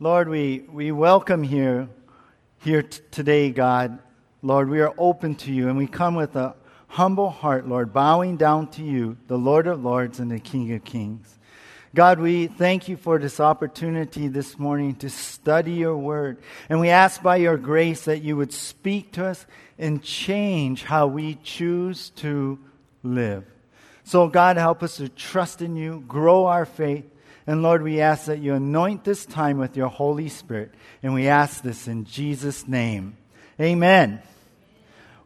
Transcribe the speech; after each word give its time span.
Lord, 0.00 0.28
we, 0.28 0.60
we 0.70 0.92
welcome 0.92 1.42
you 1.42 1.88
here 2.58 2.82
t- 2.82 3.00
today, 3.10 3.50
God. 3.50 3.98
Lord, 4.42 4.70
we 4.70 4.78
are 4.78 4.94
open 4.96 5.34
to 5.36 5.52
you 5.52 5.68
and 5.68 5.76
we 5.76 5.88
come 5.88 6.14
with 6.14 6.36
a 6.36 6.54
humble 6.86 7.30
heart, 7.30 7.66
Lord, 7.66 7.92
bowing 7.92 8.36
down 8.36 8.68
to 8.72 8.84
you, 8.84 9.16
the 9.26 9.36
Lord 9.36 9.66
of 9.66 9.82
Lords 9.82 10.20
and 10.20 10.30
the 10.30 10.38
King 10.38 10.72
of 10.72 10.84
Kings. 10.84 11.36
God, 11.96 12.20
we 12.20 12.46
thank 12.46 12.86
you 12.86 12.96
for 12.96 13.18
this 13.18 13.40
opportunity 13.40 14.28
this 14.28 14.56
morning 14.56 14.94
to 14.96 15.10
study 15.10 15.72
your 15.72 15.96
word. 15.96 16.38
And 16.68 16.78
we 16.78 16.90
ask 16.90 17.20
by 17.20 17.38
your 17.38 17.56
grace 17.56 18.04
that 18.04 18.22
you 18.22 18.36
would 18.36 18.52
speak 18.52 19.10
to 19.14 19.24
us 19.26 19.46
and 19.80 20.00
change 20.00 20.84
how 20.84 21.08
we 21.08 21.40
choose 21.42 22.10
to 22.10 22.60
live. 23.02 23.44
So, 24.04 24.28
God, 24.28 24.58
help 24.58 24.84
us 24.84 24.98
to 24.98 25.08
trust 25.08 25.60
in 25.60 25.74
you, 25.74 26.04
grow 26.06 26.46
our 26.46 26.66
faith, 26.66 27.04
and 27.48 27.62
Lord, 27.62 27.82
we 27.82 28.02
ask 28.02 28.26
that 28.26 28.40
you 28.40 28.52
anoint 28.52 29.04
this 29.04 29.24
time 29.24 29.56
with 29.56 29.74
your 29.74 29.88
Holy 29.88 30.28
Spirit. 30.28 30.70
And 31.02 31.14
we 31.14 31.28
ask 31.28 31.62
this 31.62 31.88
in 31.88 32.04
Jesus' 32.04 32.68
name. 32.68 33.16
Amen. 33.58 34.20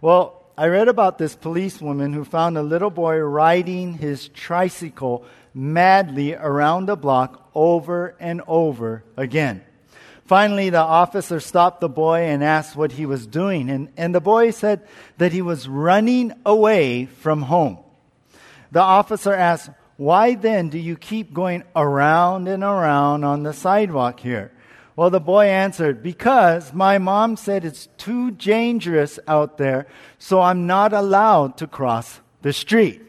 Well, 0.01 0.41
I 0.57 0.69
read 0.69 0.87
about 0.87 1.19
this 1.19 1.35
policewoman 1.35 2.13
who 2.13 2.25
found 2.25 2.57
a 2.57 2.63
little 2.63 2.91
boy 2.91 3.17
riding 3.19 3.95
his 3.95 4.29
tricycle 4.29 5.25
madly 5.53 6.37
around 6.37 6.87
the 6.87 6.95
block 6.95 7.51
over 7.57 8.15
and 8.21 8.41
over 8.47 9.03
again. 9.17 9.65
Finally, 10.25 10.71
the 10.71 10.79
officer 10.79 11.41
stopped 11.41 11.81
the 11.81 11.89
boy 11.89 12.21
and 12.21 12.45
asked 12.45 12.77
what 12.77 12.93
he 12.93 13.05
was 13.05 13.27
doing. 13.27 13.69
And, 13.69 13.89
and 13.97 14.15
the 14.15 14.21
boy 14.21 14.53
said 14.53 14.87
that 15.19 15.33
he 15.33 15.43
was 15.43 15.67
running 15.67 16.33
away 16.47 17.07
from 17.07 17.43
home. 17.43 17.79
The 18.71 18.81
officer 18.81 19.35
asked, 19.35 19.71
why 20.03 20.35
then 20.35 20.69
do 20.69 20.79
you 20.79 20.97
keep 20.97 21.33
going 21.33 21.63
around 21.77 22.49
and 22.49 22.65
around 22.65 23.23
on 23.23 23.45
the 23.45 23.53
sidewalk 23.53 24.19
here? 24.19 24.51
Well, 24.97 25.11
the 25.11 25.21
boy 25.21 25.47
answered, 25.47 26.03
Because 26.03 26.75
my 26.75 26.99
mom 26.99 27.37
said 27.37 27.65
it's 27.65 27.87
too 27.99 28.33
dangerous 28.33 29.21
out 29.29 29.59
there, 29.59 29.87
so 30.19 30.41
I'm 30.41 30.67
not 30.67 30.93
allowed 30.93 31.57
to 31.59 31.69
cross 31.69 32.21
the 32.43 32.53
street. 32.53 33.01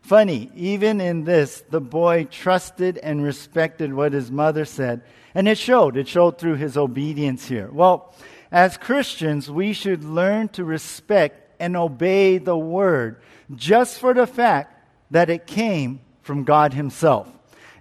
Funny, 0.00 0.50
even 0.54 0.98
in 0.98 1.24
this, 1.24 1.62
the 1.68 1.82
boy 1.82 2.24
trusted 2.24 2.96
and 2.96 3.22
respected 3.22 3.92
what 3.92 4.14
his 4.14 4.30
mother 4.30 4.64
said, 4.64 5.02
and 5.34 5.46
it 5.46 5.58
showed. 5.58 5.98
It 5.98 6.08
showed 6.08 6.38
through 6.38 6.56
his 6.56 6.78
obedience 6.78 7.48
here. 7.48 7.68
Well, 7.70 8.14
as 8.50 8.78
Christians, 8.78 9.50
we 9.50 9.74
should 9.74 10.04
learn 10.04 10.48
to 10.50 10.64
respect 10.64 11.60
and 11.60 11.76
obey 11.76 12.38
the 12.38 12.56
word 12.56 13.20
just 13.54 13.98
for 13.98 14.14
the 14.14 14.26
fact 14.26 14.75
that 15.10 15.30
it 15.30 15.46
came 15.46 16.00
from 16.22 16.44
God 16.44 16.74
Himself. 16.74 17.28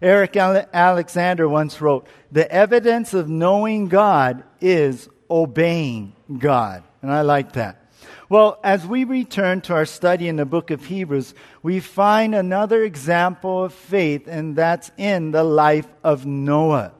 Eric 0.01 0.35
Alexander 0.37 1.47
once 1.47 1.81
wrote, 1.81 2.07
The 2.31 2.51
evidence 2.51 3.13
of 3.13 3.29
knowing 3.29 3.87
God 3.87 4.43
is 4.61 5.09
obeying 5.29 6.13
God. 6.37 6.83
And 7.01 7.11
I 7.11 7.21
like 7.21 7.53
that. 7.53 7.81
Well, 8.27 8.59
as 8.63 8.85
we 8.85 9.03
return 9.03 9.61
to 9.61 9.73
our 9.73 9.85
study 9.85 10.27
in 10.27 10.35
the 10.35 10.45
book 10.45 10.71
of 10.71 10.85
Hebrews, 10.85 11.33
we 11.61 11.79
find 11.79 12.33
another 12.33 12.83
example 12.83 13.65
of 13.65 13.73
faith, 13.73 14.27
and 14.27 14.55
that's 14.55 14.91
in 14.97 15.31
the 15.31 15.43
life 15.43 15.87
of 16.03 16.25
Noah. 16.25 16.91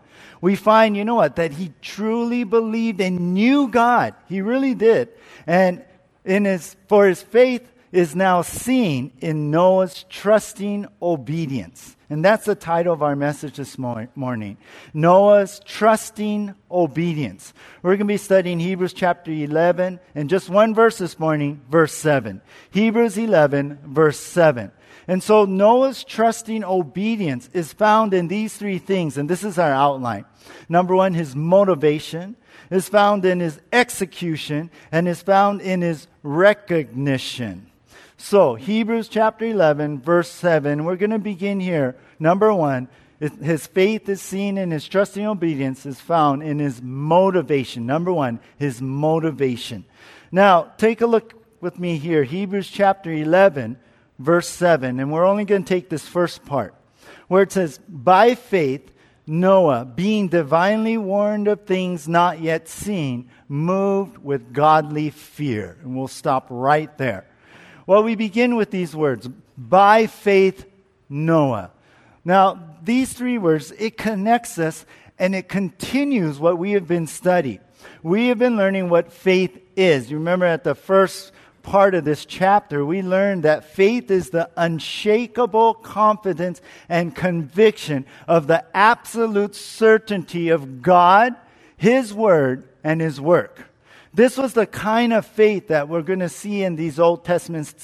We 0.42 0.56
find, 0.56 0.96
you 0.96 1.06
know 1.06 1.16
what, 1.16 1.38
that 1.38 1.54
he 1.54 1.74
truly 1.82 2.44
believed 2.44 3.02
and 3.02 3.34
knew 3.34 3.68
God. 3.68 4.14
He 4.28 4.42
really 4.42 4.76
did. 4.76 5.10
And 5.48 5.84
in 6.24 6.46
his, 6.46 6.76
for 6.88 7.08
his 7.08 7.22
faith 7.22 7.68
is 7.96 8.16
now 8.16 8.42
seen 8.42 9.12
in 9.22 9.50
Noah's 9.52 10.06
trusting 10.10 10.86
obedience. 11.02 11.96
And 12.10 12.24
that's 12.24 12.46
the 12.46 12.54
title 12.54 12.94
of 12.94 13.02
our 13.02 13.16
message 13.16 13.56
this 13.56 13.78
morning 13.78 14.58
Noah's 14.94 15.62
trusting 15.66 16.54
obedience. 16.70 17.54
We're 17.82 17.92
going 17.92 18.00
to 18.00 18.14
be 18.14 18.18
studying 18.18 18.60
Hebrews 18.60 18.94
chapter 18.94 19.32
11 19.32 20.00
and 20.14 20.30
just 20.30 20.50
one 20.50 20.76
verse 20.76 20.98
this 20.98 21.18
morning, 21.18 21.62
verse 21.70 21.94
7. 21.94 22.42
Hebrews 22.72 23.18
11, 23.18 23.80
verse 23.86 24.20
7. 24.20 24.72
And 25.08 25.24
so 25.24 25.46
Noah's 25.46 26.04
trusting 26.04 26.64
obedience 26.64 27.50
is 27.54 27.72
found 27.72 28.14
in 28.14 28.28
these 28.28 28.58
three 28.58 28.80
things, 28.80 29.18
and 29.18 29.30
this 29.30 29.44
is 29.44 29.58
our 29.58 29.72
outline. 29.72 30.26
Number 30.68 30.96
one, 30.96 31.14
his 31.14 31.36
motivation 31.36 32.36
is 32.70 32.90
found 32.90 33.24
in 33.24 33.40
his 33.40 33.62
execution 33.72 34.70
and 34.92 35.08
is 35.08 35.22
found 35.22 35.62
in 35.62 35.82
his 35.82 36.08
recognition. 36.24 37.72
So, 38.28 38.56
Hebrews 38.56 39.08
chapter 39.08 39.46
11, 39.46 40.02
verse 40.02 40.32
7, 40.32 40.84
we're 40.84 40.96
going 40.96 41.12
to 41.12 41.20
begin 41.20 41.60
here. 41.60 41.96
Number 42.18 42.52
one, 42.52 42.88
his 43.20 43.68
faith 43.68 44.10
is 44.10 44.20
seen 44.20 44.58
in 44.58 44.72
his 44.72 44.88
trusting 44.88 45.24
obedience 45.24 45.86
is 45.86 46.02
found 46.02 46.42
in 46.42 46.58
his 46.58 46.82
motivation. 46.82 47.86
Number 47.86 48.12
one, 48.12 48.40
his 48.58 48.82
motivation. 48.82 49.86
Now, 50.32 50.74
take 50.80 51.02
a 51.02 51.06
look 51.06 51.36
with 51.62 51.78
me 51.78 52.00
here. 52.00 52.24
Hebrews 52.24 52.68
chapter 52.68 53.14
11, 53.14 53.78
verse 54.18 54.50
7, 54.50 55.00
and 55.00 55.12
we're 55.12 55.28
only 55.28 55.46
going 55.46 55.64
to 55.64 55.70
take 55.70 55.90
this 55.90 56.08
first 56.08 56.44
part 56.46 56.74
where 57.28 57.44
it 57.44 57.52
says, 57.52 57.80
By 57.88 58.34
faith, 58.34 58.92
Noah, 59.28 59.86
being 59.86 60.30
divinely 60.30 60.98
warned 60.98 61.48
of 61.48 61.68
things 61.68 62.08
not 62.08 62.42
yet 62.42 62.70
seen, 62.70 63.30
moved 63.48 64.18
with 64.18 64.52
godly 64.52 65.12
fear. 65.12 65.78
And 65.84 65.96
we'll 65.96 66.08
stop 66.08 66.48
right 66.50 66.98
there. 66.98 67.28
Well, 67.88 68.04
we 68.04 68.16
begin 68.16 68.56
with 68.56 68.72
these 68.72 68.96
words 68.96 69.30
by 69.58 70.08
faith, 70.08 70.66
Noah. 71.08 71.72
Now, 72.24 72.78
these 72.84 73.14
three 73.14 73.38
words, 73.38 73.72
it 73.78 73.98
connects 73.98 74.58
us 74.58 74.86
and 75.20 75.36
it 75.36 75.48
continues 75.48 76.40
what 76.40 76.58
we 76.58 76.72
have 76.72 76.88
been 76.88 77.08
studying. 77.08 77.60
We 78.02 78.28
have 78.30 78.40
been 78.40 78.58
learning 78.58 78.90
what 78.90 79.12
faith 79.12 79.58
is. 79.76 80.10
You 80.10 80.18
remember 80.18 80.46
at 80.46 80.64
the 80.64 80.76
first 80.76 81.32
part 81.62 81.96
of 81.96 82.06
this 82.06 82.26
chapter, 82.26 82.86
we 82.86 83.02
learned 83.02 83.44
that 83.44 83.66
faith 83.66 84.10
is 84.10 84.30
the 84.30 84.50
unshakable 84.58 85.76
confidence 85.76 86.62
and 86.90 87.16
conviction 87.16 88.06
of 88.28 88.48
the 88.48 88.66
absolute 88.76 89.56
certainty 89.56 90.50
of 90.50 90.82
God, 90.82 91.36
His 91.78 92.14
Word, 92.14 92.68
and 92.84 93.02
His 93.02 93.22
work. 93.22 93.64
This 94.16 94.38
was 94.38 94.54
the 94.54 94.66
kind 94.66 95.12
of 95.12 95.26
faith 95.26 95.68
that 95.68 95.90
we're 95.90 96.02
going 96.02 96.20
to 96.20 96.30
see 96.30 96.64
in 96.64 96.78
these 96.78 97.00
Old 97.00 97.26
Testament 97.26 97.76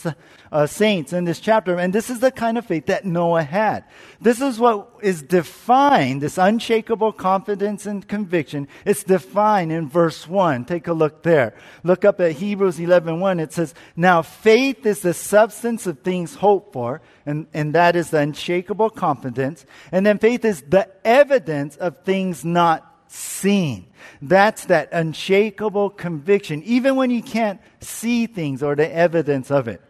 uh, 0.50 0.66
saints 0.66 1.12
in 1.12 1.25
this 1.25 1.42
chapter. 1.42 1.78
And 1.78 1.92
this 1.92 2.09
is 2.09 2.22
the 2.22 2.31
kind 2.31 2.58
of 2.58 2.66
faith 2.66 2.86
that 2.86 3.03
Noah 3.03 3.44
had. 3.44 3.84
This 4.22 4.40
is 4.40 4.58
what 4.58 4.91
is 5.02 5.22
defined, 5.22 6.22
this 6.22 6.38
unshakable 6.38 7.12
confidence 7.12 7.86
and 7.86 8.08
conviction. 8.08 8.70
It's 8.86 9.03
defined 9.03 9.74
in 9.74 9.90
verse 9.90 10.25
1. 10.25 10.64
Take 10.64 10.88
a 10.88 10.94
look 10.94 11.22
there. 11.22 11.53
Look 11.84 12.06
up 12.06 12.22
at 12.22 12.31
Hebrews 12.31 12.80
11 12.80 13.20
1. 13.20 13.40
It 13.41 13.52
says, 13.52 13.74
Now 13.97 14.22
faith 14.22 14.86
is 14.86 15.02
the 15.02 15.14
substance 15.14 15.86
of 15.86 16.00
things 16.00 16.36
hoped 16.36 16.72
for, 16.72 17.02
and, 17.25 17.47
and 17.53 17.75
that 17.75 17.97
is 17.97 18.09
the 18.09 18.20
unshakable 18.20 18.91
confidence. 18.91 19.66
And 19.91 20.06
then 20.06 20.18
faith 20.18 20.46
is 20.46 20.62
the 20.62 20.88
evidence 21.06 21.75
of 21.75 22.06
things 22.06 22.46
not 22.46 22.91
seen. 23.12 23.88
That's 24.22 24.66
that 24.66 24.90
unshakable 24.92 25.92
conviction, 25.92 26.64
even 26.64 26.96
when 26.96 27.10
you 27.10 27.22
can't 27.22 27.60
see 27.80 28.28
things 28.28 28.64
or 28.64 28.76
the 28.76 28.92
evidence 28.94 29.52
of 29.52 29.68
it. 29.68 29.82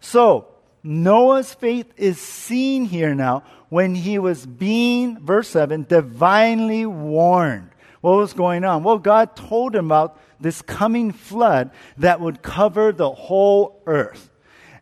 So, 0.00 0.48
Noah's 0.82 1.54
faith 1.54 1.92
is 1.96 2.20
seen 2.20 2.84
here 2.84 3.14
now 3.14 3.44
when 3.70 3.94
he 3.94 4.18
was 4.18 4.44
being, 4.44 5.18
verse 5.20 5.48
7, 5.48 5.86
divinely 5.88 6.84
warned. 6.84 7.70
What 8.00 8.16
was 8.16 8.34
going 8.34 8.64
on? 8.64 8.82
Well, 8.82 8.98
God 8.98 9.34
told 9.34 9.74
him 9.74 9.86
about 9.86 10.20
this 10.38 10.60
coming 10.60 11.10
flood 11.10 11.70
that 11.96 12.20
would 12.20 12.42
cover 12.42 12.92
the 12.92 13.10
whole 13.10 13.82
earth. 13.86 14.30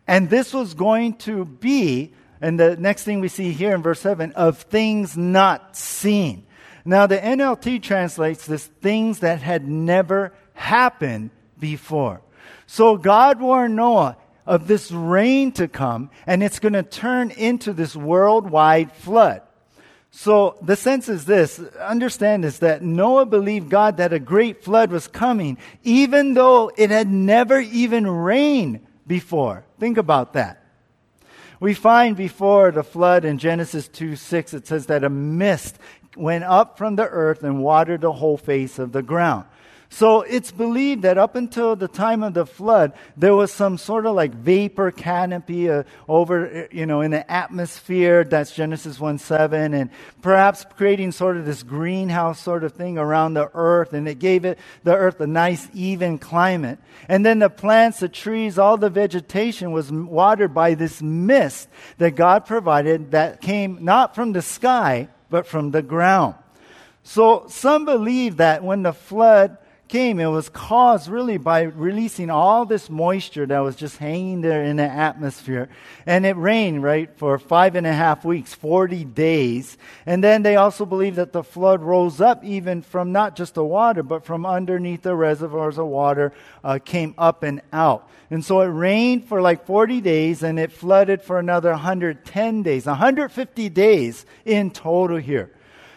And 0.05 0.29
this 0.29 0.53
was 0.53 0.73
going 0.73 1.13
to 1.19 1.45
be, 1.45 2.13
and 2.41 2.59
the 2.59 2.75
next 2.75 3.03
thing 3.03 3.21
we 3.21 3.29
see 3.29 3.53
here 3.53 3.73
in 3.73 3.81
verse 3.81 4.01
7, 4.01 4.33
of 4.33 4.63
things 4.63 5.15
not 5.15 5.77
seen. 5.77 6.45
Now, 6.85 7.07
the 7.07 7.17
NLT 7.17 7.81
translates 7.81 8.45
this 8.45 8.65
things 8.65 9.19
that 9.19 9.41
had 9.41 9.67
never 9.67 10.33
happened 10.53 11.31
before. 11.59 12.21
So 12.67 12.97
God 12.97 13.39
warned 13.39 13.75
Noah 13.75 14.17
of 14.45 14.67
this 14.67 14.91
rain 14.91 15.51
to 15.53 15.67
come, 15.67 16.09
and 16.27 16.43
it's 16.43 16.59
going 16.59 16.73
to 16.73 16.83
turn 16.83 17.31
into 17.31 17.71
this 17.71 17.95
worldwide 17.95 18.91
flood. 18.91 19.41
So 20.11 20.57
the 20.61 20.75
sense 20.75 21.09
is 21.09 21.25
this 21.25 21.59
understand 21.79 22.43
this 22.43 22.59
that 22.59 22.83
Noah 22.83 23.25
believed 23.25 23.69
God 23.69 23.97
that 23.97 24.13
a 24.13 24.19
great 24.19 24.63
flood 24.63 24.91
was 24.91 25.07
coming, 25.07 25.57
even 25.83 26.35
though 26.35 26.71
it 26.77 26.91
had 26.91 27.07
never 27.07 27.59
even 27.59 28.07
rained 28.07 28.85
before. 29.07 29.65
Think 29.79 29.97
about 29.97 30.33
that. 30.33 30.63
We 31.59 31.73
find 31.73 32.15
before 32.15 32.71
the 32.71 32.83
flood 32.83 33.25
in 33.25 33.39
Genesis 33.39 33.87
2 33.87 34.15
6, 34.15 34.53
it 34.53 34.67
says 34.67 34.85
that 34.87 35.03
a 35.03 35.09
mist 35.09 35.79
went 36.15 36.43
up 36.43 36.77
from 36.77 36.95
the 36.95 37.07
earth 37.07 37.43
and 37.43 37.63
watered 37.63 38.01
the 38.01 38.11
whole 38.11 38.37
face 38.37 38.79
of 38.79 38.91
the 38.91 39.01
ground. 39.01 39.45
So 39.93 40.21
it's 40.21 40.51
believed 40.51 41.03
that 41.03 41.19
up 41.19 41.35
until 41.35 41.75
the 41.75 41.87
time 41.87 42.23
of 42.23 42.33
the 42.33 42.47
flood, 42.47 42.93
there 43.15 43.35
was 43.35 43.51
some 43.51 43.77
sort 43.77 44.07
of 44.07 44.15
like 44.15 44.33
vapor 44.33 44.89
canopy 44.89 45.69
uh, 45.69 45.83
over, 46.09 46.47
uh, 46.47 46.67
you 46.71 46.87
know, 46.87 47.01
in 47.01 47.11
the 47.11 47.31
atmosphere. 47.31 48.23
That's 48.23 48.55
Genesis 48.55 48.99
1 48.99 49.19
7. 49.19 49.75
And 49.75 49.91
perhaps 50.23 50.65
creating 50.77 51.11
sort 51.11 51.37
of 51.37 51.45
this 51.45 51.61
greenhouse 51.61 52.39
sort 52.39 52.63
of 52.63 52.73
thing 52.73 52.97
around 52.97 53.35
the 53.35 53.51
earth. 53.53 53.93
And 53.93 54.07
it 54.07 54.17
gave 54.17 54.45
it, 54.45 54.57
the 54.83 54.95
earth 54.95 55.21
a 55.21 55.27
nice, 55.27 55.69
even 55.75 56.17
climate. 56.17 56.79
And 57.07 57.23
then 57.23 57.37
the 57.37 57.51
plants, 57.51 57.99
the 57.99 58.09
trees, 58.09 58.57
all 58.57 58.77
the 58.77 58.89
vegetation 58.89 59.71
was 59.73 59.91
watered 59.91 60.55
by 60.55 60.73
this 60.73 61.03
mist 61.03 61.69
that 61.99 62.15
God 62.15 62.47
provided 62.47 63.11
that 63.11 63.41
came 63.41 63.85
not 63.85 64.15
from 64.15 64.31
the 64.33 64.41
sky, 64.41 65.09
but 65.33 65.47
from 65.47 65.71
the 65.71 65.81
ground. 65.81 66.35
So 67.01 67.45
some 67.49 67.85
believe 67.85 68.37
that 68.37 68.63
when 68.63 68.83
the 68.83 68.93
flood 68.93 69.57
came, 69.87 70.19
it 70.19 70.27
was 70.27 70.49
caused 70.49 71.07
really 71.07 71.37
by 71.37 71.61
releasing 71.61 72.29
all 72.29 72.65
this 72.65 72.89
moisture 72.89 73.45
that 73.45 73.59
was 73.59 73.75
just 73.75 73.97
hanging 73.97 74.41
there 74.41 74.63
in 74.63 74.77
the 74.77 74.83
atmosphere. 74.83 75.69
And 76.05 76.25
it 76.25 76.35
rained, 76.35 76.83
right, 76.83 77.09
for 77.17 77.37
five 77.37 77.75
and 77.75 77.85
a 77.85 77.93
half 77.93 78.25
weeks, 78.25 78.53
40 78.53 79.05
days. 79.05 79.77
And 80.05 80.23
then 80.23 80.43
they 80.43 80.55
also 80.55 80.85
believe 80.85 81.15
that 81.15 81.33
the 81.33 81.43
flood 81.43 81.81
rose 81.81 82.21
up 82.21 82.43
even 82.43 82.81
from 82.81 83.11
not 83.11 83.35
just 83.35 83.53
the 83.53 83.63
water, 83.63 84.03
but 84.03 84.25
from 84.25 84.45
underneath 84.45 85.03
the 85.03 85.15
reservoirs 85.15 85.77
of 85.77 85.87
water, 85.87 86.33
uh, 86.63 86.79
came 86.83 87.13
up 87.17 87.43
and 87.43 87.61
out. 87.71 88.09
And 88.31 88.43
so 88.43 88.61
it 88.61 88.67
rained 88.67 89.25
for 89.25 89.41
like 89.41 89.65
40 89.65 90.01
days 90.01 90.43
and 90.43 90.59
it 90.59 90.71
flooded 90.71 91.21
for 91.21 91.37
another 91.37 91.69
110 91.71 92.63
days, 92.63 92.85
150 92.85 93.69
days 93.69 94.25
in 94.45 94.71
total 94.71 95.17
here. 95.17 95.51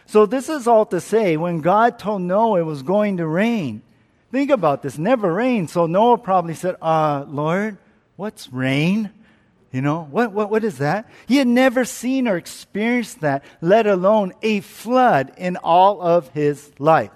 So 0.06 0.26
this 0.26 0.48
is 0.48 0.66
all 0.66 0.86
to 0.86 1.00
say, 1.00 1.36
when 1.36 1.60
God 1.60 1.98
told 1.98 2.22
Noah 2.22 2.60
it 2.60 2.64
was 2.64 2.82
going 2.82 3.16
to 3.18 3.26
rain, 3.26 3.82
Think 4.32 4.50
about 4.50 4.82
this. 4.82 4.98
Never 4.98 5.32
rained. 5.32 5.70
So 5.70 5.86
Noah 5.86 6.18
probably 6.18 6.54
said, 6.54 6.76
uh, 6.82 7.24
Lord, 7.28 7.78
what's 8.16 8.52
rain? 8.52 9.10
You 9.72 9.82
know, 9.82 10.06
what, 10.10 10.32
what, 10.32 10.50
what 10.50 10.64
is 10.64 10.78
that? 10.78 11.08
He 11.26 11.36
had 11.36 11.46
never 11.46 11.84
seen 11.84 12.26
or 12.28 12.36
experienced 12.36 13.20
that, 13.20 13.44
let 13.60 13.86
alone 13.86 14.32
a 14.42 14.60
flood 14.60 15.32
in 15.36 15.56
all 15.56 16.00
of 16.00 16.28
his 16.30 16.72
life. 16.78 17.10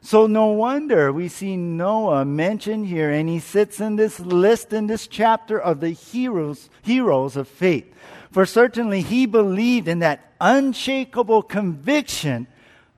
So 0.00 0.26
no 0.26 0.48
wonder 0.48 1.12
we 1.12 1.28
see 1.28 1.56
Noah 1.56 2.26
mentioned 2.26 2.86
here, 2.86 3.10
and 3.10 3.28
he 3.28 3.40
sits 3.40 3.80
in 3.80 3.96
this 3.96 4.20
list 4.20 4.72
in 4.72 4.86
this 4.86 5.06
chapter 5.06 5.58
of 5.58 5.80
the 5.80 5.90
heroes, 5.90 6.68
heroes 6.82 7.36
of 7.36 7.48
faith. 7.48 7.90
For 8.30 8.44
certainly 8.44 9.00
he 9.00 9.24
believed 9.24 9.88
in 9.88 10.00
that 10.00 10.33
unshakable 10.44 11.42
conviction 11.42 12.46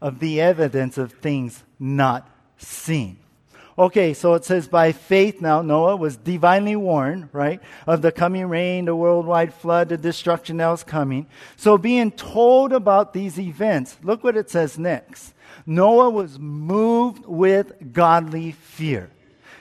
of 0.03 0.19
the 0.19 0.41
evidence 0.41 0.99
of 0.99 1.13
things 1.13 1.63
not 1.79 2.29
seen. 2.59 3.19
Okay, 3.79 4.15
so 4.15 4.35
it 4.35 4.45
says, 4.45 4.67
by 4.67 4.91
faith 4.93 5.41
now, 5.41 5.61
Noah 5.63 5.97
was 5.97 6.17
divinely 6.17 6.75
warned, 6.75 7.29
right, 7.33 7.61
of 7.87 8.03
the 8.03 8.11
coming 8.11 8.47
rain, 8.47 8.87
the 8.87 8.97
worldwide 8.97 9.53
flood, 9.53 9.91
the 9.91 9.99
destruction 9.99 10.57
that 10.57 10.69
was 10.69 10.83
coming. 10.83 11.27
So 11.57 11.77
being 11.79 12.11
told 12.11 12.73
about 12.73 13.13
these 13.13 13.39
events, 13.39 13.97
look 14.03 14.25
what 14.25 14.37
it 14.37 14.51
says 14.51 14.79
next. 14.79 15.35
Noah 15.67 16.11
was 16.11 16.39
moved 16.39 17.27
with 17.27 17.93
godly 17.93 18.53
fear. 18.53 19.11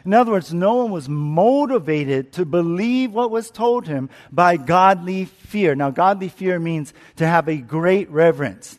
In 0.05 0.13
other 0.13 0.31
words, 0.31 0.53
Noah 0.53 0.85
was 0.85 1.09
motivated 1.09 2.33
to 2.33 2.45
believe 2.45 3.11
what 3.11 3.31
was 3.31 3.49
told 3.49 3.87
him 3.87 4.09
by 4.31 4.55
godly 4.55 5.25
fear. 5.25 5.73
Now, 5.73 5.89
godly 5.89 6.29
fear 6.29 6.59
means 6.59 6.93
to 7.15 7.25
have 7.25 7.47
a 7.47 7.57
great 7.57 8.09
reverence. 8.11 8.77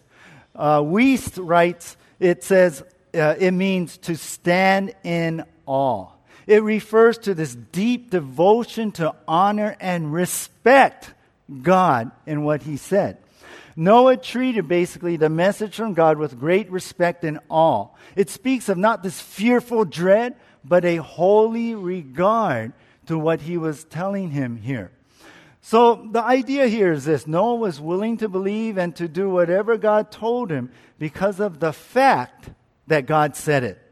Uh, 0.54 0.80
Wuest 0.80 1.38
writes, 1.44 1.96
it 2.20 2.44
says, 2.44 2.82
uh, 3.12 3.34
it 3.38 3.50
means 3.50 3.98
to 3.98 4.16
stand 4.16 4.94
in 5.02 5.44
awe. 5.66 6.08
It 6.46 6.62
refers 6.62 7.18
to 7.18 7.34
this 7.34 7.54
deep 7.54 8.10
devotion 8.10 8.92
to 8.92 9.14
honor 9.26 9.76
and 9.80 10.12
respect 10.12 11.12
God 11.62 12.12
in 12.24 12.44
what 12.44 12.62
he 12.62 12.76
said. 12.76 13.18
Noah 13.74 14.16
treated 14.16 14.68
basically 14.68 15.16
the 15.16 15.28
message 15.28 15.74
from 15.74 15.92
God 15.92 16.18
with 16.18 16.38
great 16.38 16.70
respect 16.70 17.24
and 17.24 17.40
awe. 17.48 17.88
It 18.14 18.30
speaks 18.30 18.68
of 18.68 18.78
not 18.78 19.02
this 19.02 19.20
fearful 19.20 19.84
dread, 19.84 20.36
but 20.68 20.84
a 20.84 20.96
holy 20.96 21.74
regard 21.74 22.72
to 23.06 23.18
what 23.18 23.42
he 23.42 23.56
was 23.56 23.84
telling 23.84 24.30
him 24.30 24.56
here. 24.56 24.90
So 25.60 26.06
the 26.10 26.22
idea 26.22 26.68
here 26.68 26.92
is 26.92 27.04
this 27.04 27.26
Noah 27.26 27.56
was 27.56 27.80
willing 27.80 28.18
to 28.18 28.28
believe 28.28 28.78
and 28.78 28.94
to 28.96 29.08
do 29.08 29.28
whatever 29.28 29.76
God 29.76 30.10
told 30.10 30.50
him 30.50 30.70
because 30.98 31.40
of 31.40 31.60
the 31.60 31.72
fact 31.72 32.50
that 32.86 33.06
God 33.06 33.36
said 33.36 33.64
it. 33.64 33.82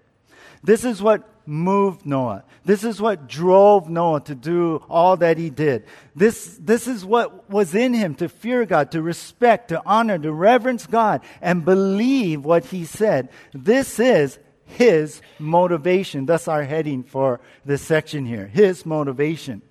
This 0.63 0.85
is 0.85 1.03
what 1.03 1.29
moved 1.47 2.07
Noah. 2.07 2.45
This 2.65 2.85
is 2.85 3.01
what 3.01 3.29
drove 3.29 3.89
Noah 3.89 4.21
to 4.23 4.35
do 4.35 4.83
all 4.89 5.17
that 5.19 5.37
he 5.37 5.51
did. 5.51 5.85
This, 6.15 6.57
this 6.61 6.87
is 6.87 7.05
what 7.05 7.51
was 7.51 7.75
in 7.75 7.93
him 7.93 8.15
to 8.17 8.29
fear 8.29 8.65
God, 8.65 8.93
to 8.93 9.03
respect, 9.03 9.69
to 9.69 9.83
honor, 9.85 10.19
to 10.19 10.33
reverence 10.33 10.87
God, 10.87 11.21
and 11.43 11.65
believe 11.65 12.45
what 12.45 12.67
he 12.67 12.85
said. 12.85 13.29
This 13.53 13.99
is 14.01 14.39
his 14.67 15.23
motivation. 15.39 16.27
That's 16.27 16.49
our 16.49 16.65
heading 16.65 17.03
for 17.03 17.41
this 17.65 17.83
section 17.83 18.25
here. 18.25 18.47
His 18.47 18.85
motivation. 18.85 19.63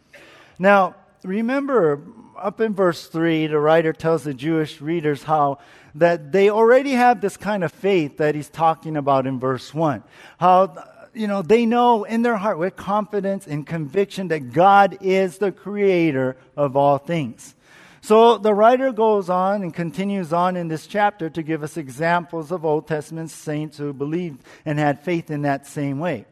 Now, 0.60 0.96
remember 1.24 2.02
up 2.38 2.62
in 2.62 2.74
verse 2.74 3.08
3, 3.08 3.48
the 3.48 3.60
writer 3.60 3.94
tells 3.94 4.24
the 4.24 4.34
Jewish 4.34 4.82
readers 4.82 5.24
how 5.24 5.60
that 5.96 6.32
they 6.32 6.50
already 6.50 6.92
have 6.92 7.22
this 7.22 7.38
kind 7.38 7.64
of 7.64 7.72
faith 7.72 8.18
that 8.18 8.36
he's 8.36 8.50
talking 8.50 8.98
about 8.98 9.28
in 9.28 9.40
verse 9.40 9.74
1. 9.74 10.04
How, 10.40 10.76
you 11.14 11.28
know, 11.28 11.42
they 11.42 11.66
know 11.66 12.04
in 12.04 12.24
their 12.24 12.38
heart 12.38 12.58
with 12.58 12.76
confidence 12.76 13.46
and 13.48 13.66
conviction 13.66 14.30
that 14.30 14.52
God 14.52 14.98
is 15.02 15.38
the 15.38 15.52
creator 15.52 16.36
of 16.58 16.76
all 16.76 16.98
things. 16.98 17.56
So 18.04 18.38
the 18.38 18.54
writer 18.54 18.92
goes 18.92 19.30
on 19.30 19.64
and 19.64 19.74
continues 19.74 20.34
on 20.34 20.58
in 20.58 20.68
this 20.68 20.88
chapter 20.88 21.30
to 21.30 21.42
give 21.42 21.64
us 21.64 21.78
examples 21.78 22.52
of 22.52 22.66
Old 22.66 22.86
Testament 22.86 23.32
saints 23.32 23.78
who 23.78 23.94
believed 23.94 24.44
and 24.66 24.78
had 24.78 25.00
faith 25.00 25.32
in 25.32 25.44
that 25.44 25.66
same 25.66 26.00
way. 26.00 26.26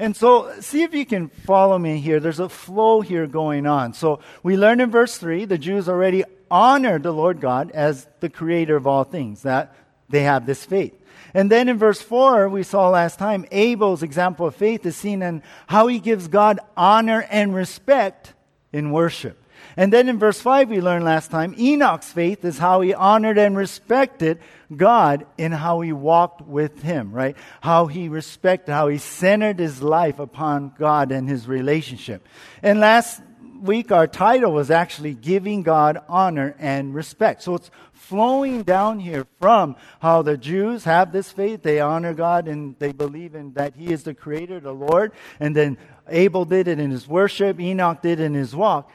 And 0.00 0.16
so, 0.16 0.52
see 0.60 0.82
if 0.82 0.92
you 0.94 1.06
can 1.06 1.28
follow 1.28 1.78
me 1.78 1.98
here. 1.98 2.18
There's 2.18 2.40
a 2.40 2.48
flow 2.48 3.02
here 3.02 3.28
going 3.28 3.68
on. 3.68 3.92
So, 3.92 4.18
we 4.42 4.56
learn 4.56 4.80
in 4.80 4.90
verse 4.90 5.16
3 5.16 5.44
the 5.44 5.58
Jews 5.58 5.88
already 5.88 6.24
honor 6.50 6.98
the 6.98 7.12
Lord 7.12 7.40
God 7.40 7.70
as 7.70 8.08
the 8.18 8.28
creator 8.28 8.74
of 8.74 8.88
all 8.88 9.04
things, 9.04 9.42
that 9.42 9.76
they 10.08 10.24
have 10.24 10.44
this 10.44 10.64
faith. 10.64 10.98
And 11.34 11.52
then 11.52 11.68
in 11.68 11.78
verse 11.78 12.02
4, 12.02 12.48
we 12.48 12.64
saw 12.64 12.88
last 12.88 13.20
time, 13.20 13.46
Abel's 13.52 14.02
example 14.02 14.48
of 14.48 14.56
faith 14.56 14.84
is 14.84 14.96
seen 14.96 15.22
in 15.22 15.44
how 15.68 15.86
he 15.86 16.00
gives 16.00 16.26
God 16.26 16.58
honor 16.76 17.24
and 17.30 17.54
respect 17.54 18.34
in 18.72 18.90
worship. 18.90 19.41
And 19.76 19.92
then 19.92 20.08
in 20.08 20.18
verse 20.18 20.40
5, 20.40 20.70
we 20.70 20.80
learned 20.80 21.04
last 21.04 21.30
time, 21.30 21.54
Enoch's 21.58 22.12
faith 22.12 22.44
is 22.44 22.58
how 22.58 22.80
he 22.80 22.94
honored 22.94 23.38
and 23.38 23.56
respected 23.56 24.40
God 24.74 25.26
in 25.38 25.52
how 25.52 25.80
he 25.80 25.92
walked 25.92 26.42
with 26.42 26.82
him, 26.82 27.12
right? 27.12 27.36
How 27.60 27.86
he 27.86 28.08
respected, 28.08 28.72
how 28.72 28.88
he 28.88 28.98
centered 28.98 29.58
his 29.58 29.82
life 29.82 30.18
upon 30.18 30.74
God 30.78 31.12
and 31.12 31.28
his 31.28 31.46
relationship. 31.46 32.26
And 32.62 32.80
last 32.80 33.22
week, 33.62 33.92
our 33.92 34.06
title 34.06 34.52
was 34.52 34.70
actually 34.70 35.14
Giving 35.14 35.62
God 35.62 35.98
Honor 36.08 36.54
and 36.58 36.94
Respect. 36.94 37.42
So 37.42 37.54
it's 37.54 37.70
flowing 37.92 38.62
down 38.62 38.98
here 38.98 39.26
from 39.40 39.76
how 40.00 40.22
the 40.22 40.36
Jews 40.36 40.84
have 40.84 41.12
this 41.12 41.30
faith. 41.30 41.62
They 41.62 41.80
honor 41.80 42.12
God 42.12 42.48
and 42.48 42.76
they 42.78 42.92
believe 42.92 43.34
in 43.34 43.52
that 43.54 43.76
He 43.76 43.92
is 43.92 44.02
the 44.02 44.14
Creator, 44.14 44.60
the 44.60 44.74
Lord. 44.74 45.12
And 45.38 45.54
then 45.54 45.78
Abel 46.08 46.44
did 46.44 46.68
it 46.68 46.78
in 46.78 46.90
his 46.90 47.06
worship, 47.06 47.60
Enoch 47.60 48.02
did 48.02 48.20
it 48.20 48.24
in 48.24 48.34
his 48.34 48.54
walk. 48.54 48.90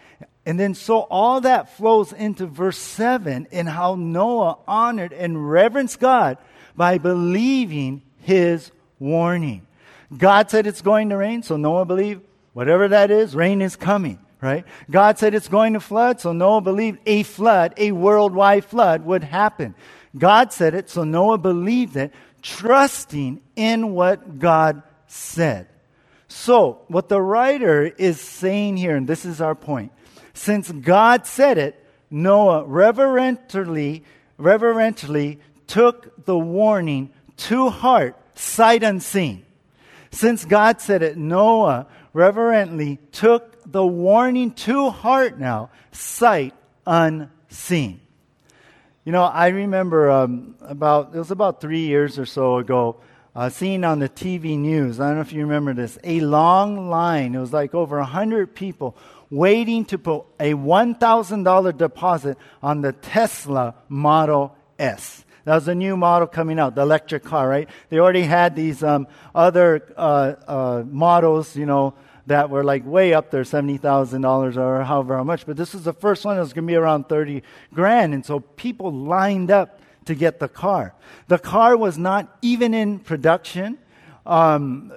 And 0.47 0.57
then 0.57 0.75
so 0.75 0.99
all 0.99 1.41
that 1.41 1.75
flows 1.75 2.13
into 2.13 2.45
verse 2.45 2.77
7 2.77 3.49
in 3.51 3.67
how 3.67 3.95
Noah 3.95 4.59
honored 4.65 5.11
and 5.11 5.51
reverenced 5.51 5.99
God 5.99 6.37
by 6.73 6.99
believing 6.99 8.01
his 8.19 8.71
warning. 8.97 9.67
God 10.17 10.49
said 10.49 10.65
it's 10.65 10.81
going 10.81 11.09
to 11.09 11.17
rain, 11.17 11.43
so 11.43 11.57
Noah 11.57 11.83
believed 11.83 12.21
whatever 12.53 12.87
that 12.87 13.11
is, 13.11 13.35
rain 13.35 13.61
is 13.61 13.75
coming, 13.75 14.19
right? 14.39 14.63
God 14.89 15.19
said 15.19 15.33
it's 15.33 15.49
going 15.49 15.73
to 15.73 15.81
flood, 15.81 16.21
so 16.21 16.31
Noah 16.31 16.61
believed 16.61 16.99
a 17.05 17.23
flood, 17.23 17.73
a 17.75 17.91
worldwide 17.91 18.63
flood 18.63 19.03
would 19.03 19.25
happen. 19.25 19.75
God 20.17 20.53
said 20.53 20.73
it, 20.73 20.89
so 20.89 21.03
Noah 21.03 21.39
believed 21.39 21.97
it, 21.97 22.13
trusting 22.41 23.41
in 23.57 23.91
what 23.91 24.39
God 24.39 24.81
said. 25.07 25.67
So, 26.29 26.83
what 26.87 27.09
the 27.09 27.21
writer 27.21 27.83
is 27.83 28.21
saying 28.21 28.77
here, 28.77 28.95
and 28.95 29.07
this 29.07 29.25
is 29.25 29.41
our 29.41 29.55
point, 29.55 29.91
since 30.37 30.71
God 30.71 31.25
said 31.25 31.57
it, 31.57 31.83
Noah 32.09 32.63
reverently, 32.63 34.03
reverently 34.37 35.39
took 35.65 36.25
the 36.25 36.37
warning 36.37 37.09
to 37.37 37.69
heart, 37.69 38.15
sight 38.35 38.83
unseen. 38.83 39.45
Since 40.11 40.45
God 40.45 40.79
said 40.79 41.01
it, 41.01 41.17
Noah 41.17 41.87
reverently 42.13 42.99
took 43.11 43.69
the 43.69 43.85
warning 43.85 44.51
to 44.51 44.89
heart 44.91 45.39
now, 45.39 45.71
sight 45.91 46.53
unseen. 46.85 47.99
You 49.03 49.11
know, 49.11 49.23
I 49.23 49.47
remember 49.47 50.11
um, 50.11 50.55
about, 50.61 51.15
it 51.15 51.17
was 51.17 51.31
about 51.31 51.61
three 51.61 51.85
years 51.85 52.19
or 52.19 52.25
so 52.25 52.57
ago, 52.57 52.97
uh, 53.35 53.49
seen 53.49 53.83
on 53.83 53.99
the 53.99 54.09
TV 54.09 54.57
news. 54.57 54.99
I 54.99 55.07
don't 55.07 55.15
know 55.15 55.21
if 55.21 55.31
you 55.31 55.41
remember 55.41 55.73
this. 55.73 55.97
A 56.03 56.19
long 56.21 56.89
line. 56.89 57.35
It 57.35 57.39
was 57.39 57.53
like 57.53 57.75
over 57.75 57.97
100 57.97 58.55
people 58.55 58.97
waiting 59.29 59.85
to 59.85 59.97
put 59.97 60.25
a 60.39 60.53
$1,000 60.53 61.77
deposit 61.77 62.37
on 62.61 62.81
the 62.81 62.93
Tesla 62.93 63.75
Model 63.89 64.55
S. 64.79 65.25
That 65.45 65.55
was 65.55 65.67
a 65.67 65.75
new 65.75 65.95
model 65.95 66.27
coming 66.27 66.59
out, 66.59 66.75
the 66.75 66.81
electric 66.81 67.23
car, 67.23 67.47
right? 67.47 67.69
They 67.89 67.99
already 67.99 68.23
had 68.23 68.55
these 68.55 68.83
um, 68.83 69.07
other 69.33 69.93
uh, 69.95 70.33
uh, 70.45 70.83
models, 70.85 71.55
you 71.55 71.65
know, 71.65 71.93
that 72.25 72.49
were 72.49 72.63
like 72.63 72.85
way 72.85 73.13
up 73.13 73.31
there, 73.31 73.43
$70,000 73.43 74.57
or 74.57 74.83
however 74.83 75.23
much. 75.23 75.45
But 75.45 75.55
this 75.55 75.73
was 75.73 75.85
the 75.85 75.93
first 75.93 76.25
one 76.25 76.35
that 76.35 76.41
was 76.41 76.51
going 76.51 76.65
to 76.65 76.71
be 76.71 76.75
around 76.75 77.07
30 77.07 77.43
grand. 77.73 78.13
And 78.13 78.25
so 78.25 78.41
people 78.41 78.91
lined 78.91 79.49
up 79.49 79.79
to 80.05 80.15
get 80.15 80.39
the 80.39 80.49
car. 80.49 80.93
The 81.27 81.39
car 81.39 81.77
was 81.77 81.97
not 81.97 82.37
even 82.41 82.73
in 82.73 82.99
production. 82.99 83.77
Um, 84.27 84.91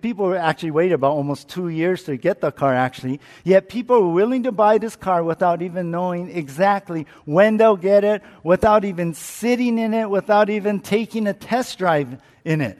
people 0.00 0.34
actually 0.34 0.70
waited 0.70 0.94
about 0.94 1.12
almost 1.12 1.50
two 1.50 1.68
years 1.68 2.04
to 2.04 2.16
get 2.16 2.40
the 2.40 2.50
car, 2.50 2.74
actually. 2.74 3.20
Yet 3.44 3.68
people 3.68 4.00
were 4.00 4.14
willing 4.14 4.44
to 4.44 4.52
buy 4.52 4.78
this 4.78 4.96
car 4.96 5.22
without 5.22 5.60
even 5.60 5.90
knowing 5.90 6.30
exactly 6.30 7.06
when 7.26 7.58
they'll 7.58 7.76
get 7.76 8.02
it, 8.02 8.22
without 8.42 8.86
even 8.86 9.12
sitting 9.12 9.78
in 9.78 9.92
it, 9.92 10.08
without 10.08 10.48
even 10.48 10.80
taking 10.80 11.26
a 11.26 11.34
test 11.34 11.78
drive 11.78 12.18
in 12.42 12.62
it. 12.62 12.78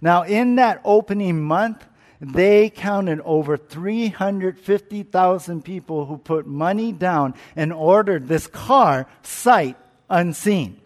Now, 0.00 0.22
in 0.22 0.54
that 0.56 0.80
opening 0.82 1.42
month, 1.42 1.84
they 2.18 2.70
counted 2.70 3.20
over 3.20 3.58
350,000 3.58 5.62
people 5.62 6.06
who 6.06 6.16
put 6.16 6.46
money 6.46 6.90
down 6.90 7.34
and 7.54 7.70
ordered 7.72 8.28
this 8.28 8.46
car 8.46 9.06
sight 9.22 9.76
unseen. 10.08 10.81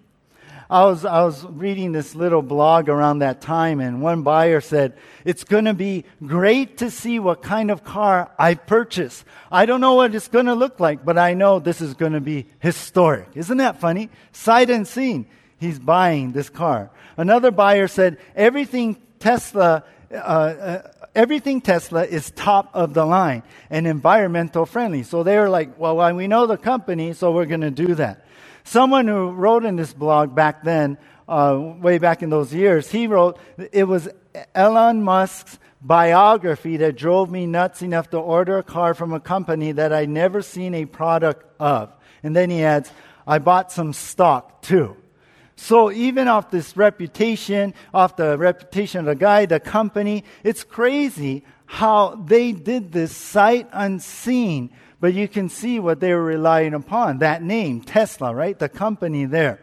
I 0.68 0.85
was, 0.85 1.04
I 1.04 1.23
was 1.23 1.44
reading 1.44 1.92
this 1.92 2.14
little 2.14 2.42
blog 2.42 2.88
around 2.88 3.20
that 3.20 3.40
time, 3.40 3.80
and 3.80 4.02
one 4.02 4.23
buyer 4.23 4.61
said, 4.61 4.94
It's 5.25 5.44
going 5.44 5.66
to 5.66 5.75
be 5.75 6.04
great 6.25 6.78
to 6.78 6.90
see 6.90 7.18
what 7.18 7.42
kind 7.42 7.70
of 7.70 7.85
car 7.85 8.30
I 8.38 8.54
purchase. 8.54 9.25
I 9.50 9.66
don't 9.66 9.80
know 9.80 9.94
what 9.94 10.14
it's 10.14 10.28
going 10.28 10.46
to 10.46 10.54
look 10.54 10.80
like, 10.80 11.04
but 11.04 11.18
I 11.18 11.35
know 11.35 11.61
this 11.61 11.80
is 11.80 11.94
going 11.94 12.12
to 12.12 12.20
be 12.20 12.46
historic. 12.58 13.28
Isn't 13.35 13.58
that 13.58 13.80
funny? 13.80 14.11
Sight 14.32 14.70
unseen. 14.70 15.26
He's 15.58 15.78
buying 15.78 16.32
this 16.32 16.49
car. 16.49 16.90
Another 17.16 17.50
buyer 17.50 17.87
said, 17.87 18.18
Everything 18.35 18.96
Tesla 19.20 19.85
uh, 20.11 20.14
uh, 20.14 20.82
everything 21.14 21.61
Tesla 21.61 22.04
is 22.04 22.30
top 22.30 22.70
of 22.75 22.94
the 22.94 23.04
line 23.04 23.42
and 23.70 23.87
environmental 23.87 24.66
friendly. 24.66 25.02
So 25.02 25.23
they 25.23 25.37
were 25.38 25.49
like, 25.49 25.78
well, 25.78 26.14
we 26.14 26.28
know 26.28 26.46
the 26.46 26.56
company, 26.56 27.12
so 27.12 27.32
we're 27.32 27.46
going 27.46 27.62
to 27.62 27.70
do 27.70 27.94
that. 27.96 28.25
Someone 28.66 29.06
who 29.06 29.30
wrote 29.30 29.64
in 29.64 29.76
this 29.76 29.94
blog 29.94 30.35
back 30.35 30.64
then, 30.64 30.99
uh, 31.28 31.56
way 31.80 31.99
back 31.99 32.20
in 32.20 32.30
those 32.30 32.52
years, 32.52 32.90
he 32.90 33.06
wrote, 33.06 33.38
it 33.70 33.85
was 33.85 34.08
Elon 34.56 35.02
Musk's 35.02 35.61
biography 35.80 36.76
that 36.78 36.96
drove 36.96 37.30
me 37.30 37.46
nuts 37.46 37.80
enough 37.82 38.11
to 38.11 38.18
order 38.18 38.58
a 38.58 38.64
car 38.64 38.92
from 38.92 39.12
a 39.12 39.20
company 39.20 39.70
that 39.70 39.92
I'd 39.92 40.08
never 40.08 40.42
seen 40.42 40.75
a 40.75 40.85
product 40.85 41.46
of. 41.61 41.92
And 42.25 42.35
then 42.35 42.50
he 42.50 42.64
adds, 42.64 42.90
I 43.25 43.38
bought 43.38 43.70
some 43.70 43.92
stock 43.92 44.62
too. 44.62 44.96
So 45.54 45.92
even 45.92 46.26
off 46.26 46.50
this 46.50 46.76
reputation, 46.76 47.73
off 47.94 48.16
the 48.16 48.37
reputation 48.37 48.99
of 48.99 49.06
the 49.06 49.14
guy, 49.14 49.46
the 49.46 49.61
company, 49.61 50.25
it's 50.42 50.64
crazy 50.64 51.44
how 51.66 52.16
they 52.16 52.50
did 52.50 52.90
this 52.90 53.14
sight 53.14 53.68
unseen. 53.73 54.70
But 55.00 55.14
you 55.14 55.28
can 55.28 55.48
see 55.48 55.78
what 55.78 56.00
they 56.00 56.12
were 56.14 56.24
relying 56.24 56.74
upon. 56.74 57.18
That 57.18 57.42
name, 57.42 57.82
Tesla, 57.82 58.34
right? 58.34 58.58
The 58.58 58.68
company 58.68 59.26
there. 59.26 59.60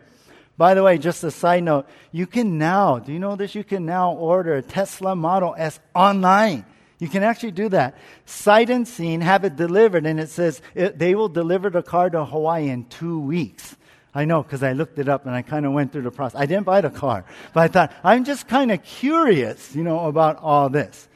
By 0.57 0.75
the 0.75 0.83
way, 0.83 0.99
just 0.99 1.23
a 1.23 1.31
side 1.31 1.63
note, 1.63 1.87
you 2.11 2.27
can 2.27 2.59
now, 2.59 2.99
do 2.99 3.11
you 3.11 3.19
know 3.19 3.35
this? 3.35 3.55
You 3.55 3.63
can 3.63 3.85
now 3.85 4.13
order 4.13 4.53
a 4.53 4.61
Tesla 4.61 5.15
Model 5.15 5.55
S 5.57 5.79
online. 5.95 6.65
You 6.99 7.09
can 7.09 7.23
actually 7.23 7.51
do 7.51 7.69
that. 7.69 7.97
Sight 8.25 8.69
unseen, 8.69 9.21
have 9.21 9.43
it 9.43 9.55
delivered, 9.55 10.05
and 10.05 10.19
it 10.19 10.29
says 10.29 10.61
it, 10.75 10.99
they 10.99 11.15
will 11.15 11.27
deliver 11.27 11.71
the 11.71 11.81
car 11.81 12.09
to 12.09 12.23
Hawaii 12.23 12.69
in 12.69 12.85
two 12.85 13.19
weeks. 13.19 13.75
I 14.13 14.25
know 14.25 14.43
because 14.43 14.61
I 14.61 14.73
looked 14.73 14.99
it 14.99 15.09
up 15.09 15.25
and 15.25 15.33
I 15.33 15.41
kind 15.41 15.65
of 15.65 15.73
went 15.73 15.91
through 15.91 16.03
the 16.03 16.11
process. 16.11 16.39
I 16.39 16.45
didn't 16.45 16.65
buy 16.67 16.81
the 16.81 16.91
car, 16.91 17.25
but 17.53 17.61
I 17.61 17.67
thought, 17.67 17.93
I'm 18.03 18.23
just 18.23 18.47
kind 18.47 18.71
of 18.71 18.83
curious, 18.83 19.75
you 19.75 19.83
know, 19.83 20.05
about 20.05 20.37
all 20.37 20.69
this. 20.69 21.09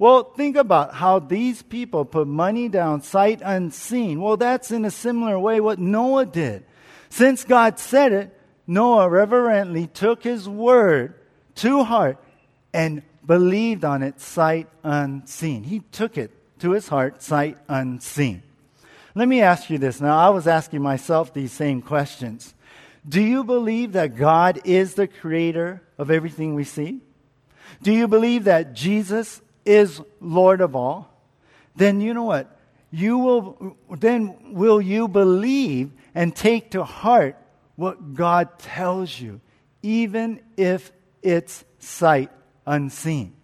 Well, 0.00 0.24
think 0.24 0.56
about 0.56 0.94
how 0.94 1.18
these 1.18 1.60
people 1.60 2.06
put 2.06 2.26
money 2.26 2.70
down 2.70 3.02
sight 3.02 3.42
unseen. 3.44 4.22
Well, 4.22 4.38
that's 4.38 4.70
in 4.70 4.86
a 4.86 4.90
similar 4.90 5.38
way 5.38 5.60
what 5.60 5.78
Noah 5.78 6.24
did. 6.24 6.64
Since 7.10 7.44
God 7.44 7.78
said 7.78 8.12
it, 8.12 8.40
Noah 8.66 9.10
reverently 9.10 9.88
took 9.88 10.22
his 10.22 10.48
word 10.48 11.16
to 11.56 11.84
heart 11.84 12.16
and 12.72 13.02
believed 13.26 13.84
on 13.84 14.02
it 14.02 14.22
sight 14.22 14.68
unseen. 14.82 15.64
He 15.64 15.80
took 15.92 16.16
it 16.16 16.30
to 16.60 16.70
his 16.70 16.88
heart 16.88 17.22
sight 17.22 17.58
unseen. 17.68 18.42
Let 19.14 19.28
me 19.28 19.42
ask 19.42 19.68
you 19.68 19.76
this. 19.76 20.00
Now, 20.00 20.16
I 20.16 20.30
was 20.30 20.46
asking 20.46 20.80
myself 20.80 21.34
these 21.34 21.52
same 21.52 21.82
questions. 21.82 22.54
Do 23.06 23.20
you 23.20 23.44
believe 23.44 23.92
that 23.92 24.16
God 24.16 24.62
is 24.64 24.94
the 24.94 25.06
creator 25.06 25.82
of 25.98 26.10
everything 26.10 26.54
we 26.54 26.64
see? 26.64 27.02
Do 27.82 27.92
you 27.92 28.08
believe 28.08 28.44
that 28.44 28.72
Jesus 28.72 29.42
is 29.64 30.00
Lord 30.20 30.60
of 30.60 30.74
all? 30.74 31.12
Then 31.76 32.00
you 32.00 32.14
know 32.14 32.24
what? 32.24 32.58
You 32.90 33.18
will, 33.18 33.76
then 33.98 34.54
will 34.54 34.80
you 34.80 35.06
believe 35.06 35.92
and 36.14 36.34
take 36.34 36.72
to 36.72 36.84
heart 36.84 37.36
what 37.76 38.14
God 38.14 38.58
tells 38.58 39.18
you, 39.18 39.40
even 39.82 40.40
if 40.56 40.90
it's 41.22 41.64
sight 41.78 42.30
unseen? 42.66 43.34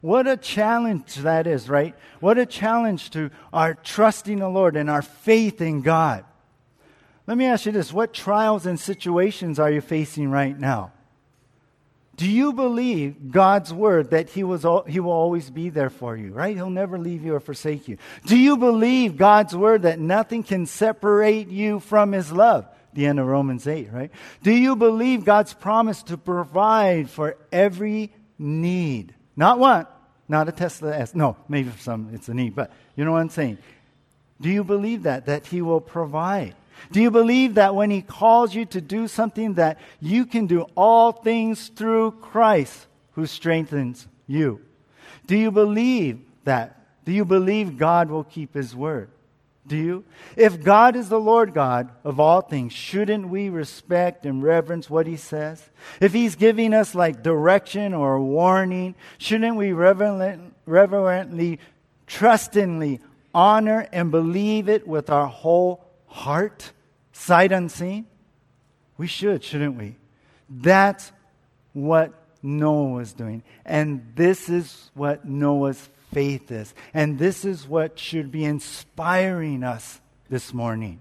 What 0.00 0.28
a 0.28 0.36
challenge 0.36 1.16
that 1.16 1.46
is, 1.46 1.68
right? 1.68 1.94
What 2.20 2.38
a 2.38 2.46
challenge 2.46 3.10
to 3.10 3.30
our 3.52 3.74
trusting 3.74 4.38
the 4.38 4.48
Lord 4.48 4.76
and 4.76 4.88
our 4.88 5.02
faith 5.02 5.60
in 5.60 5.82
God. 5.82 6.24
Let 7.26 7.36
me 7.36 7.46
ask 7.46 7.66
you 7.66 7.72
this 7.72 7.92
what 7.92 8.14
trials 8.14 8.64
and 8.64 8.78
situations 8.78 9.58
are 9.58 9.70
you 9.70 9.80
facing 9.80 10.30
right 10.30 10.58
now? 10.58 10.92
Do 12.18 12.28
you 12.28 12.52
believe 12.52 13.30
God's 13.30 13.72
word 13.72 14.10
that 14.10 14.28
he, 14.28 14.42
was, 14.42 14.66
he 14.88 14.98
will 14.98 15.12
always 15.12 15.50
be 15.50 15.70
there 15.70 15.88
for 15.88 16.16
you, 16.16 16.32
right? 16.32 16.56
He'll 16.56 16.68
never 16.68 16.98
leave 16.98 17.24
you 17.24 17.36
or 17.36 17.40
forsake 17.40 17.86
you. 17.86 17.96
Do 18.26 18.36
you 18.36 18.56
believe 18.56 19.16
God's 19.16 19.54
word 19.54 19.82
that 19.82 20.00
nothing 20.00 20.42
can 20.42 20.66
separate 20.66 21.46
you 21.46 21.78
from 21.78 22.10
his 22.10 22.32
love? 22.32 22.66
The 22.92 23.06
end 23.06 23.20
of 23.20 23.26
Romans 23.28 23.68
8, 23.68 23.92
right? 23.92 24.10
Do 24.42 24.50
you 24.50 24.74
believe 24.74 25.24
God's 25.24 25.54
promise 25.54 26.02
to 26.04 26.18
provide 26.18 27.08
for 27.08 27.36
every 27.52 28.12
need? 28.36 29.14
Not 29.36 29.60
one, 29.60 29.86
not 30.26 30.48
a 30.48 30.52
Tesla 30.52 30.96
S. 30.96 31.14
No, 31.14 31.36
maybe 31.48 31.70
for 31.70 31.78
some 31.78 32.10
it's 32.12 32.28
a 32.28 32.34
need, 32.34 32.56
but 32.56 32.72
you 32.96 33.04
know 33.04 33.12
what 33.12 33.20
I'm 33.20 33.30
saying? 33.30 33.58
Do 34.40 34.48
you 34.48 34.64
believe 34.64 35.04
that? 35.04 35.26
That 35.26 35.46
He 35.46 35.62
will 35.62 35.80
provide? 35.80 36.56
Do 36.90 37.00
you 37.00 37.10
believe 37.10 37.54
that 37.54 37.74
when 37.74 37.90
He 37.90 38.02
calls 38.02 38.54
you 38.54 38.64
to 38.66 38.80
do 38.80 39.08
something, 39.08 39.54
that 39.54 39.78
you 40.00 40.26
can 40.26 40.46
do 40.46 40.62
all 40.76 41.12
things 41.12 41.68
through 41.68 42.12
Christ 42.12 42.86
who 43.12 43.26
strengthens 43.26 44.06
you? 44.26 44.60
Do 45.26 45.36
you 45.36 45.50
believe 45.50 46.20
that? 46.44 46.80
Do 47.04 47.12
you 47.12 47.24
believe 47.24 47.78
God 47.78 48.10
will 48.10 48.24
keep 48.24 48.54
His 48.54 48.74
word? 48.74 49.10
Do 49.66 49.76
you? 49.76 50.04
If 50.34 50.62
God 50.62 50.96
is 50.96 51.10
the 51.10 51.20
Lord 51.20 51.52
God 51.52 51.90
of 52.02 52.18
all 52.18 52.40
things, 52.40 52.72
shouldn't 52.72 53.28
we 53.28 53.50
respect 53.50 54.24
and 54.24 54.42
reverence 54.42 54.88
what 54.88 55.06
He 55.06 55.16
says? 55.16 55.68
If 56.00 56.14
He's 56.14 56.36
giving 56.36 56.72
us 56.72 56.94
like 56.94 57.22
direction 57.22 57.92
or 57.92 58.18
warning, 58.20 58.94
shouldn't 59.18 59.56
we 59.56 59.72
reverently, 59.72 60.38
reverently 60.64 61.60
trustingly 62.08 63.00
honor 63.34 63.86
and 63.92 64.10
believe 64.10 64.68
it 64.68 64.88
with 64.88 65.10
our 65.10 65.26
whole 65.26 65.84
heart, 66.08 66.72
sight 67.12 67.52
unseen? 67.52 68.06
We 68.96 69.06
should, 69.06 69.44
shouldn't 69.44 69.76
we? 69.76 69.96
That's 70.50 71.12
what 71.72 72.12
Noah 72.42 72.90
was 72.90 73.12
doing. 73.12 73.42
And 73.64 74.12
this 74.14 74.48
is 74.48 74.90
what 74.94 75.24
Noah's 75.24 75.88
faith 76.12 76.50
is. 76.50 76.74
And 76.94 77.18
this 77.18 77.44
is 77.44 77.66
what 77.66 77.98
should 77.98 78.32
be 78.32 78.44
inspiring 78.44 79.62
us 79.62 80.00
this 80.28 80.52
morning. 80.52 81.00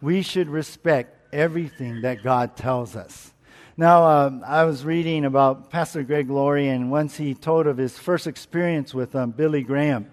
We 0.00 0.22
should 0.22 0.48
respect 0.48 1.16
everything 1.32 2.02
that 2.02 2.22
God 2.22 2.56
tells 2.56 2.96
us. 2.96 3.32
Now, 3.76 4.04
um, 4.04 4.42
I 4.44 4.64
was 4.64 4.84
reading 4.84 5.24
about 5.24 5.70
Pastor 5.70 6.02
Greg 6.02 6.28
Laurie, 6.28 6.68
and 6.68 6.90
once 6.90 7.16
he 7.16 7.34
told 7.34 7.68
of 7.68 7.76
his 7.76 7.96
first 7.96 8.26
experience 8.26 8.92
with 8.92 9.14
um, 9.14 9.30
Billy 9.30 9.62
Graham. 9.62 10.10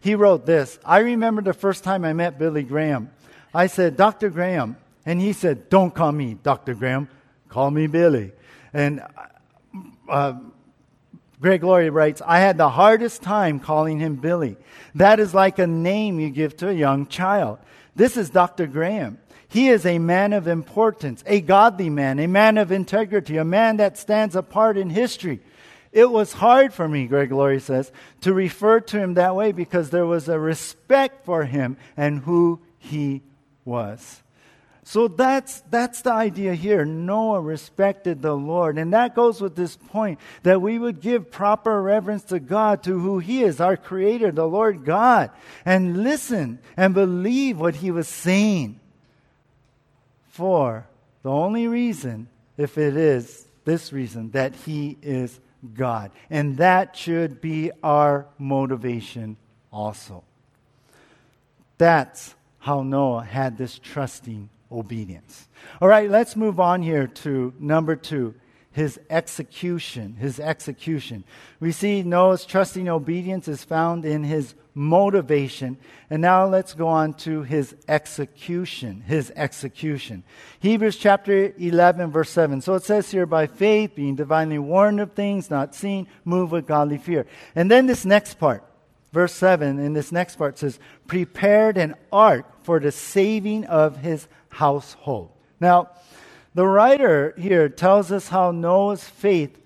He 0.00 0.14
wrote 0.14 0.46
this 0.46 0.78
I 0.84 1.00
remember 1.00 1.42
the 1.42 1.52
first 1.52 1.84
time 1.84 2.04
I 2.04 2.12
met 2.12 2.38
Billy 2.38 2.62
Graham. 2.62 3.10
I 3.54 3.68
said, 3.68 3.96
Dr. 3.96 4.30
Graham. 4.30 4.76
And 5.06 5.20
he 5.20 5.32
said, 5.32 5.68
Don't 5.68 5.94
call 5.94 6.12
me 6.12 6.34
Dr. 6.42 6.74
Graham, 6.74 7.08
call 7.48 7.70
me 7.70 7.86
Billy. 7.86 8.32
And 8.72 9.02
uh, 10.08 10.34
Greg 11.40 11.62
Laurie 11.62 11.90
writes, 11.90 12.22
I 12.24 12.38
had 12.38 12.56
the 12.56 12.70
hardest 12.70 13.22
time 13.22 13.60
calling 13.60 13.98
him 13.98 14.16
Billy. 14.16 14.56
That 14.94 15.20
is 15.20 15.34
like 15.34 15.58
a 15.58 15.66
name 15.66 16.18
you 16.18 16.30
give 16.30 16.56
to 16.58 16.68
a 16.68 16.72
young 16.72 17.06
child. 17.06 17.58
This 17.94 18.16
is 18.16 18.30
Dr. 18.30 18.66
Graham. 18.66 19.18
He 19.46 19.68
is 19.68 19.86
a 19.86 19.98
man 19.98 20.32
of 20.32 20.48
importance, 20.48 21.22
a 21.26 21.40
godly 21.40 21.90
man, 21.90 22.18
a 22.18 22.26
man 22.26 22.58
of 22.58 22.72
integrity, 22.72 23.36
a 23.36 23.44
man 23.44 23.76
that 23.76 23.98
stands 23.98 24.34
apart 24.34 24.76
in 24.76 24.90
history. 24.90 25.40
It 25.92 26.10
was 26.10 26.32
hard 26.32 26.74
for 26.74 26.88
me, 26.88 27.06
Greg 27.06 27.30
Laurie 27.30 27.60
says, 27.60 27.92
to 28.22 28.32
refer 28.32 28.80
to 28.80 28.98
him 28.98 29.14
that 29.14 29.36
way 29.36 29.52
because 29.52 29.90
there 29.90 30.06
was 30.06 30.28
a 30.28 30.40
respect 30.40 31.24
for 31.24 31.44
him 31.44 31.76
and 31.96 32.20
who 32.20 32.60
he 32.78 33.22
was. 33.64 34.22
So 34.86 35.08
that's, 35.08 35.62
that's 35.70 36.02
the 36.02 36.12
idea 36.12 36.54
here. 36.54 36.84
Noah 36.84 37.40
respected 37.40 38.20
the 38.20 38.34
Lord. 38.34 38.76
And 38.76 38.92
that 38.92 39.14
goes 39.14 39.40
with 39.40 39.56
this 39.56 39.76
point 39.76 40.20
that 40.42 40.60
we 40.60 40.78
would 40.78 41.00
give 41.00 41.30
proper 41.30 41.80
reverence 41.80 42.24
to 42.24 42.38
God, 42.38 42.82
to 42.82 42.98
who 42.98 43.18
He 43.18 43.42
is, 43.42 43.60
our 43.60 43.78
Creator, 43.78 44.32
the 44.32 44.46
Lord 44.46 44.84
God, 44.84 45.30
and 45.64 46.02
listen 46.02 46.58
and 46.76 46.92
believe 46.92 47.58
what 47.58 47.76
He 47.76 47.90
was 47.90 48.08
saying. 48.08 48.78
For 50.28 50.86
the 51.22 51.30
only 51.30 51.66
reason, 51.66 52.28
if 52.58 52.76
it 52.76 52.94
is 52.94 53.46
this 53.64 53.90
reason, 53.90 54.32
that 54.32 54.54
He 54.54 54.98
is 55.00 55.40
God. 55.72 56.10
And 56.28 56.58
that 56.58 56.94
should 56.94 57.40
be 57.40 57.70
our 57.82 58.26
motivation 58.36 59.38
also. 59.72 60.24
That's 61.78 62.34
how 62.64 62.82
Noah 62.82 63.22
had 63.22 63.58
this 63.58 63.78
trusting 63.78 64.48
obedience. 64.72 65.48
All 65.82 65.88
right, 65.88 66.08
let's 66.08 66.34
move 66.34 66.58
on 66.58 66.80
here 66.80 67.06
to 67.06 67.52
number 67.58 67.94
two 67.94 68.34
his 68.72 68.98
execution. 69.10 70.16
His 70.18 70.40
execution. 70.40 71.24
We 71.60 71.72
see 71.72 72.02
Noah's 72.02 72.46
trusting 72.46 72.88
obedience 72.88 73.48
is 73.48 73.62
found 73.62 74.06
in 74.06 74.24
his 74.24 74.54
motivation. 74.74 75.76
And 76.08 76.22
now 76.22 76.46
let's 76.46 76.72
go 76.72 76.88
on 76.88 77.12
to 77.18 77.42
his 77.42 77.76
execution. 77.86 79.02
His 79.06 79.30
execution. 79.36 80.24
Hebrews 80.58 80.96
chapter 80.96 81.52
11, 81.58 82.10
verse 82.12 82.30
7. 82.30 82.62
So 82.62 82.74
it 82.74 82.82
says 82.82 83.10
here, 83.10 83.26
by 83.26 83.46
faith, 83.46 83.94
being 83.94 84.16
divinely 84.16 84.58
warned 84.58 85.00
of 85.00 85.12
things 85.12 85.50
not 85.50 85.74
seen, 85.74 86.08
move 86.24 86.50
with 86.50 86.66
godly 86.66 86.98
fear. 86.98 87.26
And 87.54 87.70
then 87.70 87.84
this 87.84 88.06
next 88.06 88.38
part, 88.38 88.64
verse 89.14 89.32
7, 89.32 89.78
in 89.78 89.92
this 89.94 90.12
next 90.12 90.36
part 90.36 90.58
says, 90.58 90.78
prepared 91.06 91.78
an 91.78 91.94
ark 92.12 92.46
for 92.64 92.80
the 92.80 92.92
saving 92.92 93.64
of 93.64 93.96
his 93.98 94.26
household. 94.48 95.30
Now, 95.60 95.90
the 96.54 96.66
writer 96.66 97.34
here 97.38 97.68
tells 97.68 98.12
us 98.12 98.28
how 98.28 98.50
Noah's 98.50 99.04
faith 99.04 99.58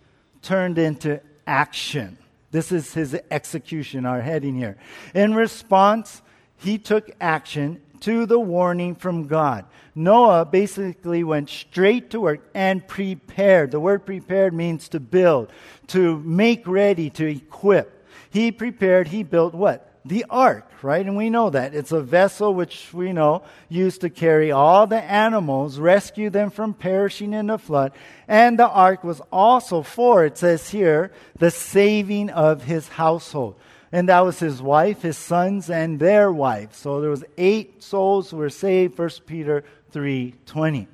turned 0.42 0.78
into 0.78 1.20
action. 1.46 2.18
This 2.50 2.72
is 2.72 2.94
his 2.94 3.18
execution, 3.30 4.06
our 4.06 4.20
heading 4.20 4.54
here. 4.54 4.76
In 5.14 5.34
response, 5.34 6.22
he 6.56 6.78
took 6.78 7.10
action 7.20 7.80
to 8.00 8.26
the 8.26 8.38
warning 8.38 8.94
from 8.94 9.26
God. 9.26 9.64
Noah 9.94 10.44
basically 10.44 11.24
went 11.24 11.50
straight 11.50 12.10
to 12.10 12.20
work 12.20 12.48
and 12.54 12.86
prepared. 12.86 13.70
The 13.72 13.80
word 13.80 14.06
prepared 14.06 14.54
means 14.54 14.88
to 14.90 15.00
build, 15.00 15.52
to 15.88 16.18
make 16.20 16.66
ready, 16.66 17.10
to 17.10 17.26
equip. 17.26 17.97
He 18.38 18.52
prepared, 18.52 19.08
he 19.08 19.24
built 19.24 19.52
what? 19.52 19.84
the 20.04 20.24
ark, 20.30 20.64
right? 20.80 21.04
And 21.04 21.16
we 21.16 21.28
know 21.28 21.50
that. 21.50 21.74
It's 21.74 21.92
a 21.92 22.00
vessel 22.00 22.54
which 22.54 22.94
we 22.94 23.12
know 23.12 23.42
used 23.68 24.00
to 24.00 24.08
carry 24.08 24.50
all 24.50 24.86
the 24.86 25.02
animals, 25.02 25.78
rescue 25.78 26.30
them 26.30 26.48
from 26.48 26.72
perishing 26.72 27.34
in 27.34 27.48
the 27.48 27.58
flood. 27.58 27.92
And 28.26 28.58
the 28.58 28.68
ark 28.68 29.04
was 29.04 29.20
also 29.30 29.82
for, 29.82 30.24
it 30.24 30.38
says 30.38 30.70
here, 30.70 31.12
the 31.36 31.50
saving 31.50 32.30
of 32.30 32.62
his 32.62 32.88
household. 32.88 33.56
And 33.92 34.08
that 34.08 34.20
was 34.20 34.38
his 34.38 34.62
wife, 34.62 35.02
his 35.02 35.18
sons, 35.18 35.68
and 35.68 35.98
their 35.98 36.32
wives. 36.32 36.78
So 36.78 37.02
there 37.02 37.10
was 37.10 37.24
eight 37.36 37.82
souls 37.82 38.30
who 38.30 38.38
were 38.38 38.50
saved, 38.50 38.98
1 38.98 39.10
Peter 39.26 39.64
3.20. 39.92 40.86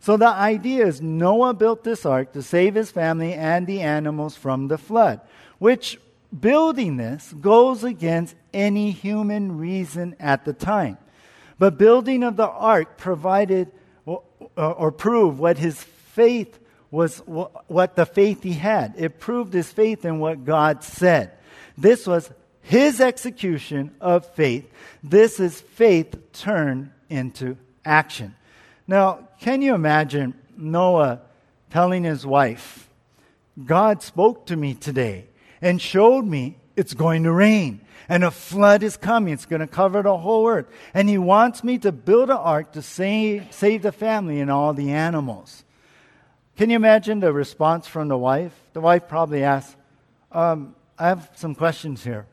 So 0.00 0.16
the 0.16 0.28
idea 0.28 0.86
is 0.86 1.02
Noah 1.02 1.52
built 1.52 1.84
this 1.84 2.06
ark 2.06 2.32
to 2.32 2.42
save 2.42 2.74
his 2.74 2.90
family 2.90 3.34
and 3.34 3.66
the 3.66 3.80
animals 3.80 4.36
from 4.36 4.68
the 4.68 4.78
flood, 4.78 5.20
which 5.58 5.98
building 6.40 6.96
this 6.96 7.32
goes 7.32 7.84
against 7.84 8.34
any 8.52 8.90
human 8.90 9.58
reason 9.58 10.16
at 10.18 10.44
the 10.44 10.52
time. 10.52 10.98
But 11.58 11.78
building 11.78 12.22
of 12.22 12.36
the 12.36 12.48
ark 12.48 12.98
provided 12.98 13.70
uh, 14.06 14.18
or, 14.56 14.92
proved 14.92 15.38
what 15.38 15.58
his 15.58 15.82
faith 15.82 16.58
was, 16.90 17.18
what 17.18 17.96
the 17.96 18.06
faith 18.06 18.42
he 18.42 18.52
had. 18.52 18.94
It 18.96 19.18
proved 19.18 19.52
his 19.52 19.70
faith 19.70 20.04
in 20.04 20.18
what 20.18 20.44
God 20.44 20.82
said. 20.84 21.32
This 21.76 22.06
was 22.06 22.30
his 22.62 23.00
execution 23.00 23.94
of 24.00 24.26
faith. 24.34 24.70
This 25.02 25.40
is 25.40 25.60
faith 25.60 26.32
turned 26.32 26.90
into 27.08 27.56
action. 27.84 28.34
Now, 28.86 29.28
can 29.40 29.62
you 29.62 29.74
imagine 29.74 30.34
Noah 30.56 31.20
telling 31.70 32.04
his 32.04 32.26
wife, 32.26 32.88
God 33.64 34.02
spoke 34.02 34.46
to 34.46 34.56
me 34.56 34.74
today 34.74 35.26
and 35.60 35.80
showed 35.80 36.24
me 36.24 36.58
it's 36.76 36.94
going 36.94 37.22
to 37.24 37.32
rain 37.32 37.80
and 38.08 38.24
a 38.24 38.30
flood 38.30 38.82
is 38.82 38.96
coming. 38.96 39.32
It's 39.32 39.46
going 39.46 39.60
to 39.60 39.66
cover 39.66 40.02
the 40.02 40.16
whole 40.16 40.48
earth. 40.48 40.66
And 40.94 41.08
he 41.08 41.18
wants 41.18 41.64
me 41.64 41.78
to 41.78 41.92
build 41.92 42.30
an 42.30 42.36
ark 42.36 42.72
to 42.72 42.82
save, 42.82 43.46
save 43.50 43.82
the 43.82 43.92
family 43.92 44.40
and 44.40 44.50
all 44.50 44.72
the 44.74 44.92
animals. 44.92 45.64
Can 46.56 46.70
you 46.70 46.76
imagine 46.76 47.20
the 47.20 47.32
response 47.32 47.86
from 47.86 48.08
the 48.08 48.16
wife? 48.16 48.52
The 48.72 48.80
wife 48.80 49.08
probably 49.08 49.42
asked, 49.42 49.76
um, 50.32 50.74
I 50.98 51.08
have 51.08 51.30
some 51.34 51.54
questions 51.54 52.02
here. 52.02 52.26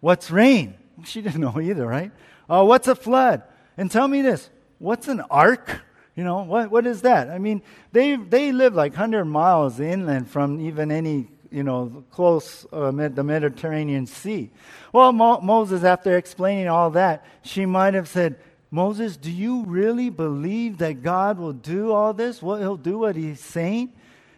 What's 0.00 0.30
rain? 0.30 0.74
She 1.04 1.22
didn't 1.22 1.40
know 1.40 1.60
either, 1.60 1.86
right? 1.86 2.10
Uh, 2.50 2.64
what's 2.64 2.88
a 2.88 2.96
flood? 2.96 3.44
And 3.76 3.88
tell 3.88 4.08
me 4.08 4.20
this 4.20 4.50
what's 4.80 5.06
an 5.06 5.20
ark? 5.30 5.82
You 6.16 6.24
know, 6.24 6.42
what, 6.42 6.72
what 6.72 6.84
is 6.88 7.02
that? 7.02 7.30
I 7.30 7.38
mean, 7.38 7.62
they, 7.92 8.16
they 8.16 8.50
live 8.50 8.74
like 8.74 8.94
100 8.94 9.24
miles 9.24 9.78
inland 9.78 10.28
from 10.28 10.60
even 10.60 10.90
any 10.90 11.28
you 11.50 11.62
know, 11.62 12.04
close 12.10 12.66
uh, 12.72 12.90
the 12.90 13.24
Mediterranean 13.24 14.06
Sea. 14.06 14.50
Well, 14.92 15.12
Mo- 15.12 15.40
Moses, 15.40 15.84
after 15.84 16.16
explaining 16.16 16.68
all 16.68 16.90
that, 16.90 17.24
she 17.42 17.66
might 17.66 17.94
have 17.94 18.08
said, 18.08 18.36
Moses, 18.70 19.16
do 19.16 19.30
you 19.30 19.64
really 19.64 20.10
believe 20.10 20.78
that 20.78 21.02
God 21.02 21.38
will 21.38 21.54
do 21.54 21.92
all 21.92 22.12
this? 22.12 22.42
What 22.42 22.60
he'll 22.60 22.76
do 22.76 22.98
what 22.98 23.16
he's 23.16 23.40
saying? 23.40 23.92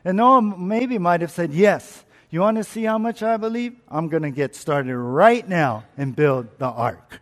And 0.04 0.16
Noah 0.16 0.42
maybe 0.42 0.98
might 0.98 1.20
have 1.20 1.32
said, 1.32 1.52
Yes. 1.52 2.04
You 2.32 2.40
want 2.42 2.58
to 2.58 2.64
see 2.64 2.84
how 2.84 2.96
much 2.96 3.24
I 3.24 3.36
believe? 3.36 3.74
I'm 3.88 4.06
going 4.08 4.22
to 4.22 4.30
get 4.30 4.54
started 4.54 4.96
right 4.96 5.46
now 5.48 5.82
and 5.96 6.14
build 6.14 6.58
the 6.58 6.66
ark. 6.66 7.20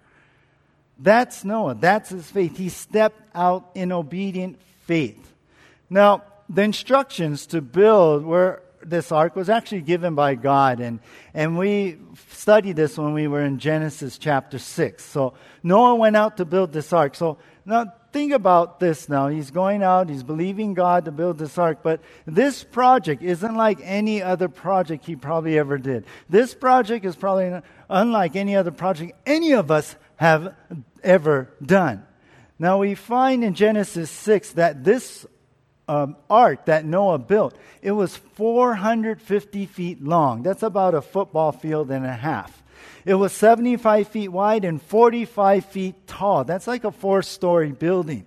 That's 0.99 1.45
Noah. 1.45 1.77
That's 1.77 2.11
his 2.11 2.31
faith. 2.31 2.59
He 2.59 2.69
stepped 2.69 3.23
out 3.35 3.71
in 3.75 3.91
obedient 3.91 4.61
faith. 4.85 5.33
Now, 5.89 6.25
the 6.51 6.61
instructions 6.61 7.47
to 7.47 7.63
build 7.63 8.25
were 8.25 8.63
this 8.83 9.13
ark 9.13 9.37
was 9.37 9.49
actually 9.49 9.83
given 9.83 10.15
by 10.15 10.35
God. 10.35 10.81
And, 10.81 11.01
and 11.35 11.59
we 11.59 11.99
studied 12.31 12.77
this 12.77 12.99
when 12.99 13.13
we 13.13 13.29
were 13.29 13.43
in 13.43 13.59
Genesis 13.59 14.19
chapter 14.19 14.59
6. 14.59 15.05
So 15.05 15.35
Noah 15.63 15.97
went 15.97 16.17
out 16.17 16.37
to 16.39 16.45
build 16.45 16.73
this 16.73 16.93
ark. 16.93 17.15
So 17.15 17.39
now 17.65 17.93
think 18.13 18.33
about 18.33 18.81
this 18.81 19.09
now. 19.09 19.29
He's 19.29 19.51
going 19.51 19.83
out, 19.83 20.09
he's 20.09 20.23
believing 20.23 20.75
God 20.75 21.05
to 21.05 21.13
build 21.13 21.39
this 21.39 21.59
ark. 21.59 21.81
But 21.83 22.01
this 22.27 22.65
project 22.65 23.23
isn't 23.23 23.55
like 23.55 23.79
any 23.83 24.23
other 24.23 24.49
project 24.49 25.07
he 25.07 25.17
probably 25.17 25.59
ever 25.59 25.79
did. 25.79 26.05
This 26.29 26.55
project 26.55 27.05
is 27.05 27.17
probably 27.17 27.61
unlike 27.89 28.37
any 28.37 28.57
other 28.57 28.71
project 28.71 29.13
any 29.27 29.53
of 29.53 29.71
us 29.71 29.97
have 30.17 30.55
ever 31.03 31.51
done. 31.65 32.05
Now 32.59 32.79
we 32.79 32.95
find 32.95 33.45
in 33.45 33.55
Genesis 33.55 34.11
6 34.11 34.53
that 34.53 34.83
this 34.83 35.27
um, 35.89 36.17
ark 36.29 36.67
that 36.67 36.85
Noah 36.85 37.19
built, 37.19 37.57
it 37.83 37.93
was 37.93 38.17
450 38.17 39.67
feet 39.67 40.03
long. 40.03 40.43
That's 40.43 40.63
about 40.63 40.95
a 40.95 41.03
football 41.03 41.53
field 41.53 41.91
and 41.91 42.05
a 42.05 42.13
half. 42.13 42.63
It 43.05 43.15
was 43.15 43.33
75 43.33 44.09
feet 44.09 44.29
wide 44.29 44.65
and 44.65 44.81
45 44.81 45.65
feet 45.65 46.07
tall. 46.07 46.45
That's 46.45 46.67
like 46.67 46.85
a 46.85 46.93
four 46.93 47.23
story 47.23 47.73
building. 47.73 48.27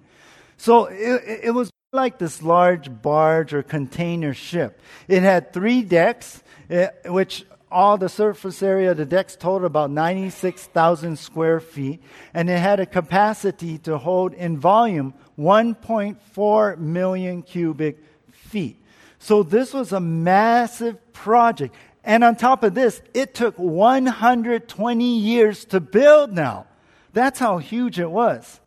So 0.57 0.85
it, 0.85 1.39
it 1.43 1.51
was 1.51 1.71
like 1.93 2.17
this 2.17 2.41
large 2.41 3.01
barge 3.01 3.53
or 3.53 3.63
container 3.63 4.33
ship. 4.33 4.79
It 5.07 5.23
had 5.23 5.53
three 5.53 5.81
decks, 5.81 6.41
eh, 6.69 6.89
which 7.05 7.45
all 7.71 7.97
the 7.97 8.09
surface 8.09 8.61
area 8.61 8.91
of 8.91 8.97
the 8.97 9.05
decks 9.05 9.35
totaled 9.35 9.63
about 9.63 9.91
96,000 9.91 11.17
square 11.17 11.59
feet, 11.59 12.01
and 12.33 12.49
it 12.49 12.59
had 12.59 12.79
a 12.79 12.85
capacity 12.85 13.77
to 13.79 13.97
hold 13.97 14.33
in 14.33 14.57
volume 14.57 15.13
1.4 15.41 16.77
million 16.77 17.41
cubic 17.41 17.97
feet. 18.31 18.77
So 19.19 19.43
this 19.43 19.73
was 19.73 19.91
a 19.91 19.99
massive 19.99 21.13
project. 21.13 21.75
And 22.03 22.23
on 22.23 22.35
top 22.35 22.63
of 22.63 22.73
this, 22.73 23.01
it 23.13 23.33
took 23.35 23.57
120 23.57 25.19
years 25.19 25.65
to 25.65 25.79
build 25.79 26.31
now. 26.31 26.65
That's 27.13 27.39
how 27.39 27.57
huge 27.57 27.99
it 27.99 28.09
was. 28.09 28.59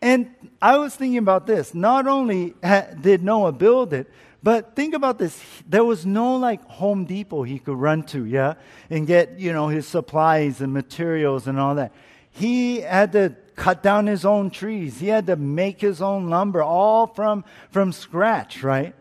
And 0.00 0.30
I 0.62 0.78
was 0.78 0.94
thinking 0.94 1.18
about 1.18 1.46
this. 1.46 1.74
Not 1.74 2.06
only 2.06 2.54
did 3.00 3.22
Noah 3.24 3.52
build 3.52 3.92
it, 3.92 4.08
but 4.42 4.76
think 4.76 4.94
about 4.94 5.18
this. 5.18 5.42
There 5.68 5.84
was 5.84 6.06
no 6.06 6.36
like 6.36 6.64
Home 6.66 7.04
Depot 7.04 7.42
he 7.42 7.58
could 7.58 7.76
run 7.76 8.04
to, 8.04 8.24
yeah, 8.24 8.54
and 8.88 9.06
get, 9.06 9.40
you 9.40 9.52
know, 9.52 9.66
his 9.66 9.86
supplies 9.88 10.60
and 10.60 10.72
materials 10.72 11.48
and 11.48 11.58
all 11.58 11.74
that. 11.74 11.92
He 12.30 12.80
had 12.80 13.10
to 13.12 13.34
cut 13.58 13.82
down 13.82 14.06
his 14.06 14.24
own 14.24 14.50
trees. 14.50 15.00
He 15.00 15.08
had 15.08 15.26
to 15.26 15.36
make 15.36 15.80
his 15.80 16.00
own 16.00 16.30
lumber, 16.30 16.62
all 16.62 17.08
from, 17.08 17.44
from 17.70 17.92
scratch, 17.92 18.62
right? 18.62 18.94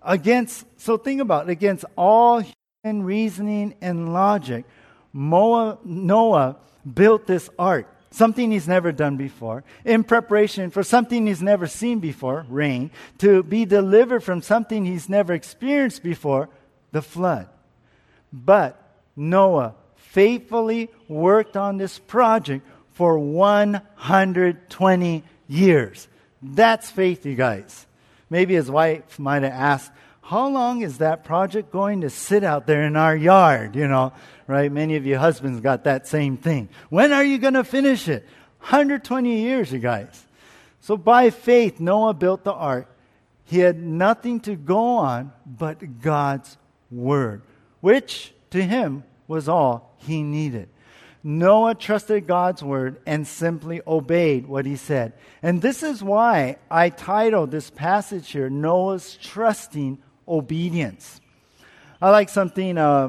Against, 0.00 0.64
so 0.80 0.96
think 0.96 1.20
about 1.20 1.48
it, 1.48 1.52
against 1.52 1.84
all 1.96 2.42
human 2.84 3.02
reasoning 3.02 3.74
and 3.82 4.14
logic, 4.14 4.64
Noah, 5.12 5.78
Noah 5.84 6.56
built 6.94 7.26
this 7.26 7.50
ark, 7.58 7.92
something 8.10 8.52
he's 8.52 8.68
never 8.68 8.92
done 8.92 9.16
before, 9.16 9.64
in 9.84 10.04
preparation 10.04 10.70
for 10.70 10.84
something 10.84 11.26
he's 11.26 11.42
never 11.42 11.66
seen 11.66 11.98
before, 11.98 12.46
rain, 12.48 12.90
to 13.18 13.42
be 13.42 13.64
delivered 13.64 14.22
from 14.22 14.40
something 14.40 14.84
he's 14.84 15.08
never 15.08 15.34
experienced 15.34 16.02
before, 16.02 16.48
the 16.92 17.02
flood. 17.02 17.48
But 18.32 18.80
Noah 19.16 19.74
faithfully 19.96 20.90
worked 21.08 21.56
on 21.56 21.78
this 21.78 21.98
project 21.98 22.64
for 22.96 23.18
120 23.18 25.22
years. 25.48 26.08
That's 26.40 26.90
faith, 26.90 27.26
you 27.26 27.34
guys. 27.34 27.86
Maybe 28.30 28.54
his 28.54 28.70
wife 28.70 29.18
might 29.18 29.42
have 29.42 29.52
asked, 29.52 29.92
How 30.22 30.48
long 30.48 30.80
is 30.80 30.98
that 30.98 31.22
project 31.22 31.70
going 31.70 32.00
to 32.00 32.10
sit 32.10 32.42
out 32.42 32.66
there 32.66 32.84
in 32.84 32.96
our 32.96 33.14
yard? 33.14 33.76
You 33.76 33.86
know, 33.86 34.14
right? 34.46 34.72
Many 34.72 34.96
of 34.96 35.04
you 35.04 35.18
husbands 35.18 35.60
got 35.60 35.84
that 35.84 36.06
same 36.06 36.38
thing. 36.38 36.70
When 36.88 37.12
are 37.12 37.22
you 37.22 37.36
going 37.36 37.52
to 37.52 37.64
finish 37.64 38.08
it? 38.08 38.26
120 38.60 39.42
years, 39.42 39.70
you 39.70 39.78
guys. 39.78 40.26
So 40.80 40.96
by 40.96 41.28
faith, 41.28 41.78
Noah 41.78 42.14
built 42.14 42.44
the 42.44 42.54
ark. 42.54 42.90
He 43.44 43.58
had 43.58 43.78
nothing 43.78 44.40
to 44.40 44.56
go 44.56 44.78
on 44.78 45.32
but 45.44 46.00
God's 46.00 46.56
word, 46.90 47.42
which 47.82 48.32
to 48.52 48.62
him 48.62 49.04
was 49.28 49.50
all 49.50 49.94
he 49.98 50.22
needed. 50.22 50.70
Noah 51.26 51.74
trusted 51.74 52.28
God's 52.28 52.62
word 52.62 53.00
and 53.04 53.26
simply 53.26 53.80
obeyed 53.84 54.46
what 54.46 54.64
he 54.64 54.76
said. 54.76 55.12
And 55.42 55.60
this 55.60 55.82
is 55.82 56.00
why 56.00 56.58
I 56.70 56.88
titled 56.88 57.50
this 57.50 57.68
passage 57.68 58.30
here 58.30 58.48
Noah's 58.48 59.18
Trusting 59.20 59.98
Obedience. 60.28 61.20
I 62.00 62.10
like 62.10 62.28
something 62.28 62.78
uh, 62.78 63.08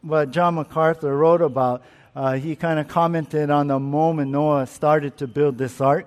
what 0.00 0.30
John 0.30 0.54
MacArthur 0.54 1.16
wrote 1.16 1.42
about. 1.42 1.82
Uh, 2.14 2.34
he 2.34 2.54
kind 2.54 2.78
of 2.78 2.86
commented 2.86 3.50
on 3.50 3.66
the 3.66 3.80
moment 3.80 4.30
Noah 4.30 4.68
started 4.68 5.16
to 5.16 5.26
build 5.26 5.58
this 5.58 5.80
ark. 5.80 6.06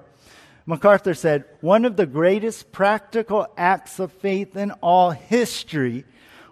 MacArthur 0.65 1.13
said, 1.13 1.43
One 1.59 1.83
of 1.83 1.97
the 1.97 2.05
greatest 2.05 2.71
practical 2.71 3.51
acts 3.57 3.99
of 3.99 4.13
faith 4.13 4.55
in 4.55 4.71
all 4.79 5.11
history 5.11 6.05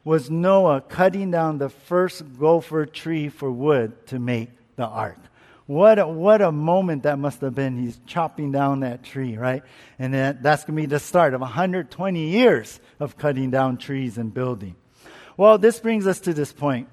was 0.04 0.30
Noah 0.30 0.82
cutting 0.82 1.32
down 1.32 1.60
the 1.60 1.70
first 1.70 2.38
gopher 2.38 2.86
tree 2.86 3.30
for 3.30 3.50
wood 3.50 4.06
to 4.08 4.20
make 4.20 4.50
the 4.78 4.86
ark. 4.86 5.20
What 5.66 6.00
a, 6.00 6.08
what 6.08 6.42
a 6.42 6.52
moment 6.52 7.04
that 7.04 7.20
must 7.20 7.42
have 7.42 7.54
been. 7.54 7.78
He's 7.78 8.00
chopping 8.06 8.54
down 8.54 8.80
that 8.80 9.04
tree, 9.04 9.36
right? 9.36 9.64
And 10.00 10.14
that, 10.14 10.42
that's 10.42 10.64
going 10.64 10.78
to 10.78 10.82
be 10.82 10.86
the 10.86 11.00
start 11.00 11.34
of 11.34 11.42
120 11.42 12.20
years 12.30 12.80
of 13.02 13.18
cutting 13.18 13.52
down 13.52 13.78
trees 13.78 14.18
and 14.18 14.34
building. 14.34 14.78
Well, 15.36 15.58
this 15.58 15.80
brings 15.82 16.08
us 16.08 16.22
to 16.22 16.34
this 16.34 16.54
point. 16.54 16.88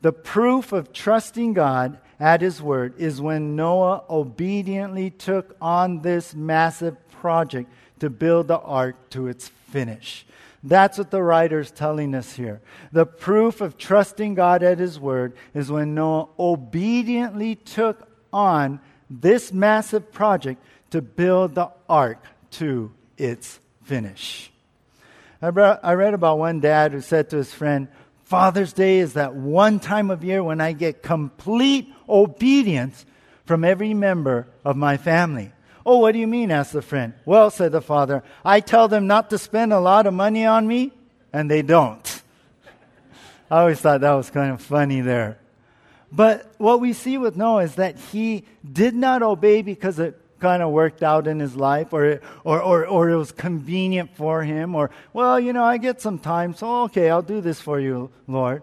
The 0.00 0.12
proof 0.12 0.72
of 0.72 0.94
trusting 0.94 1.52
God 1.52 1.98
at 2.18 2.40
His 2.40 2.62
word 2.62 2.94
is 2.98 3.20
when 3.20 3.54
Noah 3.54 4.04
obediently 4.08 5.10
took 5.10 5.54
on 5.60 6.00
this 6.00 6.34
massive 6.34 6.96
project 7.10 7.70
to 8.00 8.08
build 8.08 8.48
the 8.48 8.58
ark 8.58 8.96
to 9.10 9.28
its 9.28 9.48
finish. 9.48 10.26
That's 10.66 10.96
what 10.96 11.10
the 11.10 11.22
writer's 11.22 11.70
telling 11.70 12.14
us 12.14 12.32
here. 12.32 12.62
The 12.90 13.04
proof 13.04 13.60
of 13.60 13.76
trusting 13.76 14.34
God 14.34 14.62
at 14.62 14.78
His 14.78 14.98
word 14.98 15.36
is 15.52 15.70
when 15.70 15.94
Noah 15.94 16.28
obediently 16.38 17.54
took 17.54 18.08
on 18.32 18.80
this 19.10 19.52
massive 19.52 20.10
project 20.10 20.64
to 20.90 21.02
build 21.02 21.54
the 21.54 21.70
ark 21.88 22.24
to 22.52 22.92
its 23.18 23.60
finish. 23.82 24.50
I 25.42 25.48
read 25.48 26.14
about 26.14 26.38
one 26.38 26.60
dad 26.60 26.92
who 26.92 27.02
said 27.02 27.28
to 27.30 27.36
his 27.36 27.52
friend, 27.52 27.88
Father's 28.22 28.72
Day 28.72 29.00
is 29.00 29.12
that 29.12 29.34
one 29.34 29.78
time 29.78 30.10
of 30.10 30.24
year 30.24 30.42
when 30.42 30.62
I 30.62 30.72
get 30.72 31.02
complete 31.02 31.92
obedience 32.08 33.04
from 33.44 33.62
every 33.62 33.92
member 33.92 34.48
of 34.64 34.76
my 34.76 34.96
family. 34.96 35.52
Oh, 35.86 35.98
what 35.98 36.12
do 36.12 36.18
you 36.18 36.26
mean? 36.26 36.50
asked 36.50 36.72
the 36.72 36.82
friend. 36.82 37.12
Well, 37.24 37.50
said 37.50 37.72
the 37.72 37.82
father, 37.82 38.22
I 38.44 38.60
tell 38.60 38.88
them 38.88 39.06
not 39.06 39.30
to 39.30 39.38
spend 39.38 39.72
a 39.72 39.80
lot 39.80 40.06
of 40.06 40.14
money 40.14 40.46
on 40.46 40.66
me, 40.66 40.92
and 41.32 41.50
they 41.50 41.62
don't. 41.62 42.22
I 43.50 43.60
always 43.60 43.80
thought 43.80 44.00
that 44.00 44.12
was 44.12 44.30
kind 44.30 44.52
of 44.52 44.62
funny 44.62 45.00
there. 45.00 45.38
But 46.10 46.50
what 46.58 46.80
we 46.80 46.92
see 46.92 47.18
with 47.18 47.36
Noah 47.36 47.64
is 47.64 47.74
that 47.74 47.98
he 47.98 48.44
did 48.70 48.94
not 48.94 49.22
obey 49.22 49.62
because 49.62 49.98
it 49.98 50.20
kind 50.40 50.62
of 50.62 50.70
worked 50.70 51.02
out 51.02 51.26
in 51.26 51.40
his 51.40 51.56
life 51.56 51.92
or, 51.92 52.20
or, 52.44 52.60
or, 52.60 52.86
or 52.86 53.10
it 53.10 53.16
was 53.16 53.32
convenient 53.32 54.14
for 54.16 54.42
him 54.42 54.74
or, 54.74 54.90
well, 55.12 55.40
you 55.40 55.52
know, 55.52 55.64
I 55.64 55.78
get 55.78 56.00
some 56.00 56.18
time, 56.18 56.54
so 56.54 56.82
okay, 56.84 57.10
I'll 57.10 57.22
do 57.22 57.40
this 57.40 57.60
for 57.60 57.80
you, 57.80 58.10
Lord. 58.28 58.62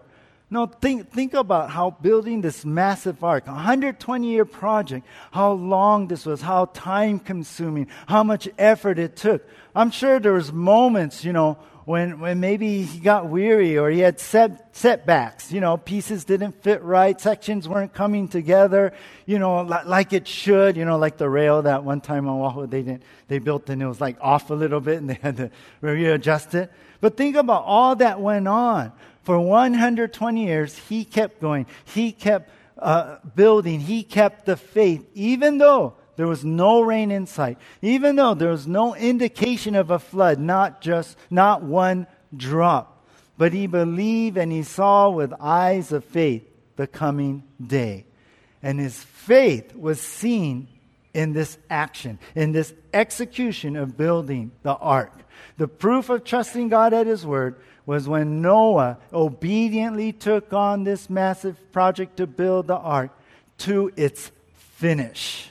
No, 0.52 0.66
think, 0.66 1.10
think 1.10 1.32
about 1.32 1.70
how 1.70 1.92
building 1.92 2.42
this 2.42 2.62
massive 2.62 3.24
ark, 3.24 3.46
a 3.46 3.52
120 3.52 4.30
year 4.30 4.44
project, 4.44 5.06
how 5.30 5.52
long 5.52 6.08
this 6.08 6.26
was, 6.26 6.42
how 6.42 6.66
time 6.74 7.20
consuming, 7.20 7.86
how 8.06 8.22
much 8.22 8.50
effort 8.58 8.98
it 8.98 9.16
took. 9.16 9.48
I'm 9.74 9.90
sure 9.90 10.20
there 10.20 10.34
was 10.34 10.52
moments, 10.52 11.24
you 11.24 11.32
know, 11.32 11.56
when, 11.86 12.20
when 12.20 12.40
maybe 12.40 12.82
he 12.82 13.00
got 13.00 13.28
weary 13.28 13.78
or 13.78 13.88
he 13.88 14.00
had 14.00 14.20
set, 14.20 14.76
setbacks. 14.76 15.50
You 15.50 15.62
know, 15.62 15.78
pieces 15.78 16.24
didn't 16.24 16.62
fit 16.62 16.82
right, 16.82 17.18
sections 17.18 17.66
weren't 17.66 17.94
coming 17.94 18.28
together, 18.28 18.92
you 19.24 19.38
know, 19.38 19.62
like, 19.62 19.86
like 19.86 20.12
it 20.12 20.28
should. 20.28 20.76
You 20.76 20.84
know, 20.84 20.98
like 20.98 21.16
the 21.16 21.30
rail 21.30 21.62
that 21.62 21.82
one 21.82 22.02
time 22.02 22.28
on 22.28 22.38
Oahu 22.38 22.66
they 22.66 22.82
didn't, 22.82 23.04
they 23.26 23.38
built 23.38 23.70
and 23.70 23.82
it 23.82 23.86
was 23.86 24.02
like 24.02 24.18
off 24.20 24.50
a 24.50 24.54
little 24.54 24.80
bit 24.80 24.98
and 24.98 25.08
they 25.08 25.18
had 25.22 25.38
to 25.38 25.50
readjust 25.80 26.54
it. 26.54 26.70
But 27.00 27.16
think 27.16 27.36
about 27.36 27.64
all 27.64 27.96
that 27.96 28.20
went 28.20 28.46
on. 28.46 28.92
For 29.22 29.38
120 29.38 30.44
years, 30.44 30.76
he 30.76 31.04
kept 31.04 31.40
going. 31.40 31.66
He 31.84 32.12
kept 32.12 32.50
uh, 32.78 33.18
building. 33.34 33.80
He 33.80 34.02
kept 34.02 34.46
the 34.46 34.56
faith, 34.56 35.06
even 35.14 35.58
though 35.58 35.94
there 36.16 36.26
was 36.26 36.44
no 36.44 36.82
rain 36.82 37.10
in 37.10 37.26
sight, 37.26 37.58
even 37.80 38.16
though 38.16 38.34
there 38.34 38.50
was 38.50 38.66
no 38.66 38.94
indication 38.94 39.74
of 39.74 39.90
a 39.90 39.98
flood, 39.98 40.38
not 40.38 40.80
just, 40.80 41.16
not 41.30 41.62
one 41.62 42.06
drop. 42.36 43.06
But 43.38 43.52
he 43.52 43.66
believed 43.66 44.36
and 44.36 44.52
he 44.52 44.62
saw 44.62 45.08
with 45.08 45.32
eyes 45.40 45.92
of 45.92 46.04
faith 46.04 46.44
the 46.76 46.86
coming 46.86 47.44
day. 47.64 48.06
And 48.62 48.78
his 48.78 49.02
faith 49.02 49.74
was 49.74 50.00
seen 50.00 50.68
in 51.14 51.32
this 51.32 51.58
action, 51.68 52.18
in 52.34 52.52
this 52.52 52.72
execution 52.92 53.76
of 53.76 53.96
building 53.96 54.52
the 54.62 54.74
ark. 54.74 55.12
The 55.56 55.68
proof 55.68 56.08
of 56.08 56.24
trusting 56.24 56.68
God 56.68 56.92
at 56.92 57.06
his 57.06 57.26
word 57.26 57.56
was 57.84 58.08
when 58.08 58.42
Noah 58.42 58.98
obediently 59.12 60.12
took 60.12 60.52
on 60.52 60.84
this 60.84 61.10
massive 61.10 61.72
project 61.72 62.16
to 62.18 62.26
build 62.26 62.68
the 62.68 62.76
ark 62.76 63.10
to 63.58 63.92
its 63.96 64.30
finish. 64.54 65.48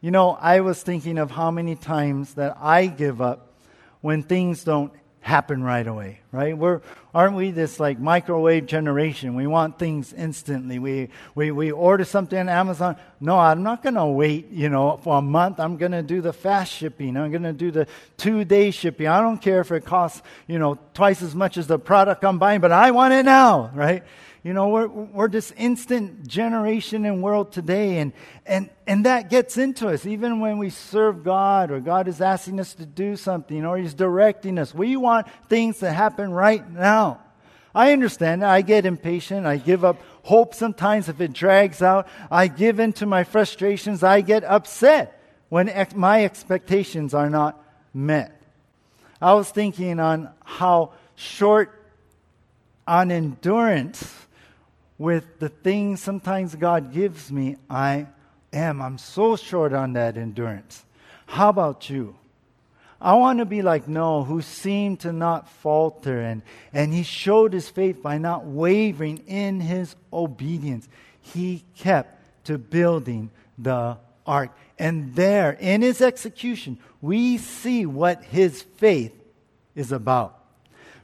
You 0.00 0.10
know, 0.10 0.32
I 0.40 0.60
was 0.60 0.82
thinking 0.82 1.18
of 1.18 1.30
how 1.30 1.50
many 1.50 1.76
times 1.76 2.34
that 2.34 2.56
I 2.60 2.86
give 2.86 3.20
up 3.20 3.52
when 4.00 4.24
things 4.24 4.64
don't 4.64 4.92
happen 5.22 5.62
right 5.62 5.86
away, 5.86 6.20
right? 6.32 6.58
We're, 6.58 6.80
aren't 7.14 7.36
we 7.36 7.52
this 7.52 7.78
like 7.78 7.98
microwave 7.98 8.66
generation? 8.66 9.36
We 9.36 9.46
want 9.46 9.78
things 9.78 10.12
instantly. 10.12 10.80
We, 10.80 11.10
we, 11.36 11.52
we 11.52 11.70
order 11.70 12.04
something 12.04 12.38
on 12.38 12.48
Amazon. 12.48 12.96
No, 13.20 13.38
I'm 13.38 13.62
not 13.62 13.84
going 13.84 13.94
to 13.94 14.06
wait, 14.06 14.50
you 14.50 14.68
know, 14.68 14.96
for 14.96 15.18
a 15.18 15.22
month. 15.22 15.60
I'm 15.60 15.76
going 15.76 15.92
to 15.92 16.02
do 16.02 16.20
the 16.20 16.32
fast 16.32 16.72
shipping. 16.72 17.16
I'm 17.16 17.30
going 17.30 17.44
to 17.44 17.52
do 17.52 17.70
the 17.70 17.86
two 18.16 18.44
day 18.44 18.72
shipping. 18.72 19.06
I 19.06 19.20
don't 19.20 19.38
care 19.38 19.60
if 19.60 19.70
it 19.70 19.84
costs, 19.84 20.22
you 20.48 20.58
know, 20.58 20.76
twice 20.92 21.22
as 21.22 21.36
much 21.36 21.56
as 21.56 21.68
the 21.68 21.78
product 21.78 22.24
I'm 22.24 22.40
buying, 22.40 22.60
but 22.60 22.72
I 22.72 22.90
want 22.90 23.14
it 23.14 23.24
now, 23.24 23.70
right? 23.74 24.02
You 24.44 24.52
know, 24.52 24.68
we're, 24.68 24.88
we're 24.88 25.28
this 25.28 25.52
instant 25.56 26.26
generation 26.26 27.04
and 27.04 27.22
world 27.22 27.52
today, 27.52 27.98
and, 27.98 28.12
and, 28.44 28.70
and 28.88 29.06
that 29.06 29.30
gets 29.30 29.56
into 29.56 29.88
us. 29.88 30.04
Even 30.04 30.40
when 30.40 30.58
we 30.58 30.68
serve 30.68 31.22
God 31.22 31.70
or 31.70 31.78
God 31.78 32.08
is 32.08 32.20
asking 32.20 32.58
us 32.58 32.74
to 32.74 32.86
do 32.86 33.14
something 33.14 33.64
or 33.64 33.78
He's 33.78 33.94
directing 33.94 34.58
us, 34.58 34.74
we 34.74 34.96
want 34.96 35.28
things 35.48 35.78
to 35.78 35.92
happen 35.92 36.32
right 36.32 36.68
now. 36.68 37.20
I 37.72 37.92
understand. 37.92 38.44
I 38.44 38.62
get 38.62 38.84
impatient. 38.84 39.46
I 39.46 39.58
give 39.58 39.84
up 39.84 40.02
hope 40.24 40.54
sometimes 40.54 41.08
if 41.08 41.20
it 41.20 41.32
drags 41.32 41.80
out. 41.80 42.08
I 42.30 42.48
give 42.48 42.80
in 42.80 42.92
to 42.94 43.06
my 43.06 43.22
frustrations. 43.22 44.02
I 44.02 44.22
get 44.22 44.42
upset 44.42 45.20
when 45.50 45.68
ex- 45.68 45.94
my 45.94 46.24
expectations 46.24 47.14
are 47.14 47.30
not 47.30 47.62
met. 47.94 48.42
I 49.20 49.34
was 49.34 49.48
thinking 49.50 50.00
on 50.00 50.30
how 50.44 50.94
short 51.14 51.78
on 52.88 53.12
endurance 53.12 54.21
with 55.02 55.40
the 55.40 55.48
things 55.48 56.00
sometimes 56.00 56.54
God 56.54 56.92
gives 56.92 57.32
me, 57.32 57.56
I 57.68 58.06
am. 58.52 58.80
I'm 58.80 58.98
so 58.98 59.34
short 59.34 59.72
on 59.72 59.94
that 59.94 60.16
endurance. 60.16 60.84
How 61.26 61.48
about 61.48 61.90
you? 61.90 62.14
I 63.00 63.14
want 63.14 63.40
to 63.40 63.44
be 63.44 63.62
like 63.62 63.88
Noah, 63.88 64.22
who 64.22 64.42
seemed 64.42 65.00
to 65.00 65.12
not 65.12 65.48
falter, 65.48 66.20
and, 66.20 66.42
and 66.72 66.94
he 66.94 67.02
showed 67.02 67.52
his 67.52 67.68
faith 67.68 68.00
by 68.00 68.18
not 68.18 68.44
wavering 68.44 69.24
in 69.26 69.58
his 69.58 69.96
obedience. 70.12 70.88
He 71.20 71.64
kept 71.76 72.44
to 72.44 72.56
building 72.56 73.30
the 73.58 73.98
ark. 74.24 74.52
And 74.78 75.16
there, 75.16 75.56
in 75.58 75.82
his 75.82 76.00
execution, 76.00 76.78
we 77.00 77.38
see 77.38 77.86
what 77.86 78.22
his 78.22 78.62
faith 78.62 79.14
is 79.74 79.90
about. 79.90 80.41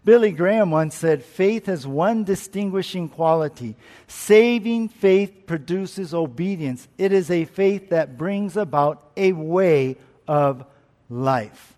Billy 0.05 0.33
Graham 0.33 0.71
once 0.71 0.95
said, 0.95 1.25
Faith 1.25 1.67
has 1.67 1.87
one 1.87 2.25
distinguishing 2.25 3.09
quality. 3.09 3.77
Saving 4.07 4.89
faith 4.89 5.47
produces 5.47 6.15
obedience. 6.15 6.89
It 6.97 7.13
is 7.13 7.31
a 7.31 7.45
faith 7.45 7.91
that 7.91 8.17
brings 8.17 8.57
about 8.57 9.11
a 9.17 9.33
way 9.33 9.97
of 10.27 10.65
life. 11.11 11.77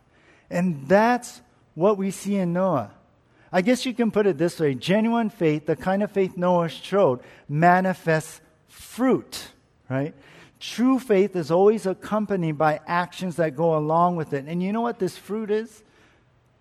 And 0.51 0.87
that's 0.89 1.41
what 1.75 1.97
we 1.97 2.11
see 2.11 2.37
in 2.37 2.53
Noah. 2.53 2.91
I 3.53 3.63
guess 3.63 3.85
you 3.85 3.95
can 3.95 4.11
put 4.11 4.27
it 4.27 4.39
this 4.39 4.61
way 4.61 4.75
genuine 4.75 5.31
faith, 5.31 5.67
the 5.67 5.77
kind 5.77 6.03
of 6.03 6.11
faith 6.11 6.37
Noah 6.37 6.69
showed, 6.69 7.21
manifests 7.49 8.41
fruit, 8.69 9.49
right? 9.89 10.15
True 10.61 10.99
faith 10.99 11.35
is 11.37 11.51
always 11.51 11.87
accompanied 11.87 12.59
by 12.59 12.81
actions 12.87 13.37
that 13.37 13.57
go 13.57 13.77
along 13.77 14.17
with 14.17 14.35
it. 14.35 14.45
And 14.47 14.63
you 14.63 14.73
know 14.73 14.83
what 14.83 14.99
this 14.99 15.17
fruit 15.17 15.51
is? 15.51 15.83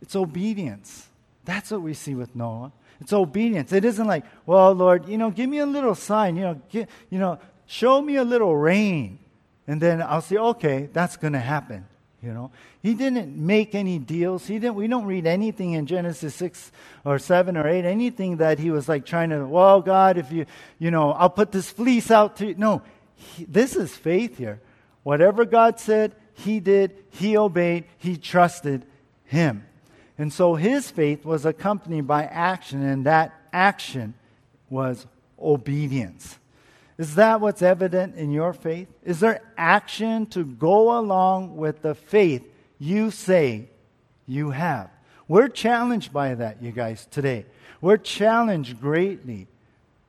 It's 0.01 0.15
obedience. 0.15 1.08
That's 1.49 1.71
what 1.71 1.81
we 1.81 1.95
see 1.95 2.13
with 2.13 2.35
Noah. 2.35 2.71
It's 3.01 3.11
obedience. 3.11 3.73
It 3.73 3.83
isn't 3.83 4.05
like, 4.05 4.23
well, 4.45 4.71
Lord, 4.71 5.07
you 5.07 5.17
know, 5.17 5.31
give 5.31 5.49
me 5.49 5.57
a 5.57 5.65
little 5.65 5.95
sign, 5.95 6.35
you 6.35 6.43
know, 6.43 6.61
get, 6.69 6.87
you 7.09 7.17
know, 7.17 7.39
show 7.65 7.99
me 7.99 8.17
a 8.17 8.23
little 8.23 8.55
rain. 8.55 9.17
And 9.65 9.81
then 9.81 9.99
I'll 9.99 10.21
say, 10.21 10.37
okay, 10.37 10.89
that's 10.93 11.17
going 11.17 11.33
to 11.33 11.39
happen. 11.39 11.87
You 12.21 12.33
know, 12.33 12.51
he 12.83 12.93
didn't 12.93 13.35
make 13.35 13.73
any 13.73 13.97
deals. 13.97 14.45
He 14.45 14.59
didn't. 14.59 14.75
We 14.75 14.85
don't 14.85 15.05
read 15.05 15.25
anything 15.25 15.71
in 15.71 15.87
Genesis 15.87 16.35
six 16.35 16.71
or 17.03 17.17
seven 17.17 17.57
or 17.57 17.67
eight. 17.67 17.83
Anything 17.83 18.37
that 18.37 18.59
he 18.59 18.69
was 18.69 18.87
like 18.87 19.07
trying 19.07 19.31
to. 19.31 19.43
Well, 19.47 19.81
God, 19.81 20.19
if 20.19 20.31
you, 20.31 20.45
you 20.77 20.91
know, 20.91 21.13
I'll 21.13 21.31
put 21.31 21.51
this 21.51 21.71
fleece 21.71 22.11
out 22.11 22.35
to 22.37 22.45
you. 22.45 22.55
No, 22.57 22.83
he, 23.15 23.45
this 23.45 23.75
is 23.75 23.95
faith 23.95 24.37
here. 24.37 24.61
Whatever 25.01 25.45
God 25.45 25.79
said, 25.79 26.13
he 26.33 26.59
did. 26.59 26.95
He 27.09 27.37
obeyed. 27.37 27.85
He 27.97 28.17
trusted 28.17 28.85
him, 29.23 29.65
and 30.19 30.33
so 30.33 30.55
his 30.55 30.91
faith 30.91 31.23
was 31.23 31.45
accompanied 31.45 32.05
by 32.05 32.25
action, 32.25 32.83
and 32.83 33.05
that 33.05 33.33
action 33.53 34.13
was 34.69 35.07
obedience. 35.41 36.37
Is 36.97 37.15
that 37.15 37.39
what's 37.39 37.61
evident 37.61 38.15
in 38.15 38.29
your 38.29 38.51
faith? 38.51 38.89
Is 39.01 39.21
there 39.21 39.41
action 39.57 40.25
to 40.27 40.43
go 40.43 40.99
along 40.99 41.55
with 41.55 41.81
the 41.81 41.95
faith 41.95 42.43
you 42.77 43.11
say 43.11 43.69
you 44.27 44.51
have? 44.51 44.89
We're 45.29 45.47
challenged 45.47 46.11
by 46.11 46.35
that, 46.35 46.61
you 46.61 46.73
guys, 46.73 47.07
today. 47.09 47.45
We're 47.79 47.95
challenged 47.95 48.81
greatly. 48.81 49.47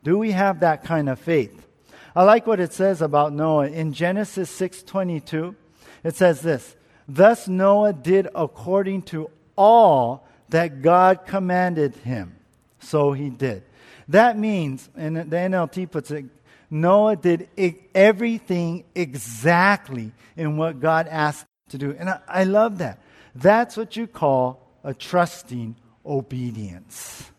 Do 0.02 0.18
we 0.18 0.32
have 0.32 0.60
that 0.60 0.82
kind 0.82 1.08
of 1.08 1.20
faith? 1.20 1.68
I 2.16 2.24
like 2.24 2.48
what 2.48 2.58
it 2.58 2.72
says 2.72 3.00
about 3.00 3.32
Noah 3.32 3.68
in 3.68 3.92
Genesis 3.92 4.50
6:22. 4.50 5.54
It 6.02 6.16
says 6.16 6.40
this, 6.40 6.74
"Thus 7.06 7.46
Noah 7.46 7.92
did 7.92 8.26
according 8.34 9.02
to 9.02 9.30
all 9.56 10.26
that 10.50 10.82
God 10.82 11.26
commanded 11.26 11.94
him." 11.96 12.36
So 12.80 13.12
he 13.12 13.30
did. 13.30 13.62
That 14.08 14.38
means, 14.38 14.88
and 14.96 15.16
the 15.16 15.36
NLT 15.36 15.90
puts 15.90 16.10
it 16.10 16.24
Noah 16.70 17.16
did 17.16 17.48
everything 17.94 18.84
exactly 18.94 20.12
in 20.36 20.56
what 20.56 20.78
God 20.78 21.08
asked 21.08 21.46
to 21.70 21.78
do. 21.78 21.96
And 21.98 22.08
I, 22.08 22.20
I 22.28 22.44
love 22.44 22.78
that. 22.78 23.00
That's 23.34 23.76
what 23.76 23.96
you 23.96 24.06
call 24.06 24.68
a 24.84 24.94
trusting 24.94 25.74
obedience. 26.06 27.30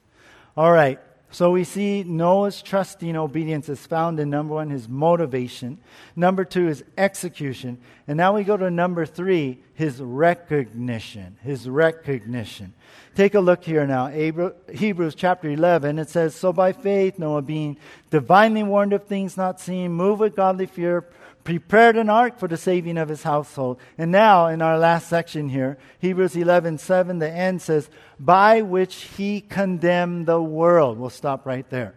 All 0.57 0.71
right. 0.71 0.99
So 1.33 1.51
we 1.51 1.63
see 1.63 2.03
Noah's 2.03 2.61
trusting 2.61 3.15
obedience 3.15 3.69
is 3.69 3.85
found 3.87 4.19
in 4.19 4.29
number 4.29 4.55
one, 4.55 4.69
his 4.69 4.89
motivation. 4.89 5.77
Number 6.13 6.43
two, 6.43 6.65
his 6.65 6.83
execution. 6.97 7.77
And 8.05 8.17
now 8.17 8.35
we 8.35 8.43
go 8.43 8.57
to 8.57 8.69
number 8.69 9.05
three, 9.05 9.59
his 9.73 10.01
recognition. 10.01 11.37
His 11.41 11.69
recognition. 11.69 12.73
Take 13.15 13.35
a 13.35 13.39
look 13.39 13.63
here 13.63 13.87
now. 13.87 14.07
Hebrews 14.07 15.15
chapter 15.15 15.49
11. 15.49 15.99
It 15.99 16.09
says, 16.09 16.35
So 16.35 16.51
by 16.51 16.73
faith, 16.73 17.17
Noah, 17.17 17.41
being 17.41 17.77
divinely 18.09 18.63
warned 18.63 18.91
of 18.91 19.05
things 19.05 19.37
not 19.37 19.61
seen, 19.61 19.93
moved 19.93 20.19
with 20.19 20.35
godly 20.35 20.65
fear, 20.65 21.05
prepared 21.43 21.97
an 21.97 22.09
ark 22.09 22.37
for 22.37 22.47
the 22.47 22.57
saving 22.57 22.97
of 22.97 23.09
his 23.09 23.23
household. 23.23 23.79
And 23.97 24.11
now, 24.11 24.47
in 24.47 24.61
our 24.61 24.77
last 24.77 25.07
section 25.07 25.49
here, 25.49 25.77
Hebrews 25.99 26.35
11 26.35 26.77
7, 26.77 27.19
the 27.19 27.29
end 27.29 27.61
says, 27.61 27.89
By 28.19 28.61
which 28.61 28.95
he 29.17 29.41
condemned 29.41 30.27
the 30.27 30.41
world. 30.41 30.97
We'll 30.97 31.09
stop 31.09 31.45
right 31.45 31.69
there. 31.69 31.95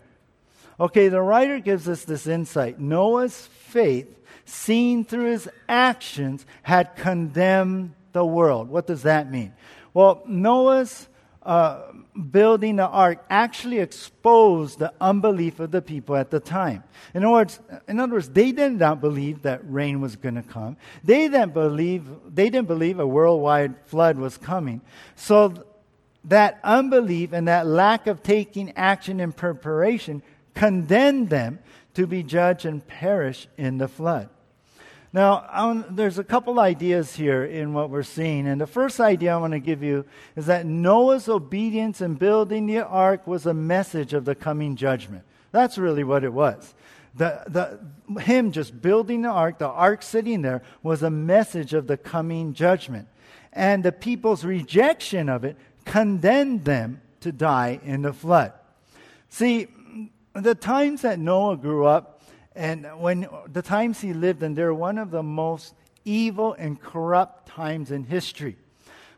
Okay, 0.78 1.09
the 1.09 1.20
writer 1.20 1.61
gives 1.61 1.88
us 1.88 2.04
this 2.04 2.26
insight. 2.26 2.80
Noah's 2.80 3.46
faith, 3.46 4.09
seen 4.44 5.04
through 5.04 5.30
his 5.30 5.48
actions, 5.68 6.44
had 6.62 6.96
condemned 6.96 7.94
the 8.12 8.24
world. 8.24 8.68
What 8.68 8.87
does 8.87 9.02
that 9.02 9.30
mean? 9.30 9.52
Well, 9.92 10.22
Noah's 10.26 11.09
uh, 11.42 11.83
building 12.31 12.77
the 12.77 12.87
ark 12.87 13.24
actually 13.29 13.81
exposed 13.81 14.79
the 14.79 14.92
unbelief 15.00 15.59
of 15.59 15.70
the 15.70 15.83
people 15.83 16.14
at 16.14 16.31
the 16.31 16.38
time. 16.40 16.85
In 17.12 17.24
other 17.24 17.33
words, 17.33 17.61
in 17.88 17.98
other 17.98 18.14
words 18.14 18.29
they 18.29 18.53
did 18.53 18.72
not 18.72 19.00
believe 19.00 19.42
that 19.42 19.61
rain 19.64 20.00
was 20.00 20.16
going 20.16 20.37
to 20.37 20.42
come. 20.42 20.77
They 21.03 21.29
didn't 21.29 21.55
believe 21.55 22.09
they 22.29 22.50
didn't 22.50 22.68
believe 22.68 23.00
a 23.00 23.07
worldwide 23.07 23.74
flood 23.87 24.18
was 24.18 24.37
coming. 24.37 24.81
So 25.16 25.64
that 26.24 26.61
unbelief 26.62 27.33
and 27.33 27.48
that 27.48 27.66
lack 27.66 28.07
of 28.07 28.22
taking 28.22 28.72
action 28.77 29.20
and 29.20 29.37
preparation 29.37 30.22
condemned 30.55 31.31
them 31.31 31.59
to 31.94 32.07
be 32.07 32.22
judged 32.22 32.64
and 32.64 32.87
perish 32.87 33.48
in 33.57 33.79
the 33.79 33.88
flood. 33.88 34.29
Now, 35.14 35.46
um, 35.53 35.85
there's 35.90 36.18
a 36.18 36.24
couple 36.24 36.59
ideas 36.59 37.14
here 37.14 37.44
in 37.44 37.72
what 37.72 37.88
we're 37.88 38.03
seeing. 38.03 38.48
And 38.48 38.61
the 38.61 38.66
first 38.66 38.98
idea 38.98 39.33
I 39.33 39.37
want 39.37 39.53
to 39.53 39.61
give 39.61 39.81
you 39.81 40.05
is 40.35 40.46
that 40.46 40.66
Noah's 40.66 41.29
obedience 41.29 42.00
in 42.00 42.14
building 42.14 42.66
the 42.66 42.85
ark 42.85 43.24
was 43.24 43.46
a 43.46 43.55
message 43.55 44.12
of 44.12 44.24
the 44.24 44.35
coming 44.35 44.74
judgment. 44.74 45.22
That's 45.53 45.79
really 45.79 46.03
what 46.03 46.24
it 46.24 46.33
was. 46.33 46.74
The, 47.14 47.44
the, 47.46 48.20
him 48.22 48.50
just 48.50 48.83
building 48.83 49.22
the 49.22 49.29
ark, 49.29 49.59
the 49.59 49.68
ark 49.68 50.03
sitting 50.03 50.42
there, 50.42 50.64
was 50.83 51.05
a 51.05 51.11
message 51.11 51.74
of 51.74 51.87
the 51.87 51.96
coming 51.96 52.53
judgment. 52.53 53.07
And 53.53 53.85
the 53.85 53.92
people's 53.92 54.44
rejection 54.44 55.29
of 55.29 55.44
it 55.44 55.57
condemned 55.85 56.64
them 56.64 57.00
to 57.20 57.31
die 57.31 57.79
in 57.85 58.03
the 58.03 58.12
flood. 58.12 58.53
See, 59.29 59.68
the 60.33 60.57
times 60.57 61.03
that 61.03 61.20
Noah 61.20 61.57
grew 61.57 61.87
up, 61.87 62.13
and 62.55 62.87
when 63.01 63.27
the 63.53 63.62
times 63.62 64.01
he 64.01 64.12
lived 64.12 64.43
in, 64.43 64.55
they're 64.55 64.75
one 64.75 64.99
of 64.99 65.11
the 65.11 65.23
most 65.23 65.75
evil 66.05 66.53
and 66.55 66.81
corrupt 66.81 67.49
times 67.49 67.90
in 67.90 68.05
history. 68.05 68.57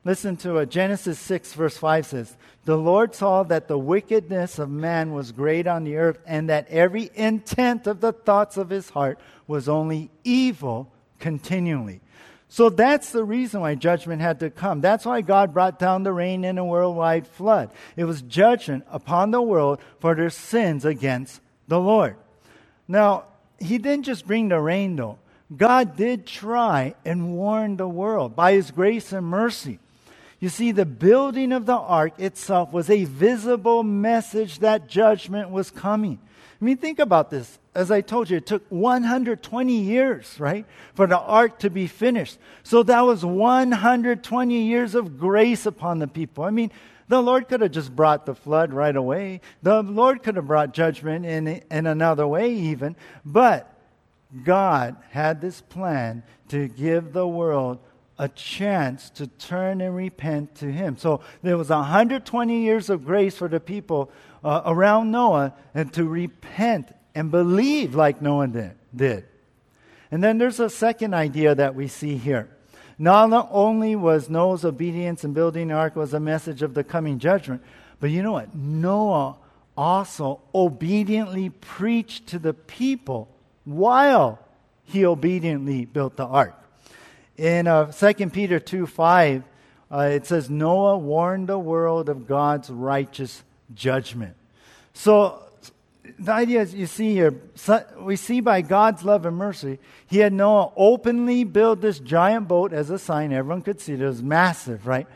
Listen 0.05 0.37
to 0.37 0.59
it. 0.59 0.71
Genesis 0.71 1.19
6, 1.19 1.53
verse 1.55 1.77
5 1.77 2.07
says, 2.07 2.37
The 2.65 2.79
Lord 2.79 3.15
saw 3.15 3.43
that 3.43 3.67
the 3.67 3.79
wickedness 3.79 4.59
of 4.61 4.71
man 4.71 5.13
was 5.13 5.33
great 5.33 5.67
on 5.67 5.83
the 5.83 5.97
earth, 5.97 6.21
and 6.25 6.49
that 6.49 6.69
every 6.69 7.11
intent 7.15 7.89
of 7.89 8.01
the 8.01 8.13
thoughts 8.13 8.57
of 8.57 8.71
his 8.71 8.91
heart 8.91 9.19
was 9.49 9.69
only 9.69 10.11
evil 10.23 10.93
continually. 11.19 12.01
So 12.49 12.71
that's 12.71 13.11
the 13.11 13.25
reason 13.25 13.63
why 13.63 13.75
judgment 13.75 14.23
had 14.23 14.39
to 14.41 14.51
come. 14.51 14.81
That's 14.81 15.05
why 15.05 15.21
God 15.23 15.53
brought 15.53 15.81
down 15.81 16.05
the 16.05 16.13
rain 16.13 16.45
in 16.45 16.59
a 16.59 16.65
worldwide 16.65 17.27
flood. 17.27 17.71
It 17.97 18.05
was 18.05 18.23
judgment 18.23 18.85
upon 18.89 19.33
the 19.33 19.43
world 19.43 19.81
for 19.99 20.15
their 20.15 20.31
sins 20.31 20.85
against 20.85 21.41
the 21.67 21.81
Lord. 21.81 22.17
Now, 22.89 23.25
he 23.59 23.79
didn't 23.79 24.05
just 24.05 24.27
bring 24.27 24.49
the 24.49 24.61
rain, 24.61 24.97
though. 24.97 25.19
God 25.55 25.97
did 25.97 26.27
try 26.27 26.95
and 27.05 27.37
warn 27.37 27.77
the 27.77 27.89
world 27.89 28.35
by 28.35 28.53
his 28.53 28.71
grace 28.71 29.13
and 29.13 29.27
mercy. 29.27 29.79
You 30.41 30.49
see, 30.49 30.73
the 30.73 30.85
building 30.85 31.53
of 31.53 31.67
the 31.67 31.77
ark 31.77 32.19
itself 32.19 32.73
was 32.73 32.91
a 32.91 33.05
visible 33.05 33.83
message 33.83 34.59
that 34.59 34.89
judgment 34.89 35.51
was 35.51 35.71
coming. 35.71 36.19
I 36.61 36.65
mean, 36.65 36.77
think 36.77 36.99
about 36.99 37.31
this. 37.31 37.59
As 37.75 37.91
I 37.91 38.01
told 38.01 38.31
you, 38.31 38.39
it 38.39 38.47
took 38.47 38.65
120 38.71 39.81
years, 39.81 40.39
right, 40.41 40.65
for 40.95 41.07
the 41.07 41.19
ark 41.19 41.59
to 41.61 41.71
be 41.71 41.87
finished. 41.87 42.39
So 42.63 42.83
that 42.83 43.03
was 43.03 43.25
120 43.25 44.63
years 44.63 44.95
of 44.95 45.19
grace 45.19 45.67
upon 45.67 45.99
the 45.99 46.09
people. 46.09 46.45
I 46.45 46.51
mean, 46.51 46.71
the 47.09 47.23
Lord 47.23 47.49
could 47.49 47.61
have 47.61 47.71
just 47.71 47.95
brought 47.95 48.27
the 48.27 48.35
flood 48.35 48.73
right 48.73 48.97
away. 48.97 49.41
The 49.63 49.83
Lord 49.83 50.23
could 50.23 50.37
have 50.37 50.47
brought 50.47 50.75
judgment 50.75 51.25
in, 51.25 51.47
in 51.47 51.87
another 51.87 52.27
way, 52.27 52.53
even. 52.53 52.97
But 53.25 53.73
God 54.45 54.97
had 55.11 55.41
this 55.41 55.61
plan 55.61 56.23
to 56.49 56.69
give 56.69 57.13
the 57.13 57.27
world 57.27 57.79
a 58.19 58.29
chance 58.29 59.11
to 59.11 59.27
turn 59.27 59.81
and 59.81 59.95
repent 59.95 60.55
to 60.57 60.73
Him. 60.73 60.97
So 60.97 61.21
there 61.43 61.57
was 61.57 61.69
120 61.69 62.63
years 62.63 62.91
of 62.91 63.05
grace 63.05 63.37
for 63.37 63.49
the 63.49 63.61
people 63.61 64.11
uh, 64.43 64.63
around 64.65 65.11
Noah 65.11 65.55
and 65.75 65.93
to 65.93 66.05
repent 66.05 66.95
and 67.15 67.31
believe 67.31 67.95
like 67.95 68.23
Noah 68.23 68.49
did, 68.49 68.73
did. 68.95 69.25
And 70.11 70.25
then 70.25 70.39
there's 70.39 70.61
a 70.61 70.71
second 70.71 71.15
idea 71.15 71.55
that 71.55 71.75
we 71.75 71.89
see 71.89 72.17
here. 72.17 72.49
Not 72.99 73.49
only 73.51 73.95
was 73.95 74.31
Noah's 74.31 74.65
obedience 74.65 75.23
in 75.25 75.33
building 75.33 75.69
the 75.69 75.75
ark 75.75 75.97
was 75.97 76.15
a 76.15 76.21
message 76.21 76.63
of 76.63 76.75
the 76.75 76.85
coming 76.85 77.19
judgment, 77.19 77.63
but 78.01 78.11
you 78.11 78.23
know 78.23 78.33
what? 78.33 78.55
Noah 78.55 79.37
also 79.77 80.41
obediently 80.55 81.51
preached 81.51 82.27
to 82.29 82.39
the 82.39 82.55
people 82.55 83.29
while 83.65 84.39
he 84.85 85.05
obediently 85.05 85.85
built 85.85 86.17
the 86.17 86.25
ark. 86.25 86.55
In 87.37 87.67
uh, 87.67 87.93
2 87.93 88.31
Peter 88.31 88.59
2 88.59 88.87
5, 88.87 89.43
uh, 89.91 89.99
it 89.99 90.27
says, 90.27 90.49
Noah 90.49 90.97
warned 90.97 91.49
the 91.49 91.59
world 91.59 92.09
of 92.09 92.27
God's 92.27 92.71
righteous 92.71 93.45
judgment. 93.75 94.35
So 94.95 95.43
the 96.19 96.33
idea 96.33 96.63
is 96.63 96.75
you 96.75 96.87
see 96.87 97.13
here, 97.13 97.35
we 97.99 98.17
see 98.17 98.41
by 98.41 98.63
God's 98.63 99.05
love 99.05 99.27
and 99.27 99.37
mercy, 99.37 99.79
he 100.07 100.19
had 100.19 100.33
Noah 100.33 100.73
openly 100.77 101.45
build 101.45 101.81
this 101.81 101.99
giant 101.99 102.49
boat 102.49 102.73
as 102.73 102.91
a 102.91 102.99
sign. 102.99 103.33
Everyone 103.33 103.63
could 103.63 103.81
see 103.81 103.95
it. 103.95 104.01
It 104.01 104.07
was 104.07 104.23
massive, 104.23 104.87
right? 104.87 105.07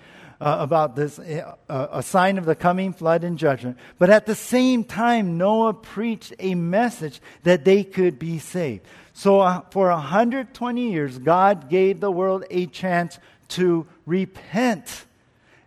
Uh, 0.41 0.57
about 0.61 0.97
this, 0.97 1.19
uh, 1.19 1.55
a 1.69 2.03
sign 2.03 2.39
of 2.39 2.47
the 2.47 2.55
coming 2.55 2.95
flood 2.95 3.25
and 3.25 3.39
judgment. 3.39 3.77
But 3.99 4.09
at 4.09 4.25
the 4.25 4.35
same 4.35 4.85
time, 4.85 5.37
Noah 5.37 5.75
preached 5.75 6.33
a 6.39 6.55
message 6.55 7.21
that 7.43 7.65
they 7.67 7.85
could 7.85 8.19
be 8.19 8.39
saved. 8.39 8.87
So 9.13 9.41
uh, 9.41 9.61
for 9.71 9.91
120 9.91 10.91
years, 10.91 11.19
God 11.19 11.69
gave 11.69 12.01
the 12.01 12.11
world 12.11 12.45
a 12.51 12.67
chance 12.67 13.19
to 13.49 13.87
repent 14.07 15.05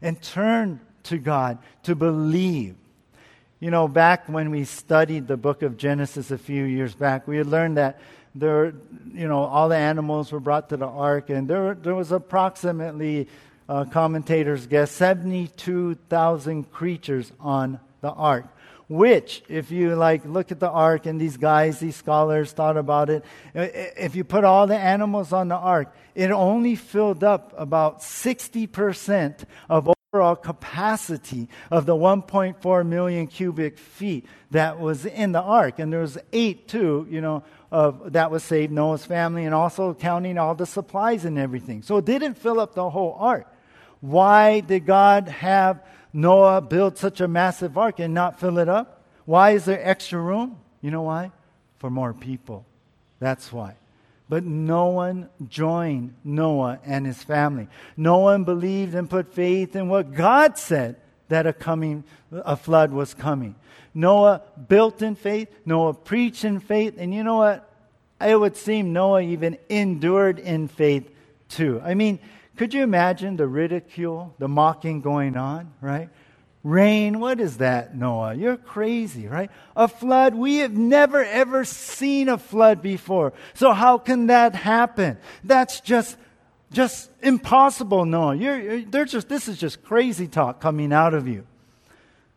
and 0.01 0.19
turn 0.21 0.79
to 1.03 1.17
God, 1.19 1.59
to 1.83 1.95
believe. 1.95 2.75
You 3.63 3.71
know, 3.71 3.87
back 3.87 4.27
when 4.27 4.51
we 4.51 4.65
studied 4.65 5.25
the 5.25 5.37
book 5.37 5.61
of 5.61 5.77
Genesis 5.77 6.31
a 6.31 6.37
few 6.37 6.65
years 6.65 6.93
back, 6.95 7.29
we 7.29 7.37
had 7.37 7.47
learned 7.47 7.77
that 7.77 7.97
there, 8.35 8.73
you 9.13 9.25
know, 9.25 9.45
all 9.45 9.69
the 9.69 9.77
animals 9.77 10.33
were 10.33 10.41
brought 10.41 10.67
to 10.67 10.75
the 10.75 10.85
ark, 10.85 11.29
and 11.29 11.47
there, 11.47 11.73
there 11.73 11.95
was 11.95 12.11
approximately, 12.11 13.29
uh, 13.69 13.85
commentators 13.85 14.67
guess, 14.67 14.91
72,000 14.91 16.73
creatures 16.73 17.31
on 17.39 17.79
the 18.01 18.11
ark. 18.11 18.47
Which, 18.89 19.43
if 19.47 19.71
you 19.71 19.95
like 19.95 20.25
look 20.25 20.51
at 20.51 20.59
the 20.59 20.69
ark 20.69 21.05
and 21.05 21.21
these 21.21 21.37
guys, 21.37 21.79
these 21.79 21.95
scholars 21.95 22.51
thought 22.51 22.75
about 22.75 23.09
it, 23.09 23.23
if 23.53 24.13
you 24.13 24.25
put 24.25 24.43
all 24.43 24.67
the 24.67 24.77
animals 24.77 25.31
on 25.31 25.47
the 25.47 25.55
ark, 25.55 25.95
it 26.15 26.31
only 26.31 26.75
filled 26.75 27.23
up 27.23 27.53
about 27.57 28.01
60% 28.01 29.45
of 29.69 29.92
overall 30.13 30.35
capacity 30.35 31.49
of 31.71 31.87
the 31.87 31.95
1.4 31.95 32.85
million 32.85 33.25
cubic 33.25 33.79
feet 33.79 34.27
that 34.51 34.79
was 34.79 35.07
in 35.07 35.31
the 35.31 35.41
ark. 35.41 35.79
And 35.79 35.91
there 35.91 36.01
was 36.01 36.19
eight, 36.31 36.67
too, 36.67 37.07
you 37.09 37.19
know, 37.19 37.43
of, 37.71 38.13
that 38.13 38.29
was 38.29 38.43
saved, 38.43 38.71
Noah's 38.71 39.03
family, 39.03 39.45
and 39.45 39.55
also 39.55 39.95
counting 39.95 40.37
all 40.37 40.53
the 40.53 40.67
supplies 40.67 41.25
and 41.25 41.39
everything. 41.39 41.81
So 41.81 41.97
it 41.97 42.05
didn't 42.05 42.35
fill 42.35 42.59
up 42.59 42.75
the 42.75 42.91
whole 42.91 43.17
ark. 43.19 43.51
Why 44.01 44.59
did 44.59 44.85
God 44.85 45.29
have 45.29 45.83
Noah 46.13 46.61
build 46.61 46.99
such 46.99 47.19
a 47.19 47.27
massive 47.27 47.75
ark 47.75 47.99
and 47.99 48.13
not 48.13 48.39
fill 48.39 48.59
it 48.59 48.69
up? 48.69 49.03
Why 49.25 49.51
is 49.51 49.65
there 49.65 49.81
extra 49.83 50.19
room? 50.19 50.59
You 50.81 50.91
know 50.91 51.01
why? 51.01 51.31
For 51.79 51.89
more 51.89 52.13
people. 52.13 52.67
That's 53.19 53.51
why. 53.51 53.77
But 54.33 54.45
no 54.45 54.87
one 54.87 55.29
joined 55.47 56.15
Noah 56.23 56.79
and 56.83 57.05
his 57.05 57.21
family. 57.21 57.67
No 57.95 58.17
one 58.17 58.45
believed 58.45 58.95
and 58.95 59.07
put 59.07 59.31
faith 59.31 59.75
in 59.75 59.89
what 59.89 60.15
God 60.15 60.57
said 60.57 60.95
that 61.27 61.45
a 61.45 61.53
coming 61.53 62.03
a 62.31 62.57
flood 62.57 62.91
was 62.91 63.13
coming. 63.13 63.53
Noah 63.93 64.41
built 64.67 65.03
in 65.03 65.13
faith, 65.13 65.49
Noah 65.67 65.93
preached 65.93 66.45
in 66.45 66.59
faith, 66.59 66.95
and 66.97 67.13
you 67.13 67.23
know 67.23 67.37
what? 67.37 67.69
It 68.19 68.39
would 68.39 68.57
seem 68.57 68.91
Noah 68.91 69.21
even 69.21 69.59
endured 69.69 70.39
in 70.39 70.67
faith 70.67 71.11
too. 71.47 71.79
I 71.85 71.93
mean, 71.93 72.17
could 72.55 72.73
you 72.73 72.81
imagine 72.81 73.37
the 73.37 73.45
ridicule, 73.45 74.33
the 74.39 74.47
mocking 74.47 75.01
going 75.01 75.37
on, 75.37 75.71
right? 75.79 76.09
Rain, 76.63 77.19
what 77.19 77.41
is 77.41 77.57
that, 77.57 77.93
Noah? 77.93 78.35
You're 78.35 78.55
crazy, 78.55 79.27
right? 79.27 79.51
A 79.75 79.89
flood, 79.89 80.33
we 80.33 80.57
have 80.57 80.71
never 80.71 81.21
ever 81.21 81.65
seen 81.65 82.29
a 82.29 82.37
flood 82.37 82.81
before. 82.81 83.33
So 83.53 83.73
how 83.73 83.97
can 83.97 84.27
that 84.27 84.55
happen? 84.55 85.17
That's 85.43 85.81
just, 85.81 86.15
just 86.71 87.09
impossible, 87.21 88.05
Noah. 88.05 88.35
You're, 88.35 88.77
you're 88.79 89.05
just, 89.05 89.27
this 89.27 89.49
is 89.49 89.57
just 89.57 89.83
crazy 89.83 90.25
talk 90.25 90.61
coming 90.61 90.93
out 90.93 91.13
of 91.13 91.27
you. 91.27 91.45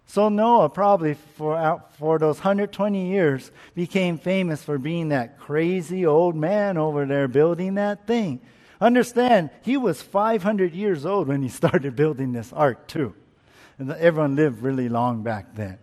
So 0.09 0.29
Noah 0.29 0.71
probably 0.71 1.15
for, 1.37 1.57
out, 1.57 1.95
for 1.97 2.19
those 2.19 2.37
120 2.37 3.09
years 3.09 3.53
became 3.77 4.19
famous 4.19 4.61
for 4.61 4.77
being 4.77 5.11
that 5.11 5.39
crazy 5.39 6.05
old 6.05 6.35
man 6.35 6.79
over 6.79 7.07
there 7.07 7.29
building 7.29 7.75
that 7.75 8.09
thing. 8.09 8.41
Understand, 8.81 9.51
he 9.63 9.77
was 9.77 10.03
500 10.03 10.75
years 10.75 11.07
old 11.07 11.29
when 11.29 11.43
he 11.43 11.49
started 11.63 11.95
building 11.95 12.33
this 12.33 12.53
ark 12.53 12.89
too. 12.89 13.15
And 13.79 13.91
everyone 13.93 14.37
lived 14.37 14.63
really 14.63 14.89
long 14.89 15.23
back 15.23 15.55
then. 15.55 15.79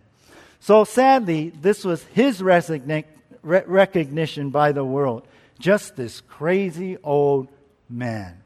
So 0.60 0.84
sadly, 0.84 1.50
this 1.50 1.84
was 1.84 2.02
his 2.04 2.40
resigna- 2.40 3.04
re- 3.42 3.64
recognition 3.66 4.50
by 4.50 4.72
the 4.72 4.84
world. 4.84 5.26
Just 5.58 5.96
this 5.96 6.20
crazy 6.20 6.96
old 7.02 7.48
man. 7.88 8.40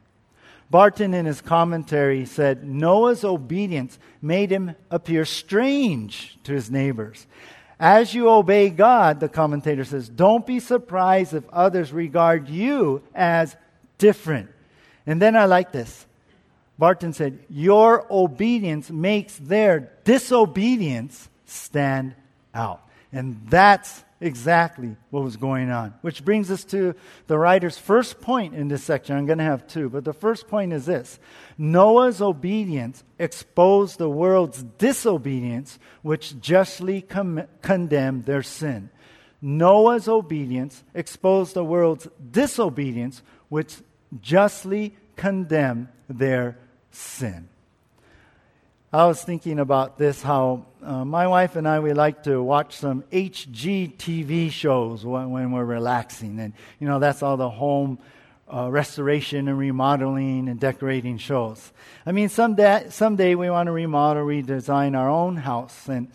Barton, 0.70 1.14
in 1.14 1.24
his 1.24 1.40
commentary, 1.40 2.26
said 2.26 2.62
Noah's 2.62 3.24
obedience 3.24 3.98
made 4.20 4.50
him 4.50 4.74
appear 4.90 5.24
strange 5.24 6.36
to 6.44 6.52
his 6.52 6.70
neighbors. 6.70 7.26
As 7.80 8.12
you 8.12 8.28
obey 8.28 8.68
God, 8.68 9.20
the 9.20 9.28
commentator 9.28 9.84
says, 9.84 10.08
don't 10.08 10.44
be 10.44 10.60
surprised 10.60 11.32
if 11.32 11.48
others 11.50 11.92
regard 11.92 12.48
you 12.48 13.02
as 13.14 13.56
different. 13.96 14.50
And 15.06 15.22
then 15.22 15.36
I 15.36 15.44
like 15.46 15.72
this. 15.72 16.04
Barton 16.78 17.12
said, 17.12 17.38
Your 17.48 18.06
obedience 18.10 18.90
makes 18.90 19.36
their 19.36 19.92
disobedience 20.04 21.28
stand 21.44 22.14
out. 22.54 22.82
And 23.12 23.40
that's 23.48 24.04
exactly 24.20 24.96
what 25.10 25.22
was 25.22 25.36
going 25.36 25.70
on. 25.70 25.94
Which 26.02 26.24
brings 26.24 26.50
us 26.50 26.64
to 26.64 26.94
the 27.26 27.38
writer's 27.38 27.78
first 27.78 28.20
point 28.20 28.54
in 28.54 28.68
this 28.68 28.84
section. 28.84 29.16
I'm 29.16 29.26
going 29.26 29.38
to 29.38 29.44
have 29.44 29.66
two, 29.66 29.88
but 29.88 30.04
the 30.04 30.12
first 30.12 30.48
point 30.48 30.72
is 30.72 30.86
this 30.86 31.18
Noah's 31.56 32.20
obedience 32.20 33.02
exposed 33.18 33.98
the 33.98 34.10
world's 34.10 34.62
disobedience, 34.62 35.78
which 36.02 36.38
justly 36.40 37.02
com- 37.02 37.46
condemned 37.62 38.26
their 38.26 38.42
sin. 38.42 38.90
Noah's 39.40 40.08
obedience 40.08 40.82
exposed 40.94 41.54
the 41.54 41.64
world's 41.64 42.08
disobedience, 42.30 43.22
which 43.48 43.78
justly 44.20 44.96
condemned 45.16 45.88
their 46.08 46.58
sin. 46.90 47.48
I 48.90 49.06
was 49.06 49.22
thinking 49.22 49.58
about 49.58 49.98
this 49.98 50.22
how 50.22 50.64
uh, 50.82 51.04
my 51.04 51.26
wife 51.26 51.56
and 51.56 51.68
I, 51.68 51.80
we 51.80 51.92
like 51.92 52.22
to 52.22 52.42
watch 52.42 52.76
some 52.76 53.02
HGTV 53.12 54.50
shows 54.50 55.04
when, 55.04 55.30
when 55.30 55.52
we're 55.52 55.64
relaxing. 55.64 56.40
And, 56.40 56.54
you 56.80 56.88
know, 56.88 56.98
that's 56.98 57.22
all 57.22 57.36
the 57.36 57.50
home 57.50 57.98
uh, 58.50 58.70
restoration 58.70 59.46
and 59.46 59.58
remodeling 59.58 60.48
and 60.48 60.58
decorating 60.58 61.18
shows. 61.18 61.70
I 62.06 62.12
mean, 62.12 62.30
someday, 62.30 62.86
someday 62.88 63.34
we 63.34 63.50
want 63.50 63.66
to 63.66 63.72
remodel, 63.72 64.24
redesign 64.24 64.96
our 64.96 65.10
own 65.10 65.36
house. 65.36 65.86
And 65.86 66.10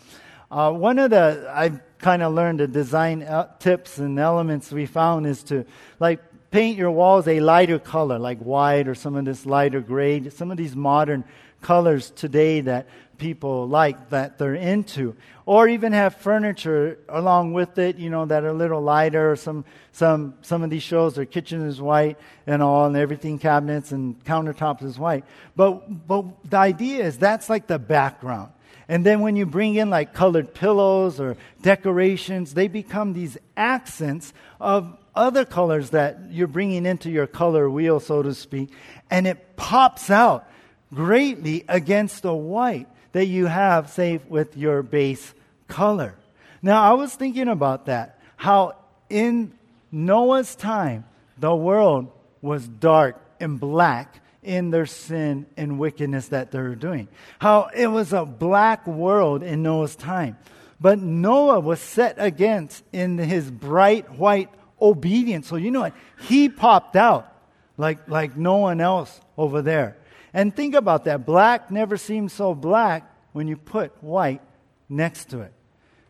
uh, 0.50 0.72
one 0.72 0.98
of 0.98 1.10
the, 1.10 1.48
I've 1.54 1.80
kind 1.98 2.24
of 2.24 2.34
learned 2.34 2.58
the 2.58 2.66
design 2.66 3.22
uh, 3.22 3.52
tips 3.60 3.98
and 3.98 4.18
elements 4.18 4.72
we 4.72 4.86
found 4.86 5.28
is 5.28 5.44
to, 5.44 5.64
like, 6.00 6.20
paint 6.54 6.78
your 6.78 6.92
walls 6.92 7.26
a 7.26 7.40
lighter 7.40 7.80
color, 7.80 8.16
like 8.16 8.38
white 8.38 8.86
or 8.86 8.94
some 8.94 9.16
of 9.16 9.24
this 9.24 9.44
lighter 9.44 9.80
gray, 9.80 10.30
some 10.30 10.52
of 10.52 10.56
these 10.56 10.76
modern 10.76 11.24
colors 11.60 12.10
today 12.10 12.60
that 12.60 12.86
people 13.18 13.66
like, 13.66 14.10
that 14.10 14.38
they're 14.38 14.54
into. 14.54 15.16
Or 15.46 15.66
even 15.66 15.92
have 15.92 16.14
furniture 16.14 17.00
along 17.08 17.54
with 17.54 17.76
it, 17.78 17.98
you 17.98 18.08
know, 18.08 18.24
that 18.26 18.44
are 18.44 18.50
a 18.50 18.54
little 18.54 18.80
lighter. 18.80 19.34
Some, 19.34 19.64
some, 19.90 20.34
some 20.42 20.62
of 20.62 20.70
these 20.70 20.84
shows, 20.84 21.16
their 21.16 21.24
kitchen 21.24 21.66
is 21.66 21.80
white 21.80 22.18
and 22.46 22.62
all, 22.62 22.86
and 22.86 22.96
everything, 22.96 23.40
cabinets 23.40 23.90
and 23.90 24.24
countertops 24.24 24.84
is 24.84 24.96
white. 24.96 25.24
But, 25.56 26.06
but 26.06 26.24
the 26.48 26.58
idea 26.58 27.02
is 27.02 27.18
that's 27.18 27.50
like 27.50 27.66
the 27.66 27.80
background. 27.80 28.52
And 28.86 29.04
then 29.04 29.22
when 29.22 29.34
you 29.34 29.44
bring 29.44 29.74
in 29.74 29.90
like 29.90 30.14
colored 30.14 30.54
pillows 30.54 31.18
or 31.18 31.36
decorations, 31.62 32.54
they 32.54 32.68
become 32.68 33.12
these 33.12 33.36
accents 33.56 34.32
of 34.60 34.96
other 35.14 35.44
colors 35.44 35.90
that 35.90 36.18
you're 36.30 36.46
bringing 36.46 36.86
into 36.86 37.10
your 37.10 37.26
color 37.26 37.68
wheel, 37.70 38.00
so 38.00 38.22
to 38.22 38.34
speak, 38.34 38.70
and 39.10 39.26
it 39.26 39.56
pops 39.56 40.10
out 40.10 40.48
greatly 40.92 41.64
against 41.68 42.22
the 42.22 42.34
white 42.34 42.88
that 43.12 43.26
you 43.26 43.46
have, 43.46 43.90
say, 43.90 44.20
with 44.28 44.56
your 44.56 44.82
base 44.82 45.34
color. 45.68 46.14
Now, 46.62 46.82
I 46.82 46.94
was 46.94 47.14
thinking 47.14 47.48
about 47.48 47.86
that, 47.86 48.18
how 48.36 48.76
in 49.08 49.52
Noah's 49.92 50.54
time, 50.56 51.04
the 51.38 51.54
world 51.54 52.10
was 52.42 52.66
dark 52.66 53.20
and 53.40 53.58
black 53.58 54.20
in 54.42 54.70
their 54.70 54.86
sin 54.86 55.46
and 55.56 55.78
wickedness 55.78 56.28
that 56.28 56.50
they 56.50 56.58
were 56.58 56.74
doing. 56.74 57.08
How 57.38 57.70
it 57.74 57.86
was 57.86 58.12
a 58.12 58.24
black 58.24 58.86
world 58.86 59.42
in 59.42 59.62
Noah's 59.62 59.96
time. 59.96 60.36
But 60.80 60.98
Noah 60.98 61.60
was 61.60 61.80
set 61.80 62.16
against 62.18 62.84
in 62.92 63.16
his 63.16 63.50
bright 63.50 64.18
white 64.18 64.50
obedience. 64.80 65.48
So 65.48 65.56
you 65.56 65.70
know 65.70 65.80
what? 65.80 65.94
He 66.20 66.48
popped 66.48 66.96
out 66.96 67.32
like, 67.76 68.08
like 68.08 68.36
no 68.36 68.56
one 68.56 68.80
else 68.80 69.20
over 69.36 69.62
there. 69.62 69.96
And 70.32 70.54
think 70.54 70.74
about 70.74 71.04
that. 71.04 71.24
Black 71.24 71.70
never 71.70 71.96
seems 71.96 72.32
so 72.32 72.54
black 72.54 73.08
when 73.32 73.46
you 73.48 73.56
put 73.56 73.92
white 74.02 74.40
next 74.88 75.30
to 75.30 75.40
it. 75.40 75.52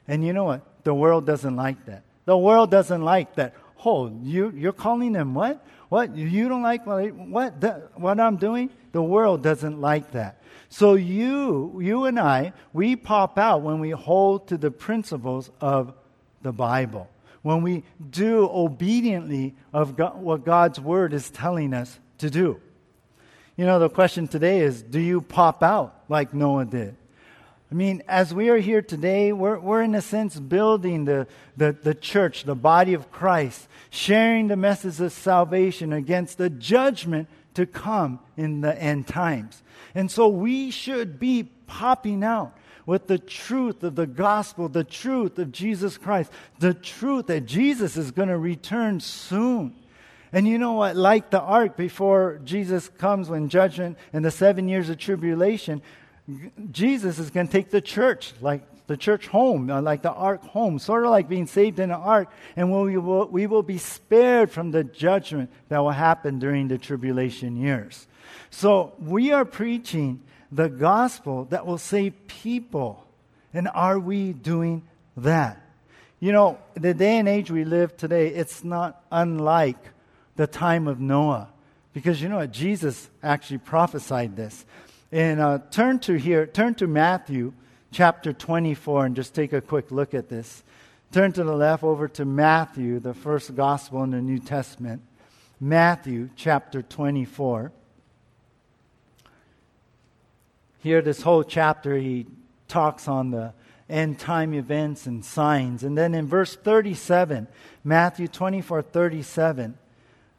And 0.09 0.25
you 0.25 0.33
know 0.33 0.45
what? 0.45 0.63
The 0.85 0.95
world 0.95 1.27
doesn't 1.27 1.57
like 1.57 1.85
that. 1.87 2.03
The 2.25 2.37
world 2.37 2.71
doesn't 2.71 3.03
like 3.03 3.35
that 3.37 3.55
Oh, 3.85 4.11
you, 4.23 4.51
you're 4.57 4.73
calling 4.73 5.13
them 5.13 5.35
what? 5.35 5.65
What? 5.89 6.17
You 6.17 6.49
don't 6.49 6.63
like 6.63 6.87
what, 6.87 7.13
what, 7.13 7.61
the, 7.61 7.89
what 7.95 8.19
I'm 8.19 8.37
doing? 8.37 8.71
The 8.93 9.03
world 9.03 9.43
doesn't 9.43 9.81
like 9.81 10.13
that. 10.13 10.41
So 10.71 10.95
you, 10.95 11.81
you 11.83 12.07
and 12.07 12.19
I, 12.19 12.53
we 12.73 12.97
pop 12.97 13.39
out 13.39 13.63
when 13.63 13.81
we 13.81 13.91
hold 13.91 14.49
to 14.49 14.57
the 14.57 14.71
principles 14.71 15.51
of 15.61 15.93
the 16.43 16.53
Bible. 16.53 17.09
When 17.45 17.61
we 17.61 17.85
do 18.09 18.49
obediently 18.51 19.55
of 19.71 19.97
God, 19.99 20.17
what 20.17 20.47
God's 20.47 20.81
word 20.81 21.13
is 21.13 21.31
telling 21.31 21.75
us 21.75 22.01
to 22.17 22.31
do. 22.31 22.59
You 23.55 23.67
know, 23.67 23.79
the 23.79 23.91
question 23.91 24.27
today 24.27 24.61
is 24.61 24.83
do 24.83 24.99
you 24.99 25.21
pop 25.21 25.63
out 25.63 26.05
like 26.09 26.33
Noah 26.33 26.65
did? 26.65 26.97
I 27.71 27.75
mean, 27.75 28.03
as 28.09 28.33
we 28.33 28.49
are 28.49 28.57
here 28.57 28.81
today, 28.81 29.35
we're, 29.35 29.59
we're 29.59 29.83
in 29.83 29.95
a 29.95 30.01
sense 30.01 30.41
building 30.41 31.05
the, 31.05 31.27
the, 31.55 31.73
the 31.73 31.95
church, 31.95 32.45
the 32.45 32.55
body 32.55 32.95
of 32.95 33.11
Christ, 33.11 33.69
sharing 33.91 34.49
the 34.49 34.57
message 34.57 34.99
of 34.99 35.13
salvation 35.13 35.93
against 35.93 36.39
the 36.39 36.49
judgment 36.49 37.29
to 37.53 37.67
come 37.67 38.21
in 38.39 38.63
the 38.63 38.75
end 38.81 39.07
times. 39.07 39.63
And 39.95 40.11
so 40.11 40.29
we 40.29 40.71
should 40.71 41.21
be 41.21 41.43
popping 41.67 42.25
out 42.25 42.57
with 42.87 43.07
the 43.07 43.19
truth 43.19 43.83
of 43.83 43.95
the 43.95 44.07
gospel, 44.07 44.69
the 44.69 44.85
truth 44.85 45.39
of 45.39 45.53
Jesus 45.53 45.97
Christ, 45.97 46.31
the 46.59 46.75
truth 46.75 47.27
that 47.27 47.47
Jesus 47.47 47.97
is 47.97 48.11
going 48.11 48.29
to 48.29 48.39
return 48.39 49.01
soon. 49.01 49.75
And 50.33 50.49
you 50.49 50.59
know 50.59 50.73
what? 50.73 50.97
Like 50.97 51.31
the 51.31 51.41
ark 51.41 51.77
before 51.77 52.41
Jesus 52.45 52.89
comes 52.89 53.29
when 53.29 53.49
judgment 53.49 53.97
and 54.13 54.25
the 54.25 54.31
seven 54.31 54.69
years 54.69 54.91
of 54.91 54.99
tribulation, 54.99 55.81
Jesus 56.71 57.19
is 57.19 57.31
going 57.31 57.47
to 57.47 57.53
take 57.53 57.71
the 57.71 57.81
church, 57.81 58.33
like 58.41 58.63
the 58.87 58.97
church 58.97 59.29
home, 59.29 59.71
uh, 59.71 59.81
like 59.81 60.03
the 60.03 60.13
ark 60.13 60.43
home, 60.43 60.79
sort 60.79 61.05
of 61.05 61.11
like 61.11 61.29
being 61.29 61.47
saved 61.47 61.79
in 61.79 61.91
an 61.91 62.01
ark, 62.01 62.31
and 62.57 62.71
we 62.71 62.99
will, 62.99 63.27
we 63.29 63.47
will 63.47 63.63
be 63.63 63.79
spared 63.79 64.51
from 64.51 64.73
the 64.73 64.85
judgment 64.85 65.51
that 65.69 65.79
will 65.79 65.91
happen 65.91 66.39
during 66.39 66.69
the 66.69 66.79
tribulation 66.79 67.57
years. 67.57 68.07
So 68.51 68.95
we 68.99 69.33
are 69.33 69.45
preaching 69.45 70.21
the 70.55 70.69
gospel 70.69 71.47
that 71.47 71.67
will 71.67 71.79
save 71.79 72.29
people. 72.29 73.05
And 73.53 73.69
are 73.75 73.99
we 73.99 74.33
doing 74.33 74.83
that? 75.17 75.61
You 76.21 76.31
know, 76.31 76.59
the 76.75 76.95
day 76.95 77.19
and 77.19 77.29
age 77.29 77.51
we 77.51 77.65
live 77.65 77.97
today, 77.97 78.29
it's 78.29 78.63
not 78.63 79.05
unlike 79.11 79.79
the 80.37 80.47
time 80.47 80.87
of 80.87 81.01
Noah. 81.01 81.49
Because 81.93 82.23
you 82.23 82.29
know 82.29 82.37
what? 82.37 82.53
Jesus 82.53 83.11
actually 83.23 83.59
prophesied 83.59 84.37
this. 84.37 84.65
And 85.11 85.41
uh, 85.41 85.59
turn 85.73 85.99
to 86.01 86.15
here, 86.15 86.47
turn 86.47 86.77
to 86.77 86.87
Matthew 86.87 87.53
chapter 87.91 88.33
24 88.33 89.07
and 89.07 89.17
just 89.17 89.35
take 89.35 89.53
a 89.53 89.61
quick 89.61 89.91
look 89.91 90.15
at 90.15 90.29
this. 90.29 90.63
Turn 91.13 91.33
to 91.33 91.45
the 91.45 91.55
left 91.55 91.83
over 91.83 92.07
to 92.09 92.25
Matthew, 92.25 93.01
the 93.01 93.15
first 93.15 93.55
gospel 93.57 94.05
in 94.05 94.11
the 94.11 94.21
New 94.21 94.39
Testament. 94.39 95.03
Matthew 95.61 96.31
chapter 96.37 96.81
24. 96.81 97.73
Here, 100.85 101.01
this 101.01 101.23
whole 101.23 101.45
chapter, 101.45 101.97
he 101.97 102.27
talks 102.69 103.09
on 103.09 103.31
the 103.31 103.55
end 103.89 104.19
time 104.19 104.53
events 104.53 105.07
and 105.07 105.25
signs. 105.25 105.83
And 105.83 105.97
then 105.97 106.15
in 106.15 106.27
verse 106.27 106.57
37, 106.57 107.49
Matthew 107.83 108.29
24 108.29 108.83
37 108.83 109.79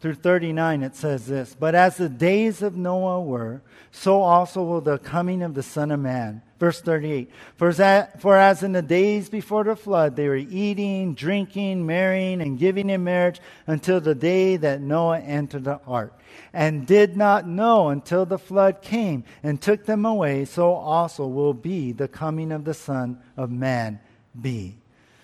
through 0.02 0.16
39, 0.16 0.84
it 0.84 0.96
says 0.96 1.26
this 1.26 1.56
But 1.58 1.76
as 1.76 1.98
the 1.98 2.10
days 2.10 2.62
of 2.62 2.76
Noah 2.76 3.22
were, 3.22 3.62
so 3.92 4.22
also 4.22 4.64
will 4.64 4.82
the 4.82 4.98
coming 4.98 5.42
of 5.42 5.54
the 5.54 5.64
Son 5.64 5.92
of 5.92 6.00
Man. 6.00 6.42
Verse 6.60 6.80
38 6.80 7.32
for 7.58 7.70
as, 7.70 8.08
for 8.20 8.38
as 8.38 8.64
in 8.64 8.72
the 8.72 8.82
days 8.82 9.30
before 9.30 9.66
the 9.66 9.76
flood, 9.76 10.16
they 10.16 10.28
were 10.28 10.36
eating, 10.36 11.14
drinking, 11.14 11.86
marrying, 11.86 12.42
and 12.42 12.58
giving 12.58 12.90
in 12.90 13.04
marriage 13.04 13.42
until 13.68 14.00
the 14.00 14.16
day 14.16 14.56
that 14.58 14.82
Noah 14.82 15.20
entered 15.20 15.66
the 15.66 15.82
ark 15.86 16.18
and 16.54 16.86
did 16.86 17.18
not 17.18 17.48
know 17.48 17.90
until 17.90 18.26
the 18.26 18.40
flood 18.40 18.82
came 18.82 19.24
and 19.44 19.62
took 19.62 19.86
them 19.86 20.06
away, 20.06 20.46
so 20.46 20.74
also 20.74 21.28
will 21.28 21.54
be 21.54 21.92
the 21.92 22.08
coming 22.08 22.52
of 22.52 22.64
the 22.64 22.74
Son 22.74 23.20
of 23.36 23.52
Man 23.52 24.00
be. 24.40 24.78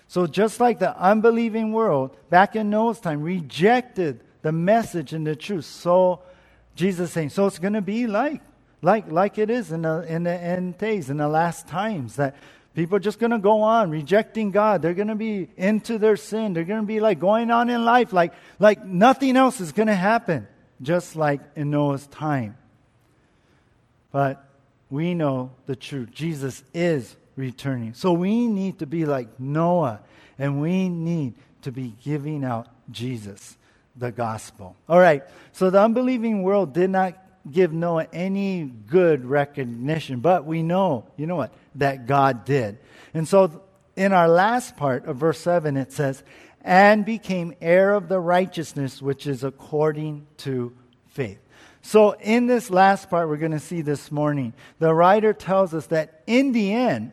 So, 0.08 0.26
just 0.26 0.60
like 0.60 0.78
the 0.78 0.98
unbelieving 0.98 1.72
world 1.72 2.16
back 2.28 2.54
in 2.54 2.68
Noah's 2.68 3.00
time 3.00 3.22
rejected 3.22 4.22
the 4.42 4.52
message 4.52 5.12
and 5.12 5.26
the 5.26 5.36
truth, 5.36 5.64
so 5.64 6.20
Jesus 6.74 7.12
saying, 7.12 7.30
so 7.30 7.46
it's 7.46 7.58
going 7.58 7.74
to 7.74 7.82
be 7.82 8.06
like, 8.06 8.40
like, 8.82 9.10
like 9.10 9.38
it 9.38 9.50
is 9.50 9.72
in 9.72 9.82
the, 9.82 10.04
in 10.08 10.24
the 10.24 10.32
end 10.32 10.78
days, 10.78 11.10
in 11.10 11.16
the 11.16 11.28
last 11.28 11.68
times, 11.68 12.16
that 12.16 12.34
people 12.74 12.96
are 12.96 13.00
just 13.00 13.18
going 13.18 13.30
to 13.30 13.38
go 13.38 13.62
on 13.62 13.90
rejecting 13.90 14.50
God. 14.50 14.82
They're 14.82 14.94
going 14.94 15.08
to 15.08 15.14
be 15.14 15.48
into 15.56 15.98
their 15.98 16.16
sin. 16.16 16.52
They're 16.52 16.64
going 16.64 16.80
to 16.80 16.86
be 16.86 16.98
like 16.98 17.20
going 17.20 17.50
on 17.50 17.70
in 17.70 17.84
life 17.84 18.12
like, 18.12 18.32
like 18.58 18.84
nothing 18.84 19.36
else 19.36 19.60
is 19.60 19.72
going 19.72 19.88
to 19.88 19.94
happen 19.94 20.48
just 20.80 21.14
like 21.14 21.40
in 21.54 21.70
Noah's 21.70 22.06
time. 22.08 22.56
But 24.10 24.44
we 24.90 25.14
know 25.14 25.52
the 25.66 25.76
truth. 25.76 26.10
Jesus 26.12 26.62
is 26.74 27.16
returning. 27.36 27.94
So 27.94 28.12
we 28.12 28.46
need 28.46 28.80
to 28.80 28.86
be 28.86 29.06
like 29.06 29.40
Noah, 29.40 30.00
and 30.38 30.60
we 30.60 30.88
need 30.88 31.34
to 31.62 31.72
be 31.72 31.94
giving 32.02 32.44
out 32.44 32.68
Jesus, 32.90 33.56
the 33.96 34.12
gospel. 34.12 34.76
All 34.88 34.98
right, 34.98 35.22
so 35.52 35.70
the 35.70 35.80
unbelieving 35.80 36.42
world 36.42 36.72
did 36.72 36.90
not 36.90 37.18
give 37.50 37.72
Noah 37.72 38.06
any 38.12 38.64
good 38.64 39.24
recognition, 39.24 40.20
but 40.20 40.44
we 40.46 40.62
know, 40.62 41.06
you 41.16 41.26
know 41.26 41.36
what, 41.36 41.52
that 41.74 42.06
God 42.06 42.44
did. 42.44 42.78
And 43.14 43.26
so 43.26 43.62
in 43.96 44.12
our 44.12 44.28
last 44.28 44.76
part 44.76 45.06
of 45.06 45.16
verse 45.16 45.40
7, 45.40 45.76
it 45.76 45.92
says, 45.92 46.22
and 46.62 47.04
became 47.04 47.54
heir 47.60 47.92
of 47.92 48.08
the 48.08 48.20
righteousness 48.20 49.02
which 49.02 49.26
is 49.26 49.42
according 49.42 50.26
to 50.38 50.72
faith. 51.08 51.38
So, 51.84 52.12
in 52.12 52.46
this 52.46 52.70
last 52.70 53.10
part 53.10 53.28
we're 53.28 53.38
going 53.38 53.50
to 53.50 53.58
see 53.58 53.80
this 53.80 54.12
morning, 54.12 54.52
the 54.78 54.94
writer 54.94 55.32
tells 55.32 55.74
us 55.74 55.86
that 55.86 56.22
in 56.28 56.52
the 56.52 56.72
end, 56.72 57.10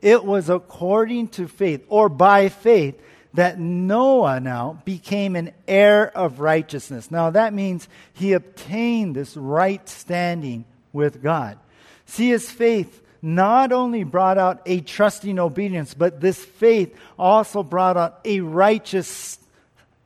it 0.00 0.24
was 0.24 0.48
according 0.48 1.28
to 1.28 1.48
faith 1.48 1.84
or 1.88 2.08
by 2.08 2.48
faith 2.48 3.00
that 3.34 3.58
Noah 3.58 4.40
now 4.40 4.80
became 4.84 5.36
an 5.36 5.52
heir 5.66 6.16
of 6.16 6.40
righteousness. 6.40 7.10
Now, 7.10 7.30
that 7.30 7.52
means 7.52 7.88
he 8.12 8.32
obtained 8.32 9.16
this 9.16 9.36
right 9.36 9.86
standing 9.88 10.64
with 10.92 11.22
God. 11.22 11.58
See, 12.06 12.28
his 12.28 12.50
faith 12.50 13.02
not 13.20 13.72
only 13.72 14.04
brought 14.04 14.38
out 14.38 14.62
a 14.66 14.80
trusting 14.80 15.38
obedience, 15.38 15.94
but 15.94 16.20
this 16.20 16.38
faith 16.38 16.94
also 17.18 17.62
brought 17.62 17.96
out 17.96 18.20
a 18.24 18.40
righteous, 18.40 19.38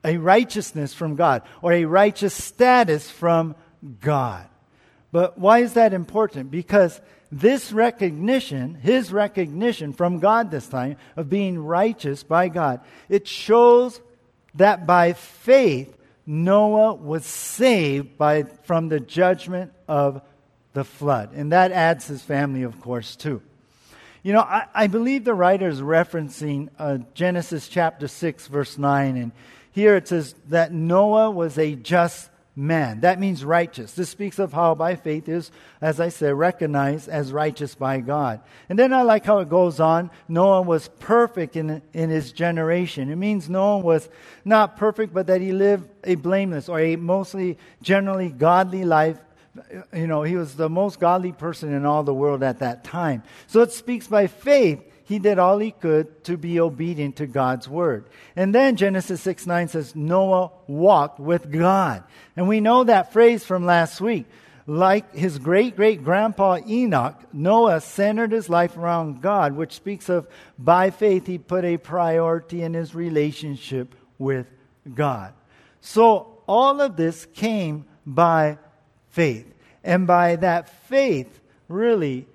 a 0.04 0.16
righteousness 0.16 0.94
from 0.94 1.14
God 1.16 1.42
or 1.60 1.72
a 1.72 1.84
righteous 1.84 2.32
status 2.32 3.10
from 3.10 3.56
God. 4.00 4.46
But 5.12 5.36
why 5.38 5.58
is 5.58 5.74
that 5.74 5.92
important? 5.92 6.50
Because 6.50 7.00
this 7.30 7.72
recognition, 7.72 8.74
his 8.74 9.12
recognition 9.12 9.92
from 9.92 10.18
God 10.18 10.50
this 10.50 10.66
time 10.66 10.96
of 11.16 11.28
being 11.28 11.58
righteous 11.58 12.22
by 12.22 12.48
God, 12.48 12.80
it 13.08 13.28
shows 13.28 14.00
that 14.54 14.86
by 14.86 15.12
faith 15.12 15.94
Noah 16.26 16.94
was 16.94 17.24
saved 17.24 18.18
by, 18.18 18.42
from 18.42 18.88
the 18.88 19.00
judgment 19.00 19.72
of 19.86 20.22
the 20.72 20.84
flood. 20.84 21.32
And 21.34 21.52
that 21.52 21.72
adds 21.72 22.06
his 22.06 22.22
family, 22.22 22.62
of 22.62 22.80
course, 22.80 23.16
too. 23.16 23.42
You 24.22 24.32
know, 24.32 24.40
I, 24.40 24.66
I 24.74 24.86
believe 24.88 25.24
the 25.24 25.34
writer 25.34 25.68
is 25.68 25.80
referencing 25.80 26.68
uh, 26.78 26.98
Genesis 27.14 27.68
chapter 27.68 28.08
6, 28.08 28.46
verse 28.48 28.76
9. 28.76 29.16
And 29.16 29.32
here 29.72 29.96
it 29.96 30.08
says 30.08 30.34
that 30.48 30.72
Noah 30.72 31.30
was 31.30 31.56
a 31.56 31.74
just 31.74 32.28
man. 32.59 33.00
That 33.00 33.20
means 33.20 33.44
righteous. 33.44 33.92
This 33.92 34.11
speaks 34.11 34.40
of 34.40 34.52
how 34.52 34.74
by 34.74 34.96
faith 34.96 35.28
is, 35.28 35.52
as 35.80 36.00
I 36.00 36.09
said, 36.09 36.34
recognized 36.34 37.09
as 37.09 37.32
righteous 37.32 37.76
by 37.76 38.00
God. 38.00 38.40
And 38.68 38.76
then 38.76 38.92
I 38.92 39.02
like 39.02 39.24
how 39.24 39.38
it 39.38 39.48
goes 39.48 39.78
on. 39.78 40.11
Noah 40.26 40.62
was 40.62 40.88
perfect 40.98 41.54
in, 41.54 41.80
in 41.92 42.11
his 42.11 42.32
generation. 42.32 43.11
It 43.11 43.16
means 43.16 43.48
Noah 43.48 43.78
was 43.78 44.09
not 44.44 44.76
perfect, 44.76 45.14
but 45.14 45.28
that 45.28 45.40
he 45.40 45.52
lived 45.52 45.88
a 46.02 46.16
blameless 46.16 46.68
or 46.68 46.80
a 46.80 46.96
mostly 46.96 47.59
generally 47.80 48.28
godly 48.28 48.84
life 48.84 49.18
you 49.92 50.06
know, 50.06 50.22
he 50.22 50.36
was 50.36 50.54
the 50.54 50.68
most 50.68 51.00
godly 51.00 51.32
person 51.32 51.72
in 51.72 51.84
all 51.84 52.04
the 52.04 52.14
world 52.14 52.44
at 52.44 52.61
that 52.61 52.84
time. 52.84 53.24
So 53.48 53.62
it 53.62 53.72
speaks 53.72 54.06
by 54.06 54.28
faith. 54.28 54.84
He 55.09 55.18
did 55.18 55.38
all 55.38 55.59
he 55.59 55.70
could 55.70 56.22
to 56.24 56.36
be 56.36 56.61
obedient 56.61 57.16
to 57.16 57.26
God's 57.26 57.66
word. 57.66 58.04
And 58.36 58.54
then 58.54 58.76
Genesis 58.76 59.22
6 59.22 59.46
9 59.46 59.68
says, 59.68 59.96
Noah 59.96 60.50
walked 60.66 61.18
with 61.18 61.50
God. 61.50 62.04
And 62.36 62.46
we 62.46 62.61
know 62.61 62.84
that 62.84 63.11
phrase 63.11 63.42
from 63.42 63.64
last 63.64 64.02
week. 64.02 64.26
Like 64.66 65.14
his 65.14 65.38
great 65.38 65.76
great 65.76 66.04
grandpa 66.04 66.59
Enoch, 66.68 67.16
Noah 67.32 67.80
centered 67.80 68.32
his 68.32 68.50
life 68.50 68.76
around 68.76 69.22
God, 69.22 69.54
which 69.54 69.72
speaks 69.72 70.11
of 70.11 70.28
by 70.59 70.90
faith 70.90 71.26
he 71.26 71.38
put 71.38 71.64
a 71.64 71.78
priority 71.78 72.61
in 72.61 72.74
his 72.74 72.94
relationship 72.94 73.94
with 74.18 74.46
God. 74.94 75.32
So 75.80 76.42
all 76.46 76.82
of 76.82 76.96
this 76.96 77.24
came 77.32 77.86
by 78.04 78.59
faith. 79.09 79.46
And 79.82 80.06
by 80.06 80.36
that 80.36 80.68
faith, 80.86 81.40
really, 81.66 82.26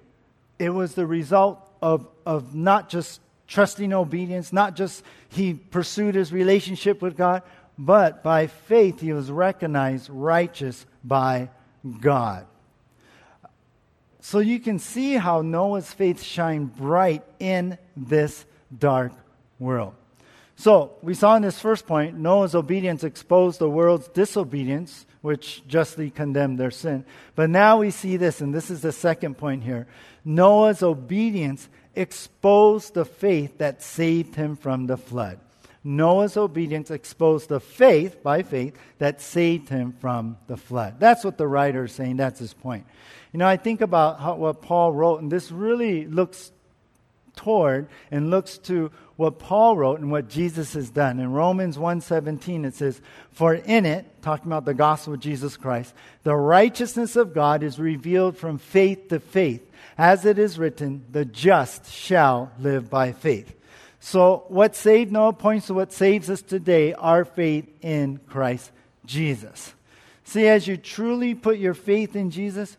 it 0.57 0.69
was 0.69 0.95
the 0.95 1.05
result 1.05 1.59
of, 1.83 2.07
of 2.25 2.55
not 2.55 2.89
just 2.89 3.21
trusting 3.47 3.93
obedience, 3.93 4.53
not 4.53 4.75
just 4.75 5.03
he 5.29 5.53
pursued 5.53 6.15
his 6.15 6.31
relationship 6.31 7.01
with 7.01 7.15
God, 7.17 7.43
but 7.77 8.23
by 8.23 8.47
faith 8.47 8.99
he 8.99 9.13
was 9.13 9.31
recognized 9.31 10.09
righteous 10.09 10.85
by 11.03 11.49
God. 11.99 12.45
So 14.19 14.39
you 14.39 14.59
can 14.59 14.79
see 14.79 15.15
how 15.15 15.41
Noah's 15.41 15.91
faith 15.91 16.23
shined 16.23 16.75
bright 16.75 17.23
in 17.39 17.77
this 17.97 18.45
dark 18.75 19.11
world. 19.59 19.93
So 20.55 20.93
we 21.01 21.13
saw 21.13 21.35
in 21.35 21.41
this 21.41 21.59
first 21.59 21.87
point, 21.87 22.17
Noah's 22.17 22.55
obedience 22.55 23.03
exposed 23.03 23.59
the 23.59 23.69
world's 23.69 24.07
disobedience, 24.07 25.05
which 25.21 25.67
justly 25.67 26.09
condemned 26.09 26.57
their 26.59 26.71
sin. 26.71 27.05
But 27.35 27.49
now 27.49 27.79
we 27.79 27.91
see 27.91 28.17
this, 28.17 28.39
and 28.39 28.53
this 28.53 28.69
is 28.69 28.81
the 28.81 28.91
second 28.91 29.37
point 29.37 29.63
here. 29.63 29.87
Noah's 30.23 30.83
obedience 30.83 31.67
exposed 31.95 32.93
the 32.93 33.05
faith 33.05 33.57
that 33.57 33.81
saved 33.81 34.35
him 34.35 34.55
from 34.55 34.87
the 34.87 34.97
flood. 34.97 35.39
Noah's 35.83 36.37
obedience 36.37 36.89
exposed 36.91 37.49
the 37.49 37.59
faith, 37.59 38.23
by 38.23 38.41
faith, 38.41 38.77
that 38.99 39.19
saved 39.21 39.67
him 39.67 39.93
from 39.99 40.37
the 40.47 40.55
flood. 40.55 40.95
That's 40.97 41.25
what 41.25 41.37
the 41.37 41.47
writer 41.47 41.83
is 41.83 41.91
saying. 41.91 42.17
That's 42.17 42.39
his 42.39 42.53
point. 42.53 42.85
You 43.33 43.39
know, 43.39 43.47
I 43.47 43.57
think 43.57 43.81
about 43.81 44.19
how, 44.21 44.35
what 44.35 44.61
Paul 44.61 44.93
wrote, 44.93 45.21
and 45.21 45.29
this 45.29 45.51
really 45.51 46.05
looks 46.07 46.52
toward 47.35 47.87
and 48.11 48.29
looks 48.29 48.57
to 48.59 48.91
what 49.15 49.39
Paul 49.39 49.77
wrote 49.77 49.99
and 49.99 50.11
what 50.11 50.29
Jesus 50.29 50.73
has 50.73 50.89
done. 50.89 51.19
In 51.19 51.31
Romans 51.31 51.77
1:17 51.77 52.65
it 52.65 52.75
says, 52.75 53.01
"For 53.31 53.53
in 53.53 53.85
it, 53.85 54.05
talking 54.21 54.47
about 54.47 54.65
the 54.65 54.73
gospel 54.73 55.13
of 55.13 55.19
Jesus 55.19 55.57
Christ, 55.57 55.93
the 56.23 56.35
righteousness 56.35 57.15
of 57.15 57.33
God 57.33 57.63
is 57.63 57.79
revealed 57.79 58.37
from 58.37 58.57
faith 58.57 59.09
to 59.09 59.19
faith, 59.19 59.69
as 59.97 60.25
it 60.25 60.39
is 60.39 60.57
written, 60.57 61.03
the 61.11 61.25
just 61.25 61.91
shall 61.91 62.51
live 62.59 62.89
by 62.89 63.11
faith." 63.11 63.55
So, 63.99 64.43
what 64.49 64.75
saved 64.75 65.11
Noah 65.11 65.33
points 65.33 65.67
to 65.67 65.73
what 65.73 65.93
saves 65.93 66.29
us 66.29 66.41
today, 66.41 66.93
our 66.93 67.23
faith 67.23 67.69
in 67.81 68.19
Christ 68.27 68.71
Jesus. 69.05 69.73
See, 70.25 70.47
as 70.47 70.67
you 70.67 70.77
truly 70.77 71.35
put 71.35 71.57
your 71.57 71.73
faith 71.73 72.15
in 72.15 72.29
Jesus, 72.29 72.77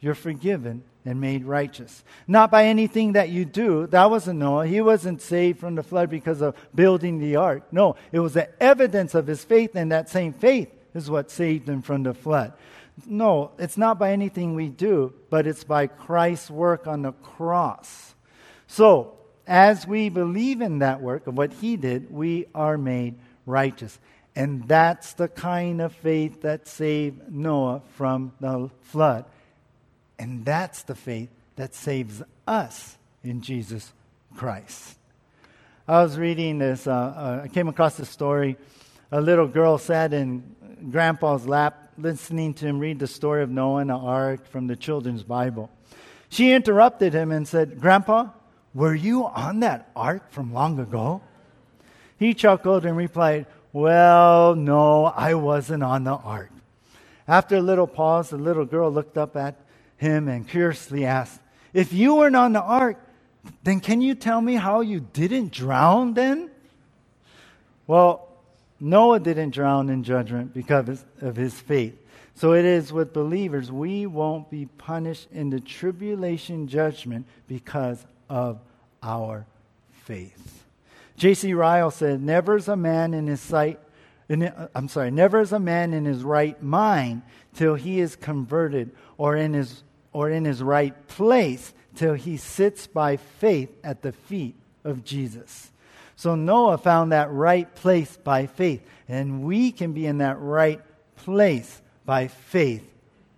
you're 0.00 0.14
forgiven 0.14 0.82
and 1.06 1.20
made 1.20 1.44
righteous. 1.44 2.04
Not 2.26 2.50
by 2.50 2.66
anything 2.66 3.12
that 3.12 3.28
you 3.28 3.44
do. 3.44 3.86
That 3.86 4.10
wasn't 4.10 4.40
Noah. 4.40 4.66
He 4.66 4.80
wasn't 4.80 5.22
saved 5.22 5.60
from 5.60 5.76
the 5.76 5.82
flood 5.82 6.10
because 6.10 6.40
of 6.42 6.56
building 6.74 7.18
the 7.18 7.36
ark. 7.36 7.62
No, 7.72 7.96
it 8.12 8.20
was 8.20 8.34
the 8.34 8.62
evidence 8.62 9.14
of 9.14 9.26
his 9.26 9.44
faith, 9.44 9.74
and 9.74 9.92
that 9.92 10.08
same 10.08 10.32
faith 10.32 10.68
is 10.94 11.10
what 11.10 11.30
saved 11.30 11.68
him 11.68 11.82
from 11.82 12.02
the 12.02 12.14
flood. 12.14 12.52
No, 13.06 13.52
it's 13.58 13.76
not 13.76 13.98
by 13.98 14.12
anything 14.12 14.54
we 14.54 14.68
do, 14.68 15.12
but 15.30 15.46
it's 15.46 15.64
by 15.64 15.86
Christ's 15.86 16.50
work 16.50 16.86
on 16.86 17.02
the 17.02 17.12
cross. 17.12 18.14
So, 18.66 19.12
as 19.46 19.86
we 19.86 20.08
believe 20.08 20.60
in 20.60 20.80
that 20.80 21.00
work 21.00 21.26
of 21.26 21.36
what 21.36 21.52
he 21.52 21.76
did, 21.76 22.10
we 22.10 22.46
are 22.54 22.78
made 22.78 23.18
righteous. 23.44 23.98
And 24.34 24.66
that's 24.66 25.12
the 25.14 25.28
kind 25.28 25.80
of 25.80 25.94
faith 25.94 26.42
that 26.42 26.66
saved 26.66 27.30
Noah 27.30 27.82
from 27.94 28.32
the 28.40 28.70
flood. 28.82 29.24
And 30.18 30.44
that's 30.44 30.82
the 30.82 30.94
faith 30.94 31.30
that 31.56 31.74
saves 31.74 32.22
us 32.46 32.96
in 33.22 33.40
Jesus 33.42 33.92
Christ. 34.36 34.98
I 35.88 36.02
was 36.02 36.18
reading 36.18 36.58
this, 36.58 36.86
uh, 36.86 36.92
uh, 36.92 37.40
I 37.44 37.48
came 37.48 37.68
across 37.68 37.96
this 37.96 38.10
story. 38.10 38.56
A 39.12 39.20
little 39.20 39.46
girl 39.46 39.78
sat 39.78 40.12
in 40.12 40.56
Grandpa's 40.90 41.46
lap 41.46 41.86
listening 41.98 42.54
to 42.54 42.66
him 42.66 42.78
read 42.78 42.98
the 42.98 43.06
story 43.06 43.42
of 43.42 43.50
Noah 43.50 43.80
and 43.80 43.90
the 43.90 43.94
ark 43.94 44.46
from 44.46 44.66
the 44.66 44.76
children's 44.76 45.22
Bible. 45.22 45.70
She 46.28 46.52
interrupted 46.52 47.12
him 47.12 47.30
and 47.30 47.46
said, 47.46 47.80
Grandpa, 47.80 48.30
were 48.74 48.94
you 48.94 49.26
on 49.26 49.60
that 49.60 49.90
ark 49.96 50.30
from 50.30 50.52
long 50.52 50.78
ago? 50.78 51.22
He 52.18 52.34
chuckled 52.34 52.84
and 52.84 52.96
replied, 52.96 53.46
Well, 53.72 54.54
no, 54.54 55.04
I 55.04 55.34
wasn't 55.34 55.82
on 55.82 56.04
the 56.04 56.12
ark. 56.12 56.50
After 57.28 57.56
a 57.56 57.60
little 57.60 57.86
pause, 57.86 58.30
the 58.30 58.36
little 58.36 58.64
girl 58.64 58.90
looked 58.90 59.16
up 59.16 59.36
at 59.36 59.56
him 59.96 60.28
and 60.28 60.46
curiously 60.48 61.04
asked, 61.04 61.40
If 61.72 61.92
you 61.92 62.16
weren't 62.16 62.36
on 62.36 62.52
the 62.52 62.62
ark, 62.62 62.98
then 63.62 63.80
can 63.80 64.00
you 64.00 64.14
tell 64.14 64.40
me 64.40 64.54
how 64.54 64.80
you 64.80 65.00
didn't 65.00 65.52
drown 65.52 66.14
then? 66.14 66.50
Well, 67.86 68.28
Noah 68.80 69.20
didn't 69.20 69.50
drown 69.50 69.88
in 69.88 70.02
judgment 70.02 70.52
because 70.52 71.04
of 71.20 71.36
his 71.36 71.54
faith. 71.54 71.96
So 72.34 72.52
it 72.52 72.66
is 72.66 72.92
with 72.92 73.14
believers, 73.14 73.72
we 73.72 74.04
won't 74.04 74.50
be 74.50 74.66
punished 74.66 75.28
in 75.32 75.48
the 75.48 75.60
tribulation 75.60 76.68
judgment 76.68 77.26
because 77.48 78.04
of 78.28 78.58
our 79.02 79.46
faith. 80.04 80.64
J.C. 81.16 81.54
Ryle 81.54 81.90
said, 81.90 82.22
Never 82.22 82.56
is 82.56 82.68
a 82.68 82.76
man 82.76 83.14
in 83.14 83.26
his 83.26 83.40
sight, 83.40 83.80
in, 84.28 84.52
I'm 84.74 84.88
sorry, 84.88 85.10
never 85.10 85.40
is 85.40 85.52
a 85.52 85.58
man 85.58 85.94
in 85.94 86.04
his 86.04 86.22
right 86.22 86.60
mind 86.62 87.22
till 87.54 87.74
he 87.74 88.00
is 88.00 88.16
converted 88.16 88.90
or 89.16 89.34
in 89.34 89.54
his 89.54 89.82
or 90.16 90.30
in 90.30 90.46
his 90.46 90.62
right 90.62 91.06
place 91.08 91.74
till 91.94 92.14
he 92.14 92.38
sits 92.38 92.86
by 92.86 93.18
faith 93.18 93.68
at 93.84 94.00
the 94.00 94.12
feet 94.12 94.54
of 94.82 95.04
Jesus. 95.04 95.70
So 96.16 96.34
Noah 96.34 96.78
found 96.78 97.12
that 97.12 97.30
right 97.30 97.72
place 97.74 98.16
by 98.16 98.46
faith, 98.46 98.80
and 99.10 99.42
we 99.42 99.72
can 99.72 99.92
be 99.92 100.06
in 100.06 100.16
that 100.18 100.40
right 100.40 100.80
place 101.16 101.82
by 102.06 102.28
faith 102.28 102.82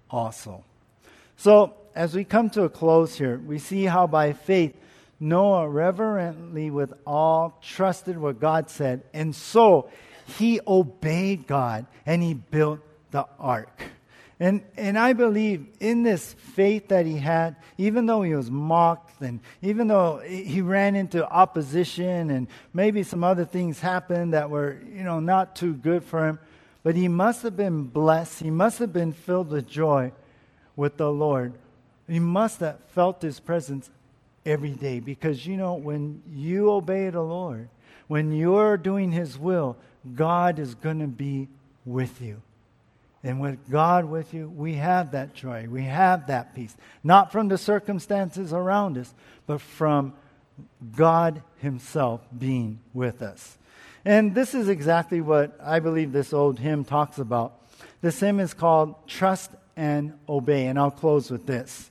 also. 0.09 0.63
So, 1.37 1.75
as 1.97 2.15
we 2.15 2.23
come 2.23 2.49
to 2.51 2.63
a 2.63 2.69
close 2.69 3.19
here, 3.19 3.39
we 3.45 3.59
see 3.59 3.83
how 3.83 4.07
by 4.07 4.33
faith 4.33 4.77
Noah 5.19 5.69
reverently 5.69 6.71
with 6.71 6.95
awe 7.05 7.51
trusted 7.61 8.17
what 8.17 8.39
God 8.39 8.71
said, 8.71 9.03
and 9.13 9.35
so 9.35 9.91
he 10.39 10.61
obeyed 10.65 11.49
God 11.49 11.87
and 12.07 12.23
he 12.23 12.35
built 12.35 12.79
the 13.11 13.27
ark. 13.41 13.83
And, 14.41 14.63
and 14.77 14.97
I 14.97 15.15
believe 15.15 15.67
in 15.81 16.05
this 16.05 16.33
faith 16.33 16.89
that 16.89 17.07
he 17.07 17.17
had, 17.17 17.57
even 17.77 18.07
though 18.07 18.23
he 18.23 18.35
was 18.35 18.51
mocked 18.51 19.21
and 19.21 19.41
even 19.63 19.89
though 19.89 20.19
he 20.19 20.61
ran 20.61 20.95
into 20.95 21.29
opposition 21.29 22.31
and 22.31 22.47
maybe 22.73 23.03
some 23.03 23.25
other 23.25 23.45
things 23.45 23.81
happened 23.81 24.35
that 24.35 24.49
were, 24.49 24.81
you 24.95 25.03
know, 25.03 25.19
not 25.19 25.57
too 25.57 25.75
good 25.75 26.05
for 26.05 26.29
him, 26.29 26.39
but 26.85 26.95
he 26.95 27.09
must 27.09 27.43
have 27.43 27.57
been 27.57 27.85
blessed. 27.85 28.41
He 28.41 28.51
must 28.51 28.79
have 28.79 28.93
been 28.93 29.13
filled 29.13 29.51
with 29.51 29.69
joy 29.69 30.13
with 30.77 30.97
the 30.97 31.11
Lord. 31.11 31.55
He 32.09 32.21
must 32.21 32.61
have 32.61 32.79
felt 32.95 33.21
his 33.21 33.41
presence 33.41 33.91
every 34.47 34.71
day 34.71 35.01
because, 35.01 35.45
you 35.47 35.57
know, 35.57 35.75
when 35.75 36.23
you 36.33 36.71
obey 36.71 37.11
the 37.11 37.21
Lord, 37.21 37.69
when 38.07 38.31
you're 38.33 38.77
doing 38.77 39.11
his 39.11 39.37
will, 39.37 39.77
God 40.15 40.61
is 40.61 40.77
going 40.77 41.01
to 41.01 41.09
be 41.09 41.49
with 41.85 42.23
you. 42.23 42.41
And 43.29 43.41
with 43.41 43.71
God 43.71 44.07
with 44.07 44.33
you, 44.33 44.49
we 44.49 44.77
have 44.77 45.11
that 45.11 45.35
joy. 45.35 45.67
We 45.69 45.83
have 45.83 46.29
that 46.29 46.55
peace. 46.55 46.75
Not 47.05 47.31
from 47.31 47.49
the 47.49 47.59
circumstances 47.59 48.55
around 48.55 48.97
us, 48.97 49.15
but 49.47 49.61
from 49.61 50.15
God 50.97 51.43
Himself 51.59 52.23
being 52.37 52.81
with 52.95 53.21
us. 53.21 53.59
And 54.03 54.35
this 54.35 54.55
is 54.55 54.71
exactly 54.71 55.21
what 55.21 55.55
I 55.63 55.79
believe 55.79 56.11
this 56.11 56.33
old 56.33 56.59
hymn 56.59 56.87
talks 56.87 57.19
about. 57.19 57.69
This 58.01 58.19
hymn 58.19 58.41
is 58.41 58.55
called 58.55 58.95
Trust 59.07 59.51
and 59.77 60.15
Obey. 60.27 60.65
And 60.65 60.79
I'll 60.79 60.91
close 60.91 61.31
with 61.31 61.45
this. 61.45 61.91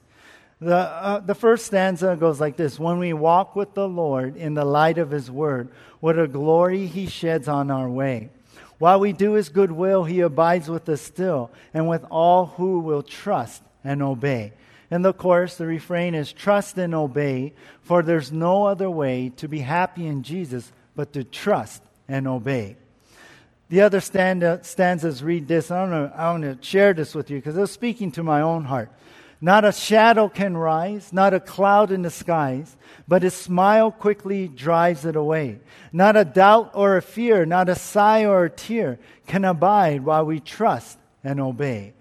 The, 0.60 0.76
uh, 0.76 1.20
the 1.20 1.36
first 1.36 1.68
stanza 1.68 2.18
goes 2.20 2.42
like 2.42 2.58
this 2.58 2.80
When 2.80 2.98
we 2.98 3.14
walk 3.14 3.56
with 3.56 3.76
the 3.76 3.88
Lord 3.88 4.38
in 4.38 4.56
the 4.56 4.66
light 4.66 4.98
of 4.98 5.12
His 5.12 5.30
word, 5.30 5.70
what 6.00 6.18
a 6.18 6.28
glory 6.28 6.88
He 6.88 7.06
sheds 7.06 7.48
on 7.48 7.70
our 7.70 7.88
way. 7.88 8.32
While 8.80 9.00
we 9.00 9.12
do 9.12 9.34
his 9.34 9.50
good 9.50 9.72
will, 9.72 10.04
he 10.04 10.20
abides 10.20 10.70
with 10.70 10.88
us 10.88 11.02
still, 11.02 11.52
and 11.74 11.88
with 11.88 12.06
all 12.12 12.46
who 12.46 12.80
will 12.80 13.02
trust 13.02 13.64
and 13.84 14.04
obey. 14.04 14.54
In 14.90 15.02
the 15.02 15.14
chorus, 15.14 15.56
the 15.56 15.66
refrain 15.66 16.16
is 16.16 16.32
trust 16.32 16.78
and 16.78 16.94
obey, 16.94 17.54
for 17.82 18.04
there's 18.04 18.32
no 18.32 18.66
other 18.66 18.90
way 18.90 19.30
to 19.38 19.48
be 19.48 19.60
happy 19.60 20.06
in 20.06 20.24
Jesus 20.24 20.72
but 20.96 21.14
to 21.14 21.24
trust 21.24 21.84
and 22.08 22.28
obey. 22.28 22.78
The 23.70 23.82
other 23.82 23.98
uh, 23.98 24.58
stanzas 24.62 25.24
read 25.24 25.48
this. 25.48 25.72
I 25.72 25.84
want 26.32 26.44
to, 26.44 26.58
share 26.62 26.94
this 26.94 27.14
with 27.14 27.30
you 27.30 27.38
because 27.38 27.58
it 27.58 27.62
was 27.62 27.72
speaking 27.72 28.12
to 28.14 28.24
my 28.24 28.42
own 28.42 28.64
heart. 28.64 28.92
Not 29.40 29.66
a 29.66 29.72
shadow 29.72 30.30
can 30.30 30.58
rise, 30.58 31.14
not 31.14 31.34
a 31.34 31.40
cloud 31.40 31.92
in 31.92 32.02
the 32.02 32.10
skies, 32.10 32.76
but 33.08 33.22
his 33.22 33.36
smile 33.36 33.92
quickly 33.92 34.48
drives 34.48 35.06
it 35.06 35.16
away. 35.16 35.60
Not 35.94 36.18
a 36.18 36.26
doubt 36.26 36.72
or 36.74 36.98
a 36.98 37.02
fear, 37.02 37.46
not 37.46 37.70
a 37.70 37.76
sigh 37.76 38.26
or 38.26 38.46
a 38.46 38.50
tear 38.50 39.00
can 39.28 39.46
abide 39.46 40.04
while 40.04 40.26
we 40.26 40.40
trust 40.40 40.98
and 41.24 41.40
obey. 41.40 41.94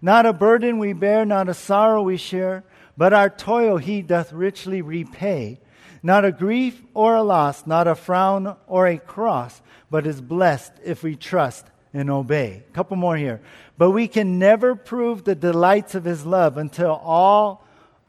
Not 0.00 0.26
a 0.26 0.32
burden 0.32 0.78
we 0.78 0.92
bear, 0.92 1.24
not 1.24 1.48
a 1.48 1.54
sorrow 1.54 2.02
we 2.02 2.16
share, 2.16 2.62
but 2.96 3.12
our 3.12 3.30
toil 3.30 3.78
he 3.78 4.02
doth 4.02 4.32
richly 4.32 4.80
repay. 4.80 5.58
Not 6.02 6.24
a 6.24 6.30
grief 6.32 6.80
or 6.92 7.16
a 7.16 7.22
loss, 7.22 7.66
not 7.66 7.88
a 7.88 7.94
frown 7.94 8.54
or 8.68 8.86
a 8.86 8.98
cross, 8.98 9.62
but 9.90 10.06
is 10.06 10.20
blessed 10.20 10.72
if 10.84 11.02
we 11.02 11.16
trust 11.16 11.66
and 11.94 12.10
obey. 12.10 12.62
A 12.68 12.72
couple 12.72 12.96
more 12.96 13.16
here. 13.16 13.40
But 13.76 13.90
we 13.90 14.08
can 14.08 14.38
never 14.38 14.74
prove 14.74 15.24
the 15.24 15.34
delights 15.34 15.94
of 15.94 16.04
his 16.04 16.24
love 16.24 16.56
until 16.56 16.92
all 16.92 17.66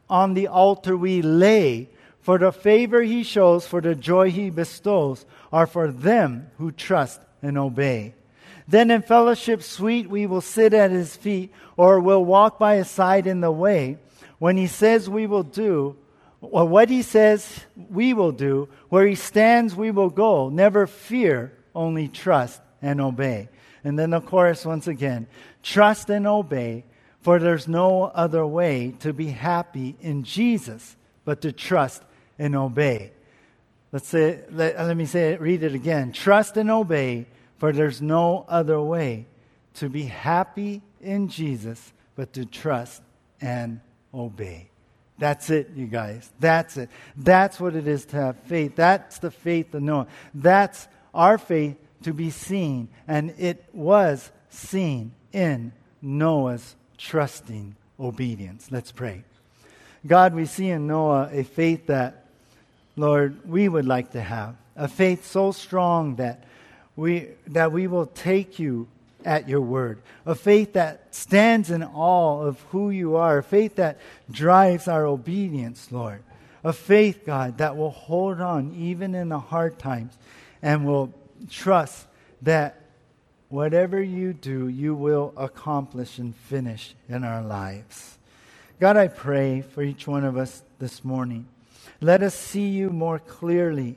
on 0.08 0.34
the 0.34 0.48
altar 0.48 0.96
we 0.96 1.22
lay. 1.22 1.88
For 2.20 2.38
the 2.38 2.52
favor 2.52 3.02
he 3.02 3.22
shows, 3.22 3.66
for 3.66 3.80
the 3.80 3.94
joy 3.94 4.30
he 4.30 4.50
bestows, 4.50 5.24
are 5.52 5.66
for 5.66 5.90
them 5.90 6.50
who 6.58 6.72
trust 6.72 7.20
and 7.42 7.58
obey. 7.58 8.14
Then 8.68 8.90
in 8.90 9.02
fellowship 9.02 9.62
sweet 9.62 10.08
we 10.08 10.26
will 10.26 10.40
sit 10.40 10.74
at 10.74 10.90
his 10.90 11.16
feet 11.16 11.52
or 11.76 12.00
will 12.00 12.24
walk 12.24 12.58
by 12.58 12.76
his 12.76 12.90
side 12.90 13.26
in 13.26 13.40
the 13.40 13.52
way. 13.52 13.98
When 14.38 14.56
he 14.56 14.66
says 14.66 15.08
we 15.08 15.26
will 15.26 15.44
do, 15.44 15.96
or 16.40 16.64
what 16.64 16.90
he 16.90 17.02
says 17.02 17.64
we 17.76 18.12
will 18.12 18.32
do, 18.32 18.68
where 18.88 19.06
he 19.06 19.14
stands 19.14 19.74
we 19.74 19.90
will 19.90 20.10
go. 20.10 20.48
Never 20.48 20.86
fear, 20.86 21.52
only 21.74 22.08
trust 22.08 22.60
and 22.82 23.00
obey. 23.00 23.48
And 23.86 23.96
then 23.96 24.10
the 24.10 24.20
chorus 24.20 24.66
once 24.66 24.88
again 24.88 25.28
trust 25.62 26.10
and 26.10 26.26
obey, 26.26 26.84
for 27.20 27.38
there's 27.38 27.68
no 27.68 28.02
other 28.02 28.44
way 28.44 28.96
to 28.98 29.12
be 29.12 29.28
happy 29.28 29.94
in 30.00 30.24
Jesus 30.24 30.96
but 31.24 31.40
to 31.42 31.52
trust 31.52 32.02
and 32.36 32.56
obey. 32.56 33.12
Let's 33.92 34.08
say, 34.08 34.40
let, 34.50 34.76
let 34.76 34.96
me 34.96 35.06
say 35.06 35.34
it, 35.34 35.40
read 35.40 35.62
it 35.62 35.72
again. 35.72 36.10
Trust 36.10 36.56
and 36.56 36.68
obey, 36.68 37.26
for 37.58 37.70
there's 37.70 38.02
no 38.02 38.44
other 38.48 38.80
way 38.80 39.26
to 39.74 39.88
be 39.88 40.02
happy 40.02 40.82
in 41.00 41.28
Jesus 41.28 41.92
but 42.16 42.32
to 42.32 42.44
trust 42.44 43.02
and 43.40 43.80
obey. 44.12 44.68
That's 45.16 45.48
it, 45.48 45.70
you 45.76 45.86
guys. 45.86 46.28
That's 46.40 46.76
it. 46.76 46.90
That's 47.16 47.60
what 47.60 47.76
it 47.76 47.86
is 47.86 48.04
to 48.06 48.16
have 48.16 48.36
faith. 48.46 48.74
That's 48.74 49.20
the 49.20 49.30
faith 49.30 49.72
of 49.74 49.82
Noah. 49.82 50.08
That's 50.34 50.88
our 51.14 51.38
faith 51.38 51.76
to 52.06 52.14
be 52.14 52.30
seen. 52.30 52.88
And 53.08 53.34
it 53.36 53.64
was 53.72 54.30
seen 54.48 55.10
in 55.32 55.72
Noah's 56.00 56.76
trusting 56.96 57.74
obedience. 57.98 58.68
Let's 58.70 58.92
pray. 58.92 59.24
God, 60.06 60.32
we 60.32 60.46
see 60.46 60.68
in 60.68 60.86
Noah 60.86 61.28
a 61.32 61.42
faith 61.42 61.88
that, 61.88 62.26
Lord, 62.94 63.40
we 63.44 63.68
would 63.68 63.86
like 63.86 64.12
to 64.12 64.22
have. 64.22 64.54
A 64.76 64.86
faith 64.86 65.26
so 65.26 65.50
strong 65.50 66.14
that 66.16 66.44
we, 66.94 67.30
that 67.48 67.72
we 67.72 67.88
will 67.88 68.06
take 68.06 68.60
you 68.60 68.86
at 69.24 69.48
your 69.48 69.60
word. 69.60 70.00
A 70.24 70.36
faith 70.36 70.74
that 70.74 71.12
stands 71.12 71.72
in 71.72 71.82
awe 71.82 72.40
of 72.40 72.60
who 72.70 72.90
you 72.90 73.16
are. 73.16 73.38
A 73.38 73.42
faith 73.42 73.74
that 73.76 73.98
drives 74.30 74.86
our 74.86 75.06
obedience, 75.06 75.90
Lord. 75.90 76.22
A 76.62 76.72
faith, 76.72 77.26
God, 77.26 77.58
that 77.58 77.76
will 77.76 77.90
hold 77.90 78.40
on 78.40 78.76
even 78.76 79.16
in 79.16 79.28
the 79.28 79.40
hard 79.40 79.80
times 79.80 80.16
and 80.62 80.86
will 80.86 81.12
trust 81.48 82.06
that 82.42 82.80
whatever 83.48 84.02
you 84.02 84.32
do, 84.32 84.68
you 84.68 84.94
will 84.94 85.32
accomplish 85.36 86.18
and 86.18 86.34
finish 86.34 86.94
in 87.08 87.24
our 87.24 87.42
lives. 87.42 88.18
God, 88.78 88.96
I 88.96 89.08
pray 89.08 89.62
for 89.62 89.82
each 89.82 90.06
one 90.06 90.24
of 90.24 90.36
us 90.36 90.62
this 90.78 91.04
morning. 91.04 91.46
Let 92.00 92.22
us 92.22 92.34
see 92.34 92.68
you 92.68 92.90
more 92.90 93.18
clearly, 93.18 93.96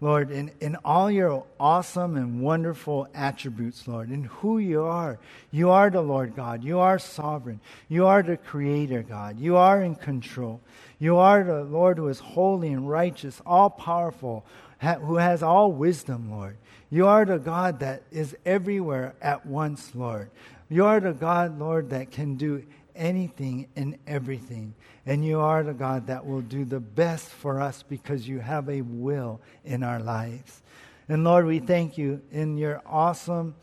Lord, 0.00 0.30
in, 0.30 0.50
in 0.60 0.76
all 0.84 1.10
your 1.10 1.46
awesome 1.58 2.16
and 2.16 2.42
wonderful 2.42 3.08
attributes, 3.14 3.88
Lord, 3.88 4.10
in 4.10 4.24
who 4.24 4.58
you 4.58 4.82
are. 4.82 5.18
You 5.50 5.70
are 5.70 5.88
the 5.88 6.02
Lord 6.02 6.36
God. 6.36 6.62
You 6.62 6.78
are 6.80 6.98
sovereign. 6.98 7.60
You 7.88 8.06
are 8.06 8.22
the 8.22 8.36
Creator, 8.36 9.04
God. 9.04 9.40
You 9.40 9.56
are 9.56 9.82
in 9.82 9.94
control. 9.94 10.60
You 10.98 11.16
are 11.16 11.42
the 11.42 11.64
Lord 11.64 11.96
who 11.96 12.08
is 12.08 12.18
holy 12.18 12.68
and 12.68 12.88
righteous, 12.88 13.40
all 13.46 13.70
powerful, 13.70 14.44
ha- 14.80 14.94
who 14.96 15.16
has 15.16 15.42
all 15.42 15.72
wisdom, 15.72 16.30
Lord. 16.30 16.58
You 16.90 17.06
are 17.06 17.24
the 17.24 17.38
God 17.38 17.80
that 17.80 18.02
is 18.10 18.36
everywhere 18.46 19.14
at 19.20 19.44
once, 19.44 19.94
Lord. 19.94 20.30
You 20.70 20.86
are 20.86 21.00
the 21.00 21.12
God, 21.12 21.58
Lord, 21.58 21.90
that 21.90 22.10
can 22.10 22.36
do 22.36 22.64
anything 22.96 23.68
and 23.76 23.96
everything. 24.06 24.74
And 25.06 25.24
you 25.24 25.40
are 25.40 25.62
the 25.62 25.74
God 25.74 26.06
that 26.08 26.26
will 26.26 26.40
do 26.40 26.64
the 26.64 26.80
best 26.80 27.28
for 27.28 27.60
us 27.60 27.82
because 27.82 28.28
you 28.28 28.40
have 28.40 28.68
a 28.68 28.82
will 28.82 29.40
in 29.64 29.82
our 29.82 30.00
lives. 30.00 30.62
And 31.08 31.24
Lord, 31.24 31.46
we 31.46 31.58
thank 31.58 31.96
you 31.96 32.20
in 32.32 32.58
your 32.58 32.82
awesome, 32.84 33.54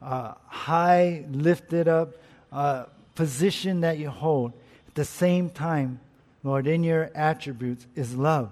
uh, 0.00 0.34
high, 0.46 1.24
lifted 1.30 1.88
up 1.88 2.14
uh, 2.52 2.84
position 3.14 3.80
that 3.80 3.98
you 3.98 4.08
hold. 4.08 4.52
At 4.88 4.94
the 4.94 5.04
same 5.04 5.50
time, 5.50 6.00
Lord, 6.42 6.66
in 6.66 6.84
your 6.84 7.10
attributes 7.14 7.86
is 7.94 8.14
love. 8.14 8.50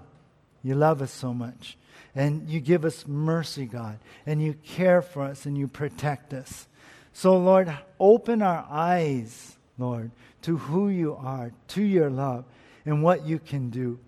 You 0.63 0.75
love 0.75 1.01
us 1.01 1.11
so 1.11 1.33
much. 1.33 1.77
And 2.15 2.47
you 2.49 2.59
give 2.59 2.85
us 2.85 3.07
mercy, 3.07 3.65
God. 3.65 3.99
And 4.25 4.41
you 4.41 4.53
care 4.53 5.01
for 5.01 5.23
us 5.23 5.45
and 5.45 5.57
you 5.57 5.67
protect 5.67 6.33
us. 6.33 6.67
So, 7.13 7.37
Lord, 7.37 7.75
open 7.99 8.41
our 8.41 8.65
eyes, 8.69 9.57
Lord, 9.77 10.11
to 10.43 10.57
who 10.57 10.89
you 10.89 11.15
are, 11.15 11.51
to 11.69 11.83
your 11.83 12.09
love, 12.09 12.45
and 12.85 13.03
what 13.03 13.25
you 13.25 13.39
can 13.39 13.69
do. 13.69 13.99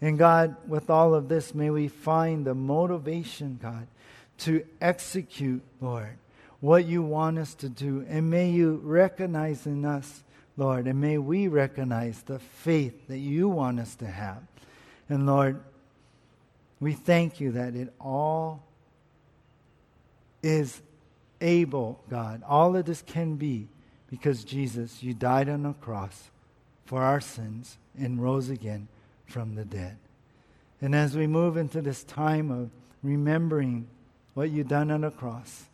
And 0.00 0.18
God, 0.18 0.56
with 0.66 0.88
all 0.88 1.14
of 1.14 1.28
this, 1.28 1.54
may 1.54 1.70
we 1.70 1.88
find 1.88 2.46
the 2.46 2.54
motivation, 2.54 3.58
God, 3.62 3.86
to 4.38 4.64
execute, 4.80 5.62
Lord, 5.80 6.16
what 6.60 6.86
you 6.86 7.02
want 7.02 7.38
us 7.38 7.54
to 7.56 7.68
do. 7.68 8.04
And 8.08 8.30
may 8.30 8.50
you 8.50 8.80
recognize 8.82 9.66
in 9.66 9.84
us, 9.84 10.22
Lord, 10.56 10.86
and 10.86 11.00
may 11.00 11.18
we 11.18 11.48
recognize 11.48 12.22
the 12.22 12.38
faith 12.38 13.08
that 13.08 13.18
you 13.18 13.48
want 13.48 13.80
us 13.80 13.94
to 13.96 14.06
have. 14.06 14.42
And 15.08 15.26
Lord, 15.26 15.60
we 16.80 16.94
thank 16.94 17.40
you 17.40 17.52
that 17.52 17.74
it 17.74 17.92
all 18.00 18.62
is 20.42 20.80
able, 21.40 22.00
God. 22.08 22.42
All 22.48 22.74
of 22.76 22.86
this 22.86 23.02
can 23.02 23.36
be 23.36 23.68
because 24.08 24.44
Jesus, 24.44 25.02
you 25.02 25.14
died 25.14 25.48
on 25.48 25.62
the 25.62 25.74
cross 25.74 26.30
for 26.86 27.02
our 27.02 27.20
sins 27.20 27.76
and 27.98 28.20
rose 28.20 28.48
again 28.48 28.88
from 29.26 29.54
the 29.54 29.64
dead. 29.64 29.96
And 30.80 30.94
as 30.94 31.16
we 31.16 31.26
move 31.26 31.56
into 31.56 31.82
this 31.82 32.02
time 32.02 32.50
of 32.50 32.70
remembering 33.02 33.86
what 34.34 34.50
you've 34.50 34.68
done 34.68 34.90
on 34.90 35.02
the 35.02 35.10
cross, 35.10 35.64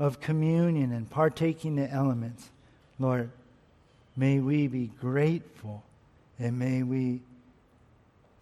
of 0.00 0.18
communion 0.18 0.92
and 0.92 1.08
partaking 1.10 1.76
the 1.76 1.88
elements, 1.90 2.48
Lord, 2.98 3.30
may 4.16 4.40
we 4.40 4.66
be 4.66 4.86
grateful 4.86 5.84
and 6.38 6.58
may 6.58 6.82
we 6.82 7.20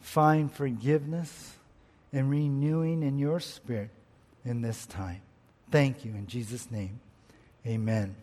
find 0.01 0.53
forgiveness 0.53 1.58
and 2.13 2.31
renewing 2.31 3.03
in 3.03 3.19
your 3.19 3.41
spirit 3.41 3.91
in 4.45 4.63
this 4.63 4.87
time. 4.87 5.21
Thank 5.71 6.05
you. 6.05 6.13
In 6.13 6.27
Jesus' 6.27 6.71
name, 6.71 7.01
amen. 7.67 8.17